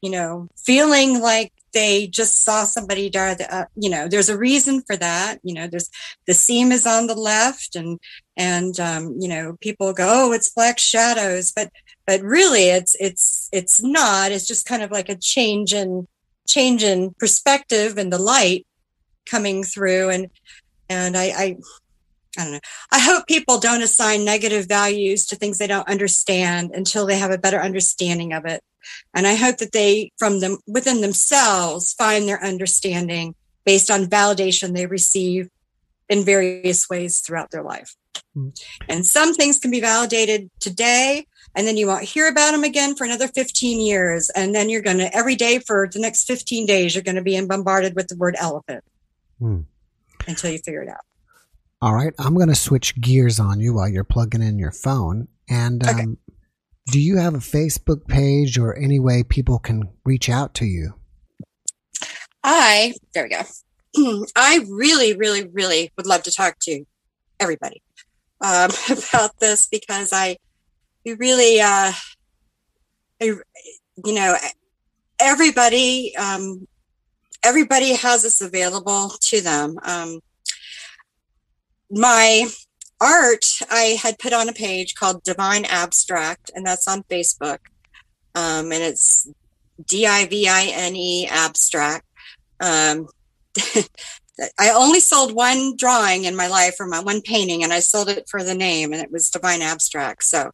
you 0.00 0.10
know 0.10 0.48
feeling 0.56 1.20
like 1.20 1.52
they 1.76 2.06
just 2.06 2.42
saw 2.42 2.64
somebody 2.64 3.10
die. 3.10 3.36
Uh, 3.50 3.66
you 3.76 3.90
know, 3.90 4.08
there's 4.08 4.30
a 4.30 4.38
reason 4.38 4.82
for 4.86 4.96
that. 4.96 5.38
You 5.42 5.52
know, 5.52 5.66
there's 5.66 5.90
the 6.26 6.32
seam 6.32 6.72
is 6.72 6.86
on 6.86 7.06
the 7.06 7.14
left, 7.14 7.76
and 7.76 8.00
and 8.34 8.80
um, 8.80 9.14
you 9.20 9.28
know, 9.28 9.58
people 9.60 9.92
go, 9.92 10.08
oh, 10.10 10.32
it's 10.32 10.48
black 10.48 10.78
shadows, 10.78 11.52
but 11.54 11.70
but 12.06 12.22
really, 12.22 12.70
it's 12.70 12.96
it's 12.98 13.50
it's 13.52 13.82
not. 13.82 14.32
It's 14.32 14.48
just 14.48 14.64
kind 14.64 14.82
of 14.82 14.90
like 14.90 15.10
a 15.10 15.16
change 15.16 15.74
in 15.74 16.08
change 16.48 16.82
in 16.82 17.14
perspective 17.18 17.98
and 17.98 18.10
the 18.10 18.18
light 18.18 18.66
coming 19.26 19.62
through, 19.62 20.08
and 20.08 20.28
and 20.88 21.14
I, 21.14 21.24
I 21.24 21.56
I 22.38 22.42
don't 22.42 22.52
know. 22.52 22.60
I 22.90 23.00
hope 23.00 23.26
people 23.26 23.58
don't 23.58 23.82
assign 23.82 24.24
negative 24.24 24.66
values 24.66 25.26
to 25.26 25.36
things 25.36 25.58
they 25.58 25.66
don't 25.66 25.88
understand 25.88 26.70
until 26.72 27.04
they 27.04 27.18
have 27.18 27.32
a 27.32 27.38
better 27.38 27.60
understanding 27.60 28.32
of 28.32 28.46
it 28.46 28.62
And 29.14 29.26
I 29.26 29.34
hope 29.34 29.58
that 29.58 29.72
they, 29.72 30.12
from 30.18 30.40
them 30.40 30.58
within 30.66 31.00
themselves, 31.00 31.92
find 31.94 32.28
their 32.28 32.42
understanding 32.42 33.34
based 33.64 33.90
on 33.90 34.06
validation 34.06 34.74
they 34.74 34.86
receive 34.86 35.48
in 36.08 36.24
various 36.24 36.88
ways 36.88 37.20
throughout 37.20 37.50
their 37.50 37.62
life. 37.62 37.94
Mm-hmm. 38.36 38.50
And 38.88 39.06
some 39.06 39.34
things 39.34 39.58
can 39.58 39.70
be 39.70 39.80
validated 39.80 40.50
today, 40.60 41.26
and 41.54 41.66
then 41.66 41.76
you 41.76 41.86
won't 41.86 42.04
hear 42.04 42.28
about 42.28 42.52
them 42.52 42.64
again 42.64 42.94
for 42.94 43.04
another 43.04 43.28
15 43.28 43.80
years. 43.80 44.30
And 44.30 44.54
then 44.54 44.68
you're 44.68 44.82
going 44.82 44.98
to, 44.98 45.14
every 45.14 45.34
day 45.34 45.58
for 45.58 45.88
the 45.90 45.98
next 45.98 46.24
15 46.24 46.66
days, 46.66 46.94
you're 46.94 47.02
going 47.02 47.16
to 47.16 47.22
be 47.22 47.40
bombarded 47.44 47.96
with 47.96 48.08
the 48.08 48.16
word 48.16 48.36
elephant 48.38 48.84
mm. 49.40 49.64
until 50.28 50.50
you 50.50 50.58
figure 50.58 50.82
it 50.82 50.88
out. 50.88 51.00
All 51.80 51.94
right. 51.94 52.12
I'm 52.18 52.34
going 52.34 52.48
to 52.48 52.54
switch 52.54 52.98
gears 53.00 53.38
on 53.40 53.60
you 53.60 53.74
while 53.74 53.88
you're 53.88 54.04
plugging 54.04 54.42
in 54.42 54.58
your 54.58 54.72
phone. 54.72 55.28
And 55.48 55.86
um, 55.86 55.94
okay. 55.94 56.06
Do 56.86 57.00
you 57.00 57.16
have 57.18 57.34
a 57.34 57.38
Facebook 57.38 58.06
page 58.06 58.58
or 58.58 58.76
any 58.76 59.00
way 59.00 59.22
people 59.22 59.58
can 59.58 59.88
reach 60.04 60.28
out 60.28 60.54
to 60.54 60.64
you? 60.64 60.94
I, 62.44 62.94
there 63.12 63.24
we 63.24 63.30
go. 63.30 64.24
I 64.36 64.64
really, 64.68 65.16
really, 65.16 65.48
really 65.48 65.90
would 65.96 66.06
love 66.06 66.22
to 66.24 66.30
talk 66.30 66.58
to 66.60 66.84
everybody 67.40 67.82
um, 68.40 68.70
about 68.90 69.38
this 69.40 69.66
because 69.66 70.12
I, 70.12 70.36
we 71.04 71.14
really, 71.14 71.60
uh, 71.60 71.92
I, 73.20 73.24
you 73.24 74.14
know, 74.14 74.36
everybody, 75.18 76.14
um, 76.16 76.68
everybody 77.42 77.94
has 77.94 78.22
this 78.22 78.40
available 78.40 79.10
to 79.22 79.40
them. 79.40 79.76
Um, 79.82 80.20
my 81.90 82.48
art, 83.00 83.44
I 83.70 83.98
had 84.00 84.18
put 84.18 84.32
on 84.32 84.48
a 84.48 84.52
page 84.52 84.94
called 84.94 85.22
Divine 85.22 85.64
Abstract, 85.64 86.50
and 86.54 86.64
that's 86.64 86.88
on 86.88 87.02
Facebook. 87.04 87.58
Um, 88.34 88.72
and 88.72 88.82
it's 88.82 89.28
D 89.84 90.06
I 90.06 90.26
V 90.26 90.48
I 90.48 90.70
N 90.72 90.96
E 90.96 91.26
Abstract. 91.26 92.04
Um, 92.60 93.08
I 94.58 94.70
only 94.70 95.00
sold 95.00 95.34
one 95.34 95.76
drawing 95.76 96.24
in 96.24 96.36
my 96.36 96.46
life 96.46 96.76
or 96.78 96.86
my 96.86 97.00
one 97.00 97.22
painting, 97.22 97.64
and 97.64 97.72
I 97.72 97.80
sold 97.80 98.08
it 98.08 98.28
for 98.28 98.42
the 98.42 98.54
name, 98.54 98.92
and 98.92 99.02
it 99.02 99.10
was 99.10 99.30
Divine 99.30 99.62
Abstract. 99.62 100.24
So 100.24 100.50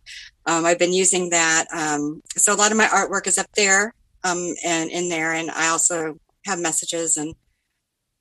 um, 0.47 0.65
I've 0.65 0.79
been 0.79 0.93
using 0.93 1.31
that. 1.31 1.67
Um, 1.75 2.23
so 2.37 2.55
a 2.55 2.57
lot 2.57 2.71
of 2.71 2.79
my 2.79 2.87
artwork 2.87 3.27
is 3.27 3.39
up 3.39 3.51
there 3.57 3.95
um, 4.25 4.55
and 4.65 4.91
in 4.91 5.09
there, 5.09 5.33
and 5.33 5.51
I 5.51 5.69
also 5.69 6.17
have 6.47 6.61
messages 6.61 7.17
and 7.17 7.35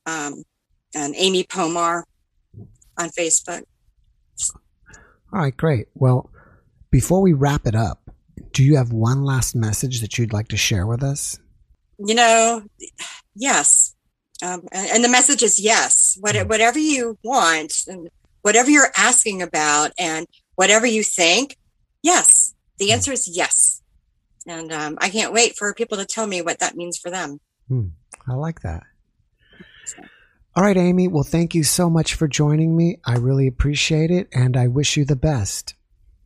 um, 0.06 0.44
and 0.96 1.14
Amy 1.16 1.44
Pomar 1.44 2.04
on 2.98 3.10
Facebook. 3.10 3.64
All 5.34 5.40
right, 5.40 5.56
great. 5.56 5.88
Well, 5.96 6.30
before 6.92 7.22
we 7.22 7.34
wrap 7.34 7.66
it 7.66 7.76
up, 7.76 8.12
do 8.52 8.64
you 8.64 8.76
have 8.78 8.92
one 8.92 9.24
last 9.24 9.56
message 9.56 10.02
that 10.02 10.18
you'd 10.18 10.34
like 10.34 10.50
to 10.50 10.58
share 10.58 10.86
with 10.86 11.04
us? 11.04 11.40
You 11.98 12.16
know, 12.16 12.64
yes. 13.36 13.96
Um, 14.44 14.64
and, 14.72 15.04
the 15.04 15.10
message 15.10 15.44
is 15.44 15.60
yes. 15.60 16.18
What, 16.20 16.36
mm. 16.36 16.50
whatever 16.50 16.80
you 16.80 17.18
want, 17.24 17.84
and 17.88 18.10
whatever 18.42 18.70
you're 18.70 18.92
asking 18.98 19.42
about, 19.42 19.92
and 20.00 20.26
whatever 20.56 20.86
you 20.86 21.04
think, 21.04 21.58
yes. 22.02 22.54
The 22.80 22.90
mm. 22.90 22.94
answer 22.94 23.12
is 23.12 23.28
yes. 23.28 23.82
And 24.48 24.74
um, 24.74 24.98
I 25.00 25.10
can't 25.10 25.34
wait 25.34 25.56
for 25.56 25.74
people 25.74 25.98
to 25.98 26.06
tell 26.06 26.28
me 26.28 26.42
what 26.42 26.60
that 26.60 26.76
means 26.76 26.98
for 26.98 27.12
them. 27.12 27.40
Hmm. 27.68 27.88
I 28.28 28.34
like 28.34 28.62
that. 28.62 28.84
All 30.56 30.64
right, 30.64 30.76
Amy. 30.76 31.08
Well, 31.08 31.24
thank 31.24 31.56
you 31.56 31.64
so 31.64 31.90
much 31.90 32.14
for 32.14 32.28
joining 32.28 32.76
me. 32.76 32.98
I 33.06 33.16
really 33.16 33.48
appreciate 33.48 34.12
it 34.12 34.28
and 34.34 34.58
I 34.58 34.68
wish 34.68 34.98
you 34.98 35.06
the 35.06 35.16
best. 35.16 35.76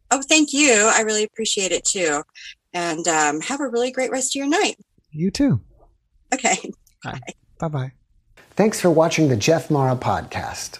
Oh, 0.09 0.21
thank 0.21 0.51
you. 0.51 0.89
I 0.93 1.01
really 1.01 1.23
appreciate 1.23 1.71
it 1.71 1.85
too. 1.85 2.23
And 2.73 3.07
um, 3.07 3.41
have 3.41 3.59
a 3.59 3.67
really 3.67 3.91
great 3.91 4.11
rest 4.11 4.35
of 4.35 4.39
your 4.39 4.47
night. 4.47 4.77
You 5.11 5.29
too. 5.31 5.61
Okay. 6.33 6.57
Bye 7.59 7.67
bye. 7.67 7.91
Thanks 8.51 8.81
for 8.81 8.89
watching 8.89 9.29
the 9.29 9.37
Jeff 9.37 9.69
Mara 9.69 9.95
podcast. 9.95 10.79